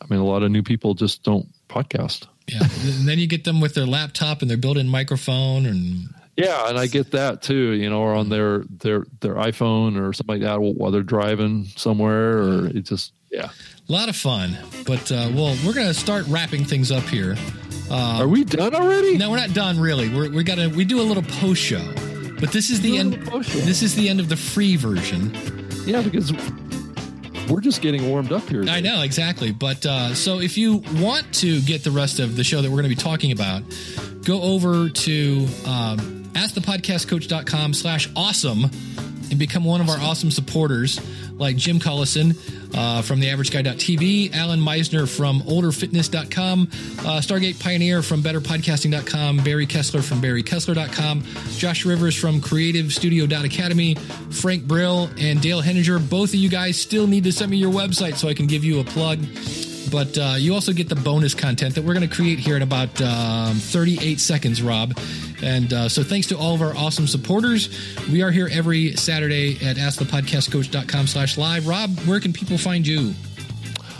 I 0.00 0.06
mean, 0.08 0.20
a 0.20 0.24
lot 0.24 0.42
of 0.42 0.50
new 0.50 0.62
people 0.62 0.94
just 0.94 1.22
don't 1.22 1.46
podcast. 1.68 2.26
yeah. 2.48 2.60
and 2.62 3.06
then 3.08 3.18
you 3.18 3.26
get 3.26 3.44
them 3.44 3.60
with 3.60 3.74
their 3.74 3.86
laptop 3.86 4.40
and 4.42 4.50
their 4.50 4.56
built-in 4.58 4.88
microphone, 4.88 5.66
and 5.66 6.08
Yeah, 6.36 6.68
and 6.68 6.78
I 6.78 6.86
get 6.86 7.10
that 7.12 7.42
too. 7.42 7.72
You 7.72 7.90
know, 7.90 8.00
or 8.00 8.14
on 8.14 8.28
their 8.28 8.64
their 8.80 9.04
their 9.20 9.34
iPhone 9.34 10.00
or 10.00 10.12
something 10.12 10.40
like 10.40 10.42
that 10.42 10.60
while 10.60 10.90
they're 10.90 11.02
driving 11.02 11.66
somewhere, 11.76 12.38
or 12.38 12.66
it 12.68 12.82
just 12.86 13.12
yeah. 13.30 13.50
a 13.88 13.92
lot 13.92 14.08
of 14.08 14.16
fun. 14.16 14.56
But 14.86 15.12
uh, 15.12 15.30
well, 15.34 15.56
we're 15.64 15.74
gonna 15.74 15.94
start 15.94 16.26
wrapping 16.28 16.64
things 16.64 16.90
up 16.90 17.04
here. 17.04 17.36
Uh, 17.90 18.20
Are 18.22 18.28
we 18.28 18.44
done 18.44 18.74
already? 18.74 19.18
No, 19.18 19.30
we're 19.30 19.36
not 19.36 19.52
done 19.52 19.78
really. 19.78 20.08
We're 20.08 20.30
we 20.30 20.42
gotta 20.44 20.68
we 20.70 20.84
do 20.84 21.00
a 21.00 21.02
little 21.06 21.22
post 21.24 21.60
show. 21.62 21.82
But 22.40 22.52
this 22.52 22.70
is 22.70 22.80
the 22.80 22.96
end. 22.96 23.14
This 23.44 23.82
is 23.82 23.94
the 23.94 24.08
end 24.08 24.18
of 24.18 24.28
the 24.30 24.36
free 24.36 24.76
version. 24.76 25.30
Yeah, 25.90 26.02
because 26.02 26.32
we're 27.50 27.60
just 27.60 27.82
getting 27.82 28.08
warmed 28.08 28.30
up 28.30 28.48
here. 28.48 28.62
I 28.68 28.78
know 28.78 29.02
exactly. 29.02 29.50
But 29.50 29.84
uh, 29.84 30.14
so 30.14 30.38
if 30.40 30.56
you 30.56 30.84
want 30.94 31.34
to 31.36 31.60
get 31.62 31.82
the 31.82 31.90
rest 31.90 32.20
of 32.20 32.36
the 32.36 32.44
show 32.44 32.62
that 32.62 32.70
we're 32.70 32.80
going 32.80 32.88
to 32.90 32.96
be 32.96 33.02
talking 33.02 33.32
about, 33.32 33.64
go 34.22 34.40
over 34.40 34.88
to 34.88 35.46
um, 35.66 36.30
askthepodcastcoach.com 36.34 37.74
slash 37.74 38.08
awesome 38.14 38.66
and 39.30 39.36
become 39.36 39.64
one 39.64 39.80
of 39.80 39.88
our 39.88 39.98
awesome 39.98 40.30
supporters 40.30 41.00
like 41.40 41.56
Jim 41.56 41.80
Collison 41.80 42.36
uh, 42.76 43.02
from 43.02 43.18
the 43.18 43.26
averageguy.tv, 43.26 44.34
Alan 44.34 44.60
Meisner 44.60 45.08
from 45.08 45.40
olderfitness.com, 45.42 46.62
uh, 46.62 47.20
Stargate 47.20 47.60
Pioneer 47.60 48.02
from 48.02 48.22
betterpodcasting.com, 48.22 49.38
Barry 49.38 49.66
Kessler 49.66 50.02
from 50.02 50.20
barrykessler.com, 50.20 51.22
Josh 51.56 51.84
Rivers 51.84 52.16
from 52.16 52.40
creativestudio.academy, 52.40 53.94
Frank 54.30 54.64
Brill 54.64 55.10
and 55.18 55.40
Dale 55.40 55.60
Henninger. 55.60 55.98
Both 55.98 56.30
of 56.30 56.36
you 56.36 56.48
guys 56.48 56.80
still 56.80 57.06
need 57.06 57.24
to 57.24 57.32
send 57.32 57.50
me 57.50 57.56
your 57.56 57.72
website 57.72 58.16
so 58.16 58.28
I 58.28 58.34
can 58.34 58.46
give 58.46 58.64
you 58.64 58.80
a 58.80 58.84
plug. 58.84 59.18
But 59.90 60.18
uh, 60.18 60.34
you 60.38 60.54
also 60.54 60.72
get 60.72 60.88
the 60.88 60.94
bonus 60.94 61.34
content 61.34 61.74
that 61.74 61.82
we're 61.82 61.94
going 61.94 62.08
to 62.08 62.14
create 62.14 62.38
here 62.38 62.56
in 62.56 62.62
about 62.62 63.00
um, 63.00 63.56
38 63.56 64.20
seconds, 64.20 64.62
Rob. 64.62 64.98
And 65.42 65.72
uh, 65.72 65.88
so 65.88 66.02
thanks 66.02 66.26
to 66.28 66.36
all 66.36 66.54
of 66.54 66.62
our 66.62 66.76
awesome 66.76 67.06
supporters. 67.06 67.68
We 68.10 68.22
are 68.22 68.30
here 68.30 68.48
every 68.50 68.96
Saturday 68.96 69.56
at 69.64 69.76
askthepodcastcoach.com 69.76 71.06
slash 71.06 71.38
live. 71.38 71.66
Rob, 71.66 71.90
where 72.00 72.20
can 72.20 72.32
people 72.32 72.58
find 72.58 72.86
you? 72.86 73.14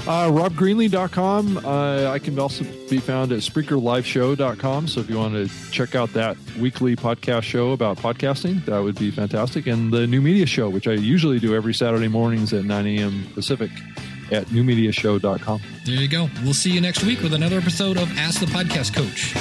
Uh, 0.06 0.30
RobGreenlee.com. 0.30 1.58
Uh, 1.58 2.10
I 2.10 2.18
can 2.18 2.38
also 2.38 2.64
be 2.88 2.98
found 2.98 3.32
at 3.32 3.40
SpreakerLiveShow.com. 3.40 4.88
So 4.88 5.00
if 5.00 5.10
you 5.10 5.18
want 5.18 5.34
to 5.34 5.70
check 5.70 5.94
out 5.94 6.12
that 6.14 6.38
weekly 6.58 6.96
podcast 6.96 7.42
show 7.42 7.72
about 7.72 7.98
podcasting, 7.98 8.64
that 8.64 8.78
would 8.78 8.98
be 8.98 9.10
fantastic. 9.10 9.66
And 9.66 9.92
the 9.92 10.06
New 10.06 10.22
Media 10.22 10.46
Show, 10.46 10.70
which 10.70 10.88
I 10.88 10.92
usually 10.92 11.38
do 11.38 11.54
every 11.54 11.74
Saturday 11.74 12.08
mornings 12.08 12.52
at 12.54 12.64
9 12.64 12.86
a.m. 12.86 13.26
Pacific 13.34 13.70
at 14.32 14.46
newmediashow.com. 14.46 15.60
There 15.84 15.94
you 15.96 16.08
go. 16.08 16.28
We'll 16.44 16.54
see 16.54 16.70
you 16.70 16.80
next 16.80 17.02
week 17.04 17.20
with 17.22 17.34
another 17.34 17.58
episode 17.58 17.96
of 17.96 18.16
Ask 18.16 18.38
the 18.40 18.46
Podcast 18.46 18.94
Coach. 18.94 19.34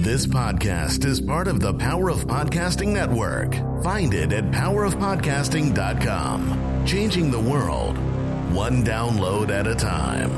This 0.00 0.26
podcast 0.26 1.04
is 1.04 1.20
part 1.20 1.48
of 1.48 1.58
the 1.60 1.74
Power 1.74 2.08
of 2.10 2.24
Podcasting 2.26 2.92
Network. 2.92 3.54
Find 3.82 4.14
it 4.14 4.32
at 4.32 4.44
powerofpodcasting.com. 4.52 6.86
Changing 6.86 7.30
the 7.32 7.40
world, 7.40 7.96
one 8.54 8.84
download 8.84 9.50
at 9.50 9.66
a 9.66 9.74
time. 9.74 10.30